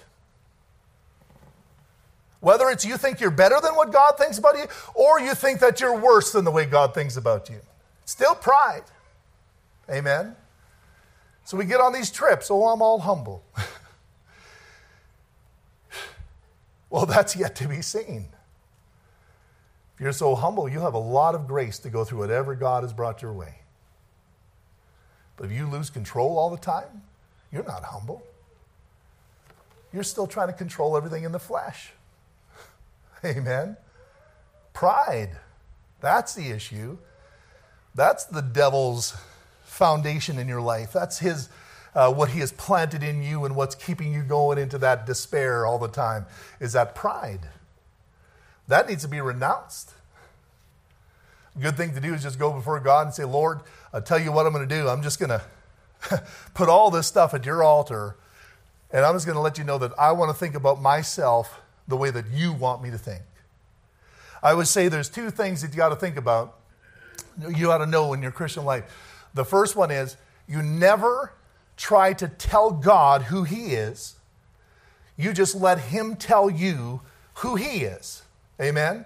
Whether 2.40 2.68
it's 2.70 2.84
you 2.84 2.96
think 2.96 3.20
you're 3.20 3.30
better 3.30 3.60
than 3.60 3.74
what 3.74 3.92
God 3.92 4.16
thinks 4.16 4.38
about 4.38 4.56
you, 4.56 4.66
or 4.94 5.20
you 5.20 5.34
think 5.34 5.60
that 5.60 5.80
you're 5.80 5.98
worse 5.98 6.32
than 6.32 6.44
the 6.44 6.52
way 6.52 6.64
God 6.64 6.94
thinks 6.94 7.16
about 7.16 7.50
you. 7.50 7.60
Still 8.04 8.34
pride. 8.34 8.84
Amen. 9.90 10.36
So 11.44 11.56
we 11.56 11.64
get 11.64 11.80
on 11.80 11.92
these 11.92 12.10
trips. 12.10 12.50
Oh, 12.50 12.66
I'm 12.68 12.82
all 12.82 12.98
humble. 12.98 13.42
well, 16.90 17.06
that's 17.06 17.34
yet 17.34 17.56
to 17.56 17.68
be 17.68 17.80
seen. 17.80 18.28
If 19.94 20.02
you're 20.02 20.12
so 20.12 20.34
humble, 20.34 20.68
you 20.68 20.80
have 20.80 20.94
a 20.94 20.98
lot 20.98 21.34
of 21.34 21.48
grace 21.48 21.78
to 21.80 21.90
go 21.90 22.04
through 22.04 22.18
whatever 22.18 22.54
God 22.54 22.82
has 22.82 22.92
brought 22.92 23.22
your 23.22 23.32
way. 23.32 23.62
But 25.36 25.46
if 25.46 25.52
you 25.52 25.66
lose 25.66 25.88
control 25.88 26.38
all 26.38 26.50
the 26.50 26.58
time, 26.58 27.02
you're 27.50 27.64
not 27.64 27.82
humble. 27.82 28.22
You're 29.92 30.04
still 30.04 30.26
trying 30.26 30.48
to 30.48 30.52
control 30.52 30.96
everything 30.96 31.24
in 31.24 31.32
the 31.32 31.38
flesh. 31.38 31.92
Amen. 33.24 33.76
Pride. 34.72 35.38
That's 36.00 36.34
the 36.34 36.50
issue. 36.50 36.98
That's 37.94 38.24
the 38.24 38.42
devil's 38.42 39.16
foundation 39.78 40.38
in 40.38 40.48
your 40.48 40.60
life. 40.60 40.92
That's 40.92 41.20
his 41.20 41.48
uh, 41.94 42.12
what 42.12 42.30
he 42.30 42.40
has 42.40 42.52
planted 42.52 43.02
in 43.02 43.22
you 43.22 43.44
and 43.44 43.56
what's 43.56 43.74
keeping 43.74 44.12
you 44.12 44.22
going 44.22 44.58
into 44.58 44.78
that 44.78 45.06
despair 45.06 45.64
all 45.64 45.78
the 45.78 45.88
time 45.88 46.26
is 46.60 46.72
that 46.74 46.94
pride. 46.94 47.40
That 48.66 48.88
needs 48.88 49.02
to 49.02 49.08
be 49.08 49.20
renounced. 49.20 49.92
good 51.58 51.76
thing 51.76 51.94
to 51.94 52.00
do 52.00 52.12
is 52.12 52.22
just 52.22 52.38
go 52.38 52.52
before 52.52 52.78
God 52.80 53.06
and 53.06 53.14
say, 53.14 53.24
Lord, 53.24 53.60
I'll 53.92 54.02
tell 54.02 54.18
you 54.18 54.30
what 54.30 54.46
I'm 54.46 54.52
going 54.52 54.68
to 54.68 54.74
do. 54.74 54.88
I'm 54.88 55.02
just 55.02 55.18
going 55.18 55.30
to 56.10 56.22
put 56.54 56.68
all 56.68 56.90
this 56.90 57.06
stuff 57.06 57.32
at 57.32 57.46
your 57.46 57.62
altar, 57.62 58.16
and 58.92 59.04
I'm 59.04 59.14
just 59.14 59.26
going 59.26 59.36
to 59.36 59.42
let 59.42 59.58
you 59.58 59.64
know 59.64 59.78
that 59.78 59.92
I 59.98 60.12
want 60.12 60.30
to 60.30 60.38
think 60.38 60.54
about 60.54 60.82
myself 60.82 61.60
the 61.88 61.96
way 61.96 62.10
that 62.10 62.26
you 62.30 62.52
want 62.52 62.82
me 62.82 62.90
to 62.90 62.98
think. 62.98 63.22
I 64.42 64.54
would 64.54 64.68
say 64.68 64.88
there's 64.88 65.08
two 65.08 65.30
things 65.30 65.62
that 65.62 65.70
you 65.70 65.78
got 65.78 65.88
to 65.88 65.96
think 65.96 66.16
about, 66.16 66.58
you 67.56 67.72
ought 67.72 67.78
to 67.78 67.86
know 67.86 68.12
in 68.12 68.22
your 68.22 68.30
Christian 68.30 68.64
life. 68.64 68.84
The 69.34 69.44
first 69.44 69.76
one 69.76 69.90
is 69.90 70.16
you 70.46 70.62
never 70.62 71.32
try 71.76 72.12
to 72.14 72.28
tell 72.28 72.70
God 72.70 73.22
who 73.22 73.44
He 73.44 73.72
is, 73.72 74.16
you 75.16 75.32
just 75.32 75.54
let 75.54 75.78
Him 75.78 76.16
tell 76.16 76.50
you 76.50 77.00
who 77.34 77.56
He 77.56 77.84
is. 77.84 78.22
Amen? 78.60 79.04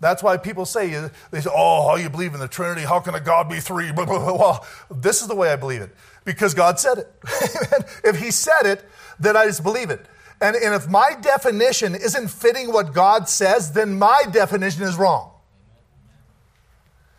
That's 0.00 0.22
why 0.22 0.36
people 0.36 0.64
say, 0.64 0.88
they 1.30 1.40
say, 1.40 1.50
oh, 1.54 1.88
how 1.88 1.94
you 1.94 2.10
believe 2.10 2.34
in 2.34 2.40
the 2.40 2.48
Trinity? 2.48 2.82
How 2.82 2.98
can 2.98 3.14
a 3.14 3.20
God 3.20 3.48
be 3.48 3.60
three? 3.60 3.92
Blah, 3.92 4.04
blah, 4.04 4.18
blah. 4.18 4.36
Well, 4.36 4.66
this 4.90 5.22
is 5.22 5.28
the 5.28 5.36
way 5.36 5.52
I 5.52 5.56
believe 5.56 5.80
it 5.80 5.90
because 6.24 6.54
God 6.54 6.80
said 6.80 6.98
it. 6.98 7.12
if 8.04 8.18
He 8.18 8.30
said 8.30 8.64
it, 8.64 8.84
then 9.20 9.36
I 9.36 9.46
just 9.46 9.62
believe 9.62 9.90
it. 9.90 10.04
And, 10.40 10.56
and 10.56 10.74
if 10.74 10.88
my 10.88 11.14
definition 11.20 11.94
isn't 11.94 12.28
fitting 12.28 12.72
what 12.72 12.92
God 12.92 13.28
says, 13.28 13.72
then 13.72 13.96
my 13.96 14.24
definition 14.32 14.82
is 14.82 14.96
wrong. 14.96 15.30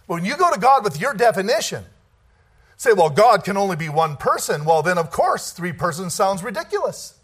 But 0.07 0.15
when 0.15 0.26
you 0.26 0.36
go 0.36 0.53
to 0.53 0.59
God 0.59 0.84
with 0.84 0.99
your 0.99 1.13
definition, 1.13 1.86
say, 2.84 2.93
well, 2.93 3.09
God 3.09 3.43
can 3.43 3.57
only 3.57 3.75
be 3.75 3.89
one 3.89 4.17
person, 4.17 4.65
well, 4.65 4.84
then 4.84 4.97
of 4.97 5.09
course, 5.09 5.51
three 5.51 5.73
persons 5.73 6.13
sounds 6.13 6.43
ridiculous. 6.43 7.17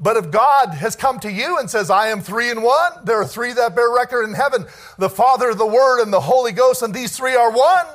But 0.00 0.16
if 0.16 0.30
God 0.30 0.74
has 0.74 0.94
come 0.94 1.18
to 1.20 1.30
you 1.30 1.58
and 1.58 1.68
says, 1.68 1.90
I 1.90 2.08
am 2.08 2.20
three 2.20 2.50
in 2.50 2.62
one, 2.62 2.92
there 3.04 3.20
are 3.20 3.26
three 3.26 3.52
that 3.52 3.74
bear 3.74 3.90
record 3.90 4.24
in 4.24 4.34
heaven 4.34 4.66
the 4.98 5.08
Father, 5.08 5.54
the 5.54 5.66
Word, 5.66 6.02
and 6.02 6.12
the 6.12 6.20
Holy 6.20 6.52
Ghost, 6.52 6.82
and 6.82 6.94
these 6.94 7.16
three 7.16 7.34
are 7.34 7.50
one. 7.50 7.86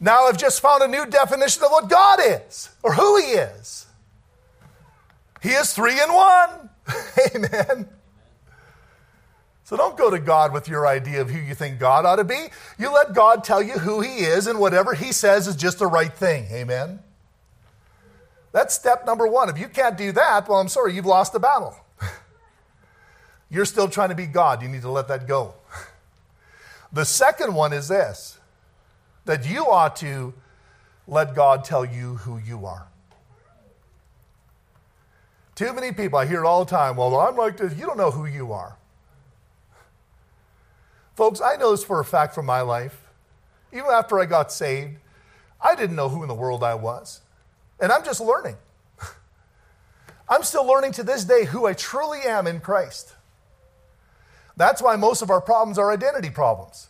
Now 0.00 0.24
I've 0.24 0.38
just 0.38 0.60
found 0.60 0.82
a 0.82 0.88
new 0.88 1.06
definition 1.06 1.64
of 1.64 1.70
what 1.70 1.88
God 1.88 2.20
is 2.22 2.70
or 2.82 2.94
who 2.94 3.18
He 3.18 3.32
is. 3.32 3.86
He 5.42 5.50
is 5.50 5.72
three 5.72 6.00
in 6.00 6.12
one. 6.12 6.70
Amen. 7.34 7.88
So 9.64 9.78
don't 9.78 9.96
go 9.96 10.10
to 10.10 10.18
God 10.18 10.52
with 10.52 10.68
your 10.68 10.86
idea 10.86 11.22
of 11.22 11.30
who 11.30 11.38
you 11.38 11.54
think 11.54 11.78
God 11.78 12.04
ought 12.04 12.16
to 12.16 12.24
be. 12.24 12.48
You 12.78 12.92
let 12.92 13.14
God 13.14 13.42
tell 13.42 13.62
you 13.62 13.72
who 13.72 14.02
He 14.02 14.18
is, 14.18 14.46
and 14.46 14.58
whatever 14.60 14.92
He 14.92 15.10
says 15.10 15.48
is 15.48 15.56
just 15.56 15.78
the 15.78 15.86
right 15.86 16.12
thing. 16.12 16.46
Amen. 16.52 17.00
That's 18.52 18.74
step 18.74 19.06
number 19.06 19.26
one. 19.26 19.48
If 19.48 19.58
you 19.58 19.68
can't 19.68 19.96
do 19.96 20.12
that, 20.12 20.48
well, 20.48 20.60
I'm 20.60 20.68
sorry, 20.68 20.94
you've 20.94 21.06
lost 21.06 21.32
the 21.32 21.40
battle. 21.40 21.74
You're 23.50 23.64
still 23.64 23.88
trying 23.88 24.10
to 24.10 24.14
be 24.14 24.26
God. 24.26 24.62
You 24.62 24.68
need 24.68 24.82
to 24.82 24.90
let 24.90 25.08
that 25.08 25.26
go. 25.26 25.54
The 26.92 27.04
second 27.04 27.56
one 27.56 27.72
is 27.72 27.88
this 27.88 28.38
that 29.24 29.44
you 29.50 29.66
ought 29.66 29.96
to 29.96 30.32
let 31.08 31.34
God 31.34 31.64
tell 31.64 31.84
you 31.84 32.14
who 32.16 32.38
you 32.38 32.66
are. 32.66 32.86
Too 35.56 35.72
many 35.72 35.90
people, 35.90 36.20
I 36.20 36.26
hear 36.26 36.44
it 36.44 36.46
all 36.46 36.64
the 36.64 36.70
time, 36.70 36.94
well, 36.94 37.18
I'm 37.18 37.34
like 37.34 37.56
this. 37.56 37.76
You 37.76 37.84
don't 37.86 37.96
know 37.96 38.12
who 38.12 38.26
you 38.26 38.52
are. 38.52 38.76
Folks, 41.14 41.40
I 41.40 41.56
know 41.56 41.70
this 41.70 41.84
for 41.84 42.00
a 42.00 42.04
fact 42.04 42.34
from 42.34 42.46
my 42.46 42.60
life. 42.60 43.00
Even 43.72 43.86
after 43.90 44.18
I 44.18 44.26
got 44.26 44.52
saved, 44.52 44.96
I 45.60 45.74
didn't 45.74 45.96
know 45.96 46.08
who 46.08 46.22
in 46.22 46.28
the 46.28 46.34
world 46.34 46.62
I 46.62 46.74
was. 46.74 47.20
And 47.80 47.90
I'm 47.90 48.04
just 48.04 48.20
learning. 48.20 48.56
I'm 50.28 50.42
still 50.42 50.66
learning 50.66 50.92
to 50.92 51.02
this 51.02 51.24
day 51.24 51.44
who 51.44 51.66
I 51.66 51.72
truly 51.72 52.20
am 52.20 52.46
in 52.46 52.60
Christ. 52.60 53.14
That's 54.56 54.80
why 54.80 54.96
most 54.96 55.22
of 55.22 55.30
our 55.30 55.40
problems 55.40 55.78
are 55.78 55.92
identity 55.92 56.30
problems. 56.30 56.88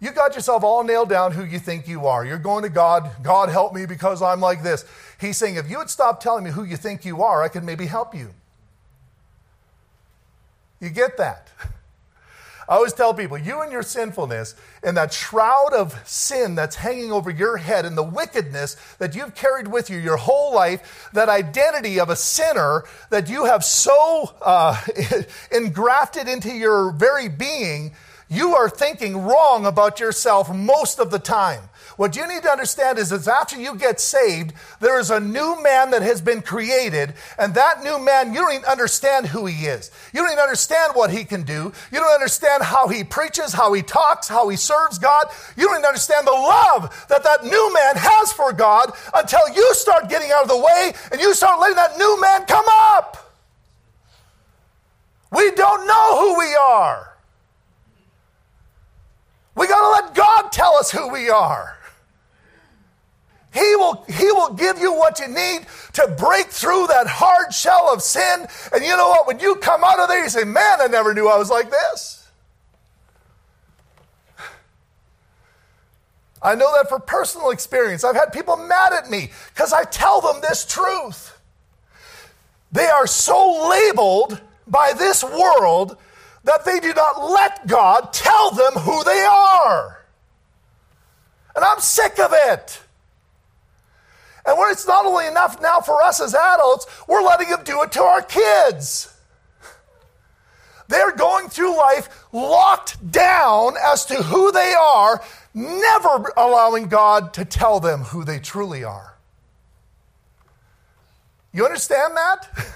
You 0.00 0.10
got 0.10 0.34
yourself 0.34 0.64
all 0.64 0.82
nailed 0.82 1.08
down 1.08 1.30
who 1.30 1.44
you 1.44 1.60
think 1.60 1.86
you 1.86 2.06
are. 2.06 2.26
You're 2.26 2.38
going 2.38 2.64
to 2.64 2.68
God, 2.68 3.08
God 3.22 3.48
help 3.50 3.72
me 3.72 3.86
because 3.86 4.20
I'm 4.20 4.40
like 4.40 4.64
this. 4.64 4.84
He's 5.20 5.36
saying, 5.36 5.54
if 5.54 5.70
you 5.70 5.78
would 5.78 5.90
stop 5.90 6.20
telling 6.20 6.42
me 6.42 6.50
who 6.50 6.64
you 6.64 6.76
think 6.76 7.04
you 7.04 7.22
are, 7.22 7.40
I 7.40 7.46
could 7.46 7.62
maybe 7.62 7.86
help 7.86 8.12
you. 8.12 8.34
You 10.80 10.90
get 10.90 11.16
that? 11.18 11.51
I 12.72 12.76
always 12.76 12.94
tell 12.94 13.12
people, 13.12 13.36
you 13.36 13.60
and 13.60 13.70
your 13.70 13.82
sinfulness 13.82 14.54
and 14.82 14.96
that 14.96 15.12
shroud 15.12 15.74
of 15.74 15.94
sin 16.08 16.54
that's 16.54 16.74
hanging 16.74 17.12
over 17.12 17.30
your 17.30 17.58
head 17.58 17.84
and 17.84 17.98
the 17.98 18.02
wickedness 18.02 18.78
that 18.96 19.14
you've 19.14 19.34
carried 19.34 19.68
with 19.68 19.90
you 19.90 19.98
your 19.98 20.16
whole 20.16 20.54
life, 20.54 21.10
that 21.12 21.28
identity 21.28 22.00
of 22.00 22.08
a 22.08 22.16
sinner 22.16 22.84
that 23.10 23.28
you 23.28 23.44
have 23.44 23.62
so 23.62 24.34
uh, 24.40 24.80
engrafted 25.52 26.28
into 26.28 26.48
your 26.48 26.92
very 26.92 27.28
being 27.28 27.92
you 28.32 28.56
are 28.56 28.70
thinking 28.70 29.18
wrong 29.18 29.66
about 29.66 30.00
yourself 30.00 30.52
most 30.54 30.98
of 30.98 31.10
the 31.10 31.18
time. 31.18 31.68
What 31.96 32.16
you 32.16 32.26
need 32.26 32.42
to 32.44 32.50
understand 32.50 32.98
is 32.98 33.10
that 33.10 33.28
after 33.28 33.60
you 33.60 33.76
get 33.76 34.00
saved, 34.00 34.54
there 34.80 34.98
is 34.98 35.10
a 35.10 35.20
new 35.20 35.62
man 35.62 35.90
that 35.90 36.00
has 36.00 36.22
been 36.22 36.40
created, 36.40 37.12
and 37.38 37.54
that 37.54 37.84
new 37.84 37.98
man, 37.98 38.32
you 38.32 38.40
don't 38.40 38.52
even 38.54 38.64
understand 38.64 39.26
who 39.26 39.44
he 39.44 39.66
is. 39.66 39.90
You 40.14 40.22
don't 40.22 40.32
even 40.32 40.42
understand 40.42 40.94
what 40.94 41.10
he 41.10 41.24
can 41.24 41.42
do. 41.42 41.72
You 41.92 41.98
don't 41.98 42.14
understand 42.14 42.62
how 42.62 42.88
he 42.88 43.04
preaches, 43.04 43.52
how 43.52 43.72
he 43.74 43.82
talks, 43.82 44.28
how 44.28 44.48
he 44.48 44.56
serves 44.56 44.98
God. 44.98 45.26
You 45.56 45.66
don't 45.66 45.76
even 45.76 45.86
understand 45.86 46.26
the 46.26 46.32
love 46.32 47.06
that 47.10 47.24
that 47.24 47.44
new 47.44 47.74
man 47.74 47.96
has 47.96 48.32
for 48.32 48.52
God 48.54 48.92
until 49.14 49.46
you 49.54 49.74
start 49.74 50.08
getting 50.08 50.30
out 50.32 50.44
of 50.44 50.48
the 50.48 50.56
way 50.56 50.92
and 51.12 51.20
you 51.20 51.34
start 51.34 51.60
letting 51.60 51.76
that 51.76 51.98
new 51.98 52.20
man 52.20 52.46
come 52.46 52.64
up. 52.68 53.18
We 55.30 55.50
don't 55.50 55.86
know 55.86 56.18
who 56.20 56.38
we 56.38 56.54
are. 56.54 57.11
We 59.54 59.66
got 59.66 59.80
to 59.80 60.04
let 60.04 60.14
God 60.14 60.52
tell 60.52 60.76
us 60.76 60.90
who 60.90 61.08
we 61.08 61.28
are. 61.28 61.76
He 63.52 63.76
will, 63.76 64.04
he 64.08 64.32
will 64.32 64.54
give 64.54 64.78
you 64.78 64.94
what 64.94 65.20
you 65.20 65.28
need 65.28 65.66
to 65.92 66.14
break 66.18 66.46
through 66.46 66.86
that 66.86 67.06
hard 67.06 67.52
shell 67.52 67.92
of 67.92 68.00
sin. 68.00 68.46
And 68.72 68.82
you 68.82 68.96
know 68.96 69.08
what? 69.08 69.26
When 69.26 69.40
you 69.40 69.56
come 69.56 69.84
out 69.84 69.98
of 69.98 70.08
there, 70.08 70.22
you 70.22 70.30
say, 70.30 70.44
Man, 70.44 70.80
I 70.80 70.86
never 70.86 71.12
knew 71.12 71.28
I 71.28 71.36
was 71.36 71.50
like 71.50 71.70
this. 71.70 72.26
I 76.42 76.54
know 76.54 76.72
that 76.76 76.88
for 76.88 76.98
personal 76.98 77.50
experience. 77.50 78.04
I've 78.04 78.16
had 78.16 78.32
people 78.32 78.56
mad 78.56 78.92
at 78.92 79.08
me 79.08 79.30
because 79.54 79.72
I 79.72 79.84
tell 79.84 80.20
them 80.20 80.40
this 80.40 80.64
truth. 80.64 81.38
They 82.72 82.86
are 82.86 83.06
so 83.06 83.68
labeled 83.68 84.40
by 84.66 84.92
this 84.94 85.22
world 85.22 85.98
that 86.44 86.64
they 86.64 86.80
do 86.80 86.92
not 86.94 87.30
let 87.30 87.66
God 87.66 88.12
tell 88.12 88.50
them 88.50 88.72
who 88.74 89.04
they 89.04 89.20
are. 89.20 90.04
And 91.54 91.64
I'm 91.64 91.80
sick 91.80 92.18
of 92.18 92.32
it. 92.32 92.80
And 94.44 94.58
when 94.58 94.70
it's 94.70 94.86
not 94.86 95.06
only 95.06 95.26
enough 95.26 95.60
now 95.60 95.80
for 95.80 96.02
us 96.02 96.20
as 96.20 96.34
adults, 96.34 96.86
we're 97.06 97.22
letting 97.22 97.48
Him 97.48 97.60
do 97.64 97.82
it 97.82 97.92
to 97.92 98.02
our 98.02 98.22
kids. 98.22 99.08
They're 100.88 101.14
going 101.14 101.48
through 101.48 101.76
life 101.76 102.26
locked 102.32 103.10
down 103.10 103.74
as 103.82 104.04
to 104.06 104.14
who 104.14 104.50
they 104.52 104.74
are, 104.74 105.22
never 105.54 106.32
allowing 106.36 106.88
God 106.88 107.32
to 107.34 107.44
tell 107.44 107.80
them 107.80 108.00
who 108.00 108.24
they 108.24 108.38
truly 108.38 108.82
are. 108.84 109.16
You 111.52 111.64
understand 111.64 112.16
that? 112.16 112.48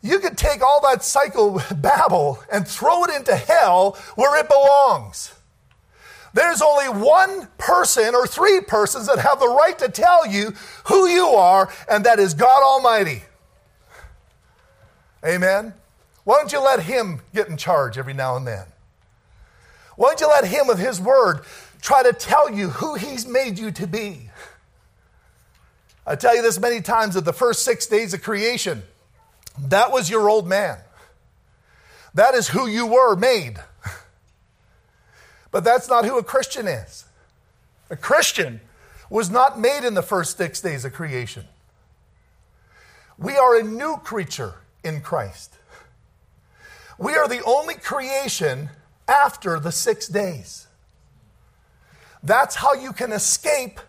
You 0.00 0.20
could 0.20 0.38
take 0.38 0.62
all 0.62 0.80
that 0.82 1.02
psycho 1.02 1.60
babble 1.74 2.38
and 2.50 2.66
throw 2.66 3.04
it 3.04 3.10
into 3.14 3.34
hell 3.34 3.98
where 4.14 4.38
it 4.40 4.48
belongs. 4.48 5.34
There's 6.34 6.62
only 6.62 6.88
one 6.88 7.48
person 7.58 8.14
or 8.14 8.26
three 8.26 8.60
persons 8.60 9.06
that 9.06 9.18
have 9.18 9.40
the 9.40 9.48
right 9.48 9.78
to 9.78 9.88
tell 9.88 10.26
you 10.26 10.52
who 10.84 11.06
you 11.08 11.26
are, 11.26 11.72
and 11.90 12.04
that 12.04 12.18
is 12.18 12.34
God 12.34 12.62
Almighty. 12.62 13.22
Amen. 15.26 15.74
Why 16.24 16.36
don't 16.36 16.52
you 16.52 16.60
let 16.60 16.82
Him 16.82 17.22
get 17.34 17.48
in 17.48 17.56
charge 17.56 17.98
every 17.98 18.12
now 18.12 18.36
and 18.36 18.46
then? 18.46 18.66
Why 19.96 20.10
don't 20.10 20.20
you 20.20 20.28
let 20.28 20.44
Him, 20.44 20.66
with 20.66 20.78
His 20.78 21.00
Word, 21.00 21.40
try 21.80 22.02
to 22.02 22.12
tell 22.12 22.52
you 22.52 22.68
who 22.68 22.94
He's 22.94 23.26
made 23.26 23.58
you 23.58 23.70
to 23.72 23.86
be? 23.86 24.30
I 26.06 26.14
tell 26.14 26.36
you 26.36 26.42
this 26.42 26.60
many 26.60 26.80
times 26.80 27.14
that 27.14 27.24
the 27.24 27.32
first 27.32 27.64
six 27.64 27.86
days 27.86 28.14
of 28.14 28.22
creation, 28.22 28.82
that 29.60 29.92
was 29.92 30.08
your 30.08 30.28
old 30.28 30.46
man. 30.46 30.78
That 32.14 32.34
is 32.34 32.48
who 32.48 32.66
you 32.66 32.86
were 32.86 33.16
made. 33.16 33.58
But 35.50 35.64
that's 35.64 35.88
not 35.88 36.04
who 36.04 36.18
a 36.18 36.22
Christian 36.22 36.66
is. 36.66 37.04
A 37.90 37.96
Christian 37.96 38.60
was 39.10 39.30
not 39.30 39.58
made 39.58 39.84
in 39.84 39.94
the 39.94 40.02
first 40.02 40.36
six 40.36 40.60
days 40.60 40.84
of 40.84 40.92
creation. 40.92 41.44
We 43.16 43.36
are 43.36 43.58
a 43.58 43.62
new 43.62 43.96
creature 44.04 44.54
in 44.84 45.00
Christ. 45.00 45.54
We 46.98 47.14
are 47.14 47.28
the 47.28 47.42
only 47.44 47.74
creation 47.74 48.70
after 49.06 49.58
the 49.58 49.72
six 49.72 50.06
days. 50.06 50.66
That's 52.22 52.56
how 52.56 52.74
you 52.74 52.92
can 52.92 53.12
escape 53.12 53.80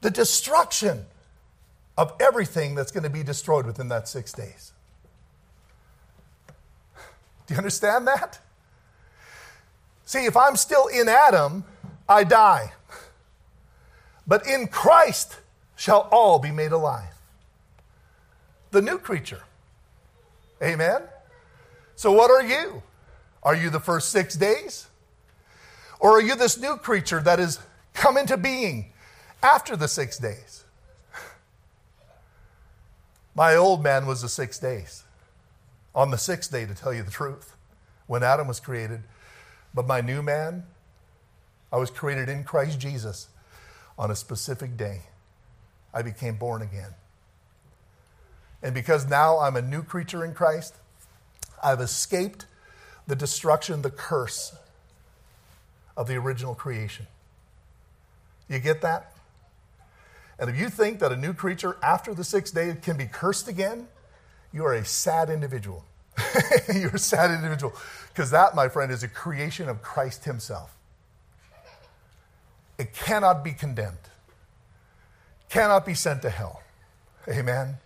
the 0.00 0.10
destruction 0.10 1.04
of 2.00 2.14
everything 2.18 2.74
that's 2.74 2.90
going 2.90 3.02
to 3.04 3.10
be 3.10 3.22
destroyed 3.22 3.66
within 3.66 3.88
that 3.88 4.08
six 4.08 4.32
days. 4.32 4.72
Do 7.46 7.52
you 7.52 7.58
understand 7.58 8.06
that? 8.06 8.38
See, 10.06 10.24
if 10.24 10.34
I'm 10.34 10.56
still 10.56 10.86
in 10.86 11.10
Adam, 11.10 11.62
I 12.08 12.24
die. 12.24 12.72
But 14.26 14.46
in 14.46 14.66
Christ 14.66 15.40
shall 15.76 16.08
all 16.10 16.38
be 16.38 16.50
made 16.50 16.72
alive. 16.72 17.12
The 18.70 18.80
new 18.80 18.96
creature. 18.96 19.42
Amen? 20.62 21.02
So, 21.96 22.12
what 22.12 22.30
are 22.30 22.42
you? 22.42 22.82
Are 23.42 23.54
you 23.54 23.68
the 23.68 23.78
first 23.78 24.08
six 24.08 24.36
days? 24.36 24.86
Or 25.98 26.12
are 26.12 26.22
you 26.22 26.34
this 26.34 26.58
new 26.58 26.76
creature 26.76 27.20
that 27.20 27.38
has 27.38 27.58
come 27.92 28.16
into 28.16 28.38
being 28.38 28.90
after 29.42 29.76
the 29.76 29.86
six 29.86 30.16
days? 30.16 30.59
My 33.40 33.56
old 33.56 33.82
man 33.82 34.04
was 34.04 34.20
the 34.20 34.28
six 34.28 34.58
days. 34.58 35.02
On 35.94 36.10
the 36.10 36.18
sixth 36.18 36.52
day, 36.52 36.66
to 36.66 36.74
tell 36.74 36.92
you 36.92 37.02
the 37.02 37.10
truth, 37.10 37.56
when 38.06 38.22
Adam 38.22 38.46
was 38.46 38.60
created. 38.60 39.02
But 39.72 39.86
my 39.86 40.02
new 40.02 40.20
man, 40.20 40.64
I 41.72 41.78
was 41.78 41.88
created 41.88 42.28
in 42.28 42.44
Christ 42.44 42.78
Jesus 42.78 43.28
on 43.98 44.10
a 44.10 44.14
specific 44.14 44.76
day. 44.76 45.04
I 45.94 46.02
became 46.02 46.36
born 46.36 46.60
again. 46.60 46.90
And 48.62 48.74
because 48.74 49.08
now 49.08 49.38
I'm 49.38 49.56
a 49.56 49.62
new 49.62 49.82
creature 49.84 50.22
in 50.22 50.34
Christ, 50.34 50.74
I've 51.64 51.80
escaped 51.80 52.44
the 53.06 53.16
destruction, 53.16 53.80
the 53.80 53.90
curse 53.90 54.54
of 55.96 56.08
the 56.08 56.16
original 56.16 56.54
creation. 56.54 57.06
You 58.50 58.58
get 58.58 58.82
that? 58.82 59.14
And 60.40 60.48
if 60.48 60.58
you 60.58 60.70
think 60.70 61.00
that 61.00 61.12
a 61.12 61.16
new 61.16 61.34
creature 61.34 61.76
after 61.82 62.14
the 62.14 62.24
sixth 62.24 62.54
day 62.54 62.74
can 62.80 62.96
be 62.96 63.04
cursed 63.04 63.46
again, 63.46 63.86
you 64.52 64.64
are 64.64 64.72
a 64.72 64.84
sad 64.84 65.28
individual. 65.28 65.84
You're 66.74 66.94
a 66.94 66.98
sad 66.98 67.30
individual. 67.30 67.74
Because 68.08 68.30
that, 68.30 68.54
my 68.54 68.68
friend, 68.68 68.90
is 68.90 69.02
a 69.02 69.08
creation 69.08 69.68
of 69.68 69.82
Christ 69.82 70.24
Himself. 70.24 70.74
It 72.78 72.94
cannot 72.94 73.44
be 73.44 73.52
condemned, 73.52 73.98
cannot 75.50 75.84
be 75.84 75.92
sent 75.92 76.22
to 76.22 76.30
hell. 76.30 76.62
Amen. 77.28 77.76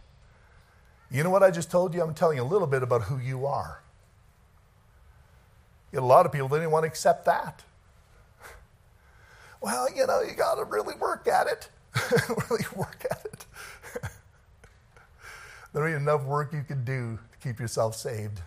You 1.10 1.24
know 1.24 1.30
what 1.30 1.42
I 1.42 1.50
just 1.50 1.72
told 1.72 1.92
you? 1.92 2.02
I'm 2.02 2.14
telling 2.14 2.36
you 2.36 2.44
a 2.44 2.46
little 2.46 2.68
bit 2.68 2.84
about 2.84 3.02
who 3.02 3.18
you 3.18 3.46
are. 3.46 3.82
a 5.92 6.00
lot 6.00 6.24
of 6.24 6.32
people 6.32 6.48
didn't 6.48 6.70
want 6.70 6.84
to 6.84 6.88
accept 6.88 7.24
that. 7.24 7.64
Well, 9.60 9.88
you 9.96 10.06
know, 10.06 10.20
you 10.20 10.34
got 10.34 10.56
to 10.56 10.64
really 10.64 10.94
work 10.94 11.26
at 11.26 11.46
it. 11.46 11.70
really 12.50 12.64
work 12.74 13.06
at 13.10 13.24
it. 13.24 13.46
there 15.72 15.86
ain't 15.86 15.96
enough 15.96 16.24
work 16.24 16.52
you 16.52 16.62
can 16.62 16.84
do 16.84 17.18
to 17.32 17.38
keep 17.48 17.60
yourself 17.60 17.94
saved. 17.94 18.40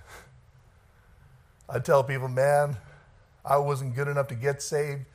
I 1.70 1.80
tell 1.80 2.04
people, 2.04 2.28
man, 2.28 2.78
I 3.46 3.58
wasn't 3.58 3.96
good 3.96 4.08
enough 4.08 4.28
to 4.30 4.36
get 4.36 4.62
saved, 4.62 5.06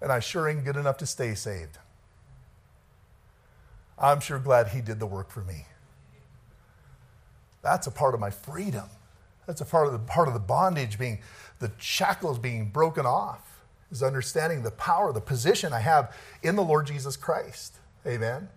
and 0.00 0.10
I 0.10 0.20
sure 0.20 0.48
ain't 0.48 0.64
good 0.64 0.76
enough 0.76 0.96
to 0.98 1.06
stay 1.06 1.34
saved. 1.34 1.78
I'm 3.98 4.20
sure 4.20 4.38
glad 4.38 4.68
he 4.68 4.80
did 4.80 4.98
the 4.98 5.06
work 5.06 5.30
for 5.30 5.42
me. 5.42 5.66
That's 7.62 7.86
a 7.86 7.90
part 7.90 8.14
of 8.14 8.20
my 8.20 8.30
freedom. 8.30 8.88
That's 9.46 9.60
a 9.60 9.64
part 9.64 9.86
of 9.86 9.92
the 9.92 9.98
part 9.98 10.28
of 10.28 10.34
the 10.34 10.40
bondage 10.40 10.98
being 10.98 11.18
the 11.58 11.70
shackles 11.78 12.38
being 12.38 12.70
broken 12.70 13.04
off 13.04 13.62
is 13.90 14.02
understanding 14.02 14.62
the 14.62 14.70
power, 14.70 15.12
the 15.12 15.20
position 15.20 15.72
I 15.72 15.80
have 15.80 16.16
in 16.42 16.56
the 16.56 16.62
Lord 16.62 16.86
Jesus 16.86 17.16
Christ. 17.16 17.74
Amen. 18.06 18.48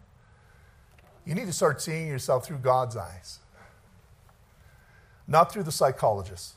You 1.25 1.35
need 1.35 1.45
to 1.45 1.53
start 1.53 1.81
seeing 1.81 2.07
yourself 2.07 2.45
through 2.45 2.57
God's 2.57 2.95
eyes. 2.95 3.39
Not 5.27 5.51
through 5.51 5.63
the 5.63 5.71
psychologists, 5.71 6.53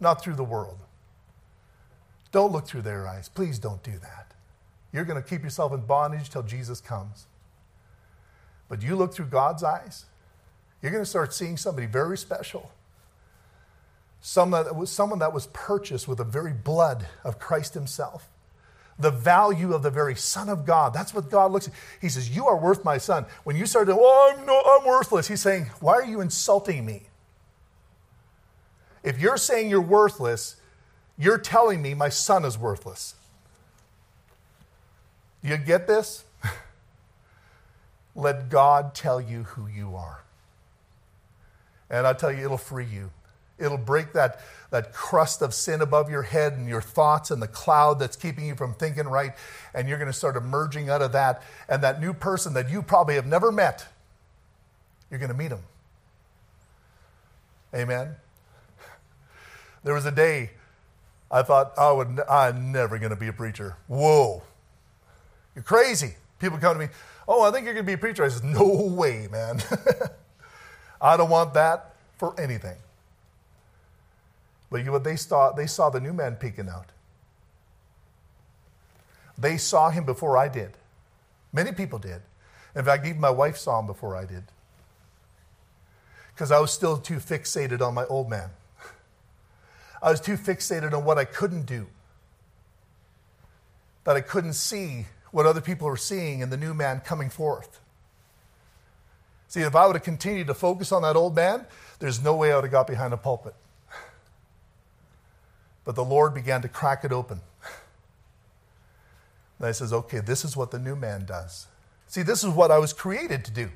not 0.00 0.22
through 0.22 0.34
the 0.34 0.44
world. 0.44 0.78
Don't 2.32 2.52
look 2.52 2.66
through 2.66 2.82
their 2.82 3.06
eyes. 3.06 3.28
Please 3.28 3.58
don't 3.58 3.82
do 3.82 3.92
that. 3.98 4.32
You're 4.92 5.04
going 5.04 5.22
to 5.22 5.28
keep 5.28 5.42
yourself 5.42 5.72
in 5.72 5.80
bondage 5.80 6.30
till 6.30 6.42
Jesus 6.42 6.80
comes. 6.80 7.26
But 8.68 8.82
you 8.82 8.96
look 8.96 9.14
through 9.14 9.26
God's 9.26 9.62
eyes, 9.62 10.06
you're 10.80 10.92
going 10.92 11.04
to 11.04 11.08
start 11.08 11.32
seeing 11.32 11.56
somebody 11.56 11.86
very 11.86 12.18
special. 12.18 12.72
Someone 14.20 14.64
that, 14.64 14.74
was, 14.74 14.90
someone 14.90 15.18
that 15.18 15.32
was 15.32 15.48
purchased 15.52 16.08
with 16.08 16.18
the 16.18 16.24
very 16.24 16.52
blood 16.52 17.06
of 17.24 17.38
Christ 17.38 17.74
Himself. 17.74 18.28
The 18.98 19.10
value 19.10 19.74
of 19.74 19.82
the 19.82 19.90
very 19.90 20.14
Son 20.14 20.48
of 20.48 20.64
God. 20.64 20.94
That's 20.94 21.12
what 21.12 21.30
God 21.30 21.50
looks 21.50 21.68
at. 21.68 21.74
He 22.00 22.08
says, 22.08 22.34
You 22.34 22.46
are 22.46 22.56
worth 22.56 22.84
my 22.84 22.98
son. 22.98 23.26
When 23.42 23.56
you 23.56 23.66
start 23.66 23.86
to, 23.88 23.94
oh, 23.94 24.34
I'm, 24.36 24.46
no, 24.46 24.62
I'm 24.64 24.86
worthless, 24.86 25.28
He's 25.28 25.42
saying, 25.42 25.66
Why 25.80 25.94
are 25.94 26.04
you 26.04 26.20
insulting 26.20 26.84
me? 26.84 27.02
If 29.02 29.20
you're 29.20 29.36
saying 29.36 29.68
you're 29.68 29.80
worthless, 29.80 30.56
you're 31.18 31.38
telling 31.38 31.82
me 31.82 31.94
my 31.94 32.08
son 32.08 32.44
is 32.44 32.56
worthless. 32.56 33.14
You 35.42 35.58
get 35.58 35.86
this? 35.86 36.24
Let 38.14 38.48
God 38.48 38.94
tell 38.94 39.20
you 39.20 39.42
who 39.42 39.66
you 39.66 39.94
are. 39.94 40.22
And 41.90 42.06
I 42.06 42.14
tell 42.14 42.32
you, 42.32 42.44
it'll 42.44 42.56
free 42.56 42.86
you. 42.86 43.10
It'll 43.58 43.78
break 43.78 44.12
that, 44.14 44.40
that 44.70 44.92
crust 44.92 45.40
of 45.40 45.54
sin 45.54 45.80
above 45.80 46.10
your 46.10 46.22
head 46.22 46.54
and 46.54 46.68
your 46.68 46.80
thoughts 46.80 47.30
and 47.30 47.40
the 47.40 47.48
cloud 47.48 47.98
that's 48.00 48.16
keeping 48.16 48.46
you 48.46 48.56
from 48.56 48.74
thinking 48.74 49.06
right. 49.06 49.32
And 49.74 49.88
you're 49.88 49.98
going 49.98 50.10
to 50.10 50.16
start 50.16 50.36
emerging 50.36 50.90
out 50.90 51.02
of 51.02 51.12
that. 51.12 51.42
And 51.68 51.82
that 51.82 52.00
new 52.00 52.12
person 52.12 52.54
that 52.54 52.68
you 52.68 52.82
probably 52.82 53.14
have 53.14 53.26
never 53.26 53.52
met, 53.52 53.86
you're 55.10 55.20
going 55.20 55.30
to 55.30 55.36
meet 55.36 55.52
him. 55.52 55.60
Amen. 57.74 58.16
There 59.84 59.94
was 59.94 60.06
a 60.06 60.12
day 60.12 60.50
I 61.30 61.42
thought 61.42 61.72
I 61.76 61.90
would, 61.90 62.20
I'm 62.28 62.72
never 62.72 62.98
going 62.98 63.10
to 63.10 63.16
be 63.16 63.28
a 63.28 63.32
preacher. 63.32 63.76
Whoa. 63.88 64.42
You're 65.54 65.64
crazy. 65.64 66.14
People 66.38 66.58
come 66.58 66.74
to 66.74 66.86
me, 66.86 66.92
oh, 67.26 67.42
I 67.42 67.50
think 67.50 67.64
you're 67.64 67.74
going 67.74 67.84
to 67.84 67.90
be 67.90 67.94
a 67.94 67.98
preacher. 67.98 68.24
I 68.24 68.28
said, 68.28 68.44
no 68.44 68.66
way, 68.66 69.28
man. 69.30 69.60
I 71.00 71.16
don't 71.16 71.30
want 71.30 71.54
that 71.54 71.94
for 72.18 72.38
anything. 72.40 72.76
But 74.74 74.84
you 74.84 74.90
know 74.90 74.98
they 74.98 75.14
saw? 75.14 75.52
They 75.52 75.68
saw 75.68 75.88
the 75.88 76.00
new 76.00 76.12
man 76.12 76.34
peeking 76.34 76.68
out. 76.68 76.86
They 79.38 79.56
saw 79.56 79.90
him 79.90 80.04
before 80.04 80.36
I 80.36 80.48
did. 80.48 80.72
Many 81.52 81.70
people 81.70 82.00
did. 82.00 82.22
In 82.74 82.84
fact, 82.84 83.06
even 83.06 83.20
my 83.20 83.30
wife 83.30 83.56
saw 83.56 83.78
him 83.78 83.86
before 83.86 84.16
I 84.16 84.24
did. 84.24 84.42
Because 86.34 86.50
I 86.50 86.58
was 86.58 86.72
still 86.72 86.98
too 86.98 87.18
fixated 87.18 87.80
on 87.80 87.94
my 87.94 88.04
old 88.06 88.28
man. 88.28 88.50
I 90.02 90.10
was 90.10 90.20
too 90.20 90.36
fixated 90.36 90.92
on 90.92 91.04
what 91.04 91.18
I 91.18 91.24
couldn't 91.24 91.66
do. 91.66 91.86
That 94.02 94.16
I 94.16 94.22
couldn't 94.22 94.54
see 94.54 95.06
what 95.30 95.46
other 95.46 95.60
people 95.60 95.86
are 95.86 95.96
seeing 95.96 96.40
in 96.40 96.50
the 96.50 96.56
new 96.56 96.74
man 96.74 96.98
coming 96.98 97.30
forth. 97.30 97.78
See, 99.46 99.60
if 99.60 99.76
I 99.76 99.86
would 99.86 99.94
have 99.94 100.02
continued 100.02 100.48
to 100.48 100.54
focus 100.54 100.90
on 100.90 101.02
that 101.02 101.14
old 101.14 101.36
man, 101.36 101.64
there's 102.00 102.20
no 102.20 102.34
way 102.34 102.50
I 102.50 102.56
would 102.56 102.64
have 102.64 102.72
got 102.72 102.88
behind 102.88 103.14
a 103.14 103.16
pulpit. 103.16 103.54
But 105.84 105.96
the 105.96 106.04
Lord 106.04 106.34
began 106.34 106.62
to 106.62 106.68
crack 106.68 107.04
it 107.04 107.12
open. 107.12 107.40
And 109.60 109.68
I 109.68 109.72
says, 109.72 109.92
okay, 109.92 110.18
this 110.18 110.44
is 110.44 110.56
what 110.56 110.72
the 110.72 110.80
new 110.80 110.96
man 110.96 111.26
does. 111.26 111.68
See, 112.08 112.22
this 112.22 112.42
is 112.42 112.50
what 112.50 112.72
I 112.72 112.78
was 112.78 112.92
created 112.92 113.44
to 113.44 113.52
do. 113.52 113.70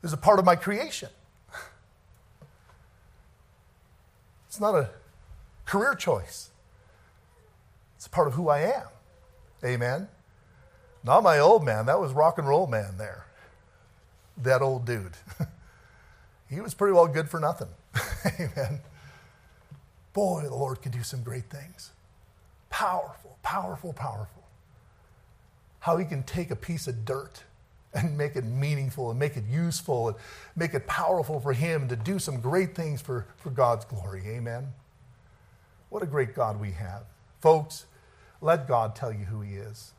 This 0.00 0.08
is 0.08 0.12
a 0.14 0.16
part 0.16 0.38
of 0.38 0.46
my 0.46 0.56
creation. 0.56 1.10
It's 4.48 4.58
not 4.58 4.74
a 4.74 4.88
career 5.66 5.94
choice. 5.94 6.50
It's 7.96 8.06
a 8.06 8.10
part 8.10 8.28
of 8.28 8.34
who 8.34 8.48
I 8.48 8.60
am. 8.60 8.86
Amen. 9.64 10.08
Not 11.02 11.22
my 11.22 11.38
old 11.38 11.64
man. 11.64 11.86
That 11.86 12.00
was 12.00 12.12
rock 12.12 12.38
and 12.38 12.46
roll 12.46 12.66
man 12.66 12.96
there. 12.96 13.26
That 14.36 14.62
old 14.62 14.84
dude. 14.84 15.16
he 16.48 16.60
was 16.60 16.72
pretty 16.74 16.92
well 16.92 17.08
good 17.08 17.28
for 17.28 17.40
nothing. 17.40 17.68
Amen. 18.40 18.80
Boy, 20.14 20.44
the 20.44 20.54
Lord 20.54 20.80
can 20.80 20.90
do 20.90 21.02
some 21.02 21.22
great 21.22 21.50
things. 21.50 21.90
Powerful, 22.70 23.36
powerful, 23.42 23.92
powerful. 23.92 24.44
How 25.80 25.98
he 25.98 26.06
can 26.06 26.22
take 26.22 26.50
a 26.50 26.56
piece 26.56 26.86
of 26.86 27.04
dirt 27.04 27.44
and 27.92 28.16
make 28.16 28.34
it 28.34 28.44
meaningful 28.44 29.10
and 29.10 29.18
make 29.18 29.36
it 29.36 29.44
useful 29.50 30.08
and 30.08 30.16
make 30.56 30.72
it 30.72 30.86
powerful 30.86 31.38
for 31.40 31.52
him 31.52 31.88
to 31.88 31.96
do 31.96 32.18
some 32.18 32.40
great 32.40 32.74
things 32.74 33.02
for, 33.02 33.26
for 33.36 33.50
God's 33.50 33.84
glory. 33.84 34.22
Amen. 34.26 34.68
What 35.90 36.02
a 36.02 36.06
great 36.06 36.34
God 36.34 36.58
we 36.60 36.72
have. 36.72 37.04
Folks, 37.40 37.86
let 38.40 38.66
God 38.66 38.96
tell 38.96 39.12
you 39.12 39.26
who 39.26 39.42
He 39.42 39.54
is. 39.54 39.92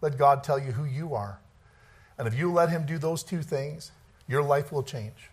Let 0.00 0.16
God 0.16 0.44
tell 0.44 0.58
you 0.58 0.72
who 0.72 0.84
you 0.84 1.14
are. 1.14 1.40
And 2.16 2.28
if 2.28 2.34
you 2.34 2.52
let 2.52 2.70
Him 2.70 2.86
do 2.86 2.96
those 2.96 3.22
two 3.22 3.42
things, 3.42 3.90
your 4.28 4.42
life 4.42 4.70
will 4.70 4.82
change. 4.84 5.30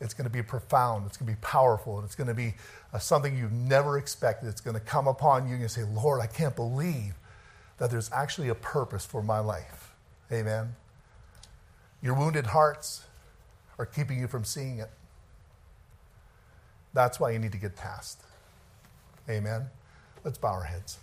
It's 0.00 0.14
going 0.14 0.24
to 0.24 0.32
be 0.32 0.42
profound, 0.42 1.06
it's 1.06 1.16
going 1.16 1.26
to 1.30 1.36
be 1.36 1.42
powerful, 1.42 1.96
and 1.96 2.06
it's 2.06 2.14
going 2.14 2.28
to 2.28 2.34
be 2.34 2.54
uh, 2.92 2.98
something 2.98 3.36
you've 3.36 3.52
never 3.52 3.98
expected. 3.98 4.48
It's 4.48 4.60
going 4.62 4.74
to 4.74 4.80
come 4.80 5.06
upon 5.06 5.46
you 5.46 5.54
and 5.54 5.62
you 5.62 5.68
say, 5.68 5.82
Lord, 5.82 6.20
I 6.20 6.26
can't 6.26 6.56
believe 6.56 7.14
that 7.78 7.90
there's 7.90 8.10
actually 8.12 8.48
a 8.48 8.54
purpose 8.54 9.04
for 9.04 9.22
my 9.22 9.40
life. 9.40 9.92
Amen. 10.32 10.74
Your 12.02 12.14
wounded 12.14 12.46
hearts 12.46 13.04
are 13.78 13.86
keeping 13.86 14.18
you 14.18 14.26
from 14.26 14.44
seeing 14.44 14.78
it. 14.78 14.90
That's 16.94 17.20
why 17.20 17.30
you 17.30 17.38
need 17.38 17.52
to 17.52 17.58
get 17.58 17.76
past. 17.76 18.22
Amen. 19.28 19.66
Let's 20.24 20.38
bow 20.38 20.48
our 20.48 20.64
heads. 20.64 20.98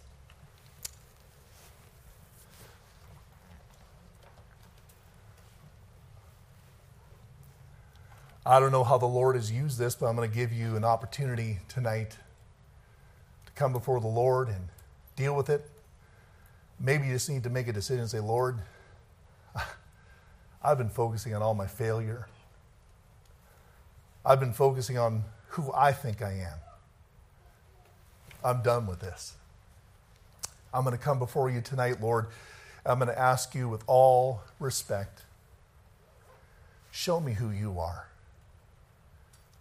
I 8.48 8.62
don't 8.62 8.72
know 8.72 8.86
how 8.86 8.98
the 8.98 9.06
Lord 9.06 9.36
has 9.36 9.52
used 9.52 9.78
this, 9.78 9.94
but 9.94 10.06
I'm 10.06 10.16
going 10.16 10.30
to 10.30 10.34
give 10.34 10.54
you 10.54 10.78
an 10.78 10.86
opportunity 10.86 11.58
tonight 11.68 12.12
to 13.46 13.52
come 13.56 13.74
before 13.74 14.00
the 14.00 14.08
Lord 14.08 14.48
and 14.48 14.70
deal 15.18 15.36
with 15.36 15.50
it. 15.50 15.70
Maybe 16.80 17.08
you 17.08 17.14
just 17.14 17.30
need 17.30 17.44
to 17.44 17.50
make 17.50 17.68
a 17.68 17.74
decision 17.74 18.00
and 18.00 18.10
say, 18.10 18.22
Lord, 18.22 18.60
I've 20.64 20.78
been 20.78 20.88
focusing 20.88 21.36
on 21.36 21.42
all 21.42 21.56
my 21.56 21.68
failure. 21.68 22.30
I've 24.26 24.40
been 24.40 24.54
focusing 24.54 24.98
on 24.98 25.26
who 25.50 25.70
I 25.74 25.92
think 25.92 26.22
I 26.22 26.32
am. 26.32 26.60
I'm 28.46 28.62
done 28.64 28.88
with 28.88 29.02
this. 29.02 29.36
I'm 30.74 30.86
going 30.86 30.98
to 30.98 31.04
come 31.04 31.20
before 31.20 31.50
you 31.50 31.60
tonight, 31.60 32.00
Lord. 32.00 32.28
I'm 32.86 33.00
going 33.00 33.10
to 33.10 33.20
ask 33.20 33.54
you 33.54 33.68
with 33.68 33.84
all 33.88 34.44
respect 34.58 35.24
show 36.92 37.20
me 37.20 37.34
who 37.34 37.52
you 37.52 37.78
are. 37.78 38.08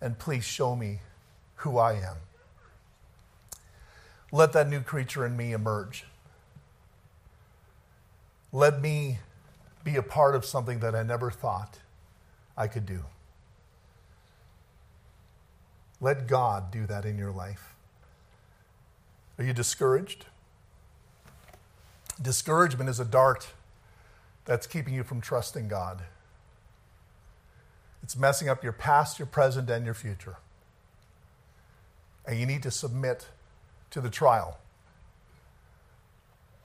And 0.00 0.18
please 0.18 0.44
show 0.44 0.76
me 0.76 1.00
who 1.56 1.78
I 1.78 1.94
am. 1.94 2.16
Let 4.32 4.52
that 4.52 4.68
new 4.68 4.80
creature 4.80 5.24
in 5.24 5.36
me 5.36 5.52
emerge. 5.52 6.04
Let 8.52 8.80
me 8.80 9.18
be 9.84 9.96
a 9.96 10.02
part 10.02 10.34
of 10.34 10.44
something 10.44 10.80
that 10.80 10.94
I 10.94 11.02
never 11.02 11.30
thought 11.30 11.78
I 12.56 12.66
could 12.66 12.86
do. 12.86 13.04
Let 16.00 16.26
God 16.26 16.70
do 16.70 16.86
that 16.86 17.04
in 17.04 17.16
your 17.16 17.30
life. 17.30 17.74
Are 19.38 19.44
you 19.44 19.52
discouraged? 19.52 20.26
Discouragement 22.20 22.90
is 22.90 22.98
a 22.98 23.04
dart 23.04 23.48
that's 24.44 24.66
keeping 24.66 24.94
you 24.94 25.04
from 25.04 25.20
trusting 25.20 25.68
God. 25.68 26.02
It's 28.02 28.16
messing 28.16 28.48
up 28.48 28.62
your 28.62 28.72
past, 28.72 29.18
your 29.18 29.26
present, 29.26 29.68
and 29.68 29.84
your 29.84 29.94
future. 29.94 30.36
And 32.26 32.38
you 32.38 32.46
need 32.46 32.62
to 32.62 32.70
submit 32.70 33.28
to 33.90 34.00
the 34.00 34.10
trial. 34.10 34.58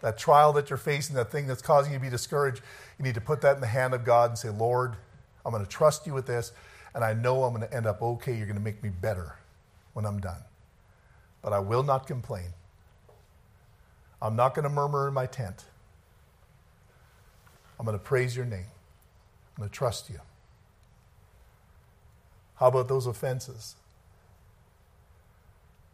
That 0.02 0.18
trial 0.18 0.54
that 0.54 0.70
you're 0.70 0.78
facing, 0.78 1.16
that 1.16 1.32
thing 1.32 1.48
that's 1.48 1.62
causing 1.62 1.94
you 1.94 2.00
to 2.00 2.04
be 2.04 2.10
discouraged, 2.10 2.62
you 2.98 3.06
need 3.06 3.16
to 3.16 3.22
put 3.22 3.42
that 3.42 3.56
in 3.56 3.62
the 3.62 3.68
hand 3.68 3.94
of 3.94 4.04
God 4.04 4.32
and 4.32 4.38
say, 4.38 4.50
Lord, 4.50 4.96
I'm 5.46 5.52
going 5.52 5.64
to 5.64 5.70
trust 5.70 6.08
you 6.08 6.14
with 6.14 6.26
this, 6.26 6.52
and 6.94 7.04
I 7.04 7.14
know 7.14 7.44
I'm 7.44 7.54
going 7.56 7.68
to 7.68 7.76
end 7.76 7.86
up 7.86 8.02
okay. 8.02 8.36
You're 8.36 8.48
going 8.48 8.58
to 8.58 8.64
make 8.64 8.84
me 8.84 8.90
better 8.90 9.36
when 9.94 10.06
I'm 10.06 10.20
done. 10.20 10.42
But 11.42 11.54
I 11.54 11.60
will 11.60 11.84
not 11.84 12.08
complain. 12.08 12.54
I'm 14.22 14.36
not 14.36 14.54
going 14.54 14.64
to 14.64 14.70
murmur 14.70 15.08
in 15.08 15.14
my 15.14 15.26
tent. 15.26 15.66
I'm 17.80 17.86
going 17.86 17.98
to 17.98 18.04
praise 18.04 18.36
your 18.36 18.46
name. 18.46 18.66
I'm 19.56 19.62
going 19.62 19.70
to 19.70 19.74
trust 19.76 20.10
you. 20.10 20.20
How 22.62 22.68
about 22.68 22.88
those 22.88 23.08
offenses? 23.08 23.76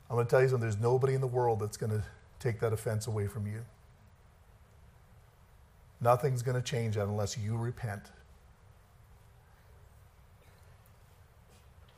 I'm 0.09 0.17
going 0.17 0.25
to 0.25 0.29
tell 0.29 0.41
you 0.41 0.49
something 0.49 0.59
there's 0.59 0.77
nobody 0.77 1.13
in 1.13 1.21
the 1.21 1.27
world 1.27 1.61
that's 1.61 1.77
going 1.77 1.93
to 1.93 2.03
take 2.41 2.59
that 2.59 2.73
offense 2.73 3.07
away 3.07 3.25
from 3.25 3.47
you. 3.47 3.63
Nothing's 6.01 6.41
going 6.41 6.61
to 6.61 6.61
change 6.61 6.95
that 6.95 7.05
unless 7.05 7.37
you 7.37 7.55
repent. 7.55 8.01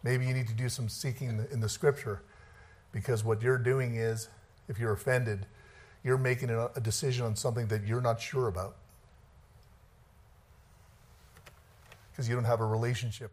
Maybe 0.03 0.27
you 0.27 0.35
need 0.35 0.47
to 0.49 0.53
do 0.53 0.69
some 0.69 0.87
seeking 0.87 1.47
in 1.51 1.61
the 1.61 1.69
scripture 1.69 2.21
because 2.91 3.23
what 3.23 3.41
you're 3.41 3.57
doing 3.57 3.95
is, 3.95 4.29
if 4.67 4.77
you're 4.77 4.93
offended, 4.93 5.47
you're 6.03 6.19
making 6.19 6.51
a 6.51 6.79
decision 6.79 7.25
on 7.25 7.35
something 7.35 7.69
that 7.69 7.87
you're 7.87 8.01
not 8.01 8.21
sure 8.21 8.47
about 8.47 8.75
because 12.11 12.29
you 12.29 12.35
don't 12.35 12.45
have 12.45 12.61
a 12.61 12.65
relationship 12.67 13.31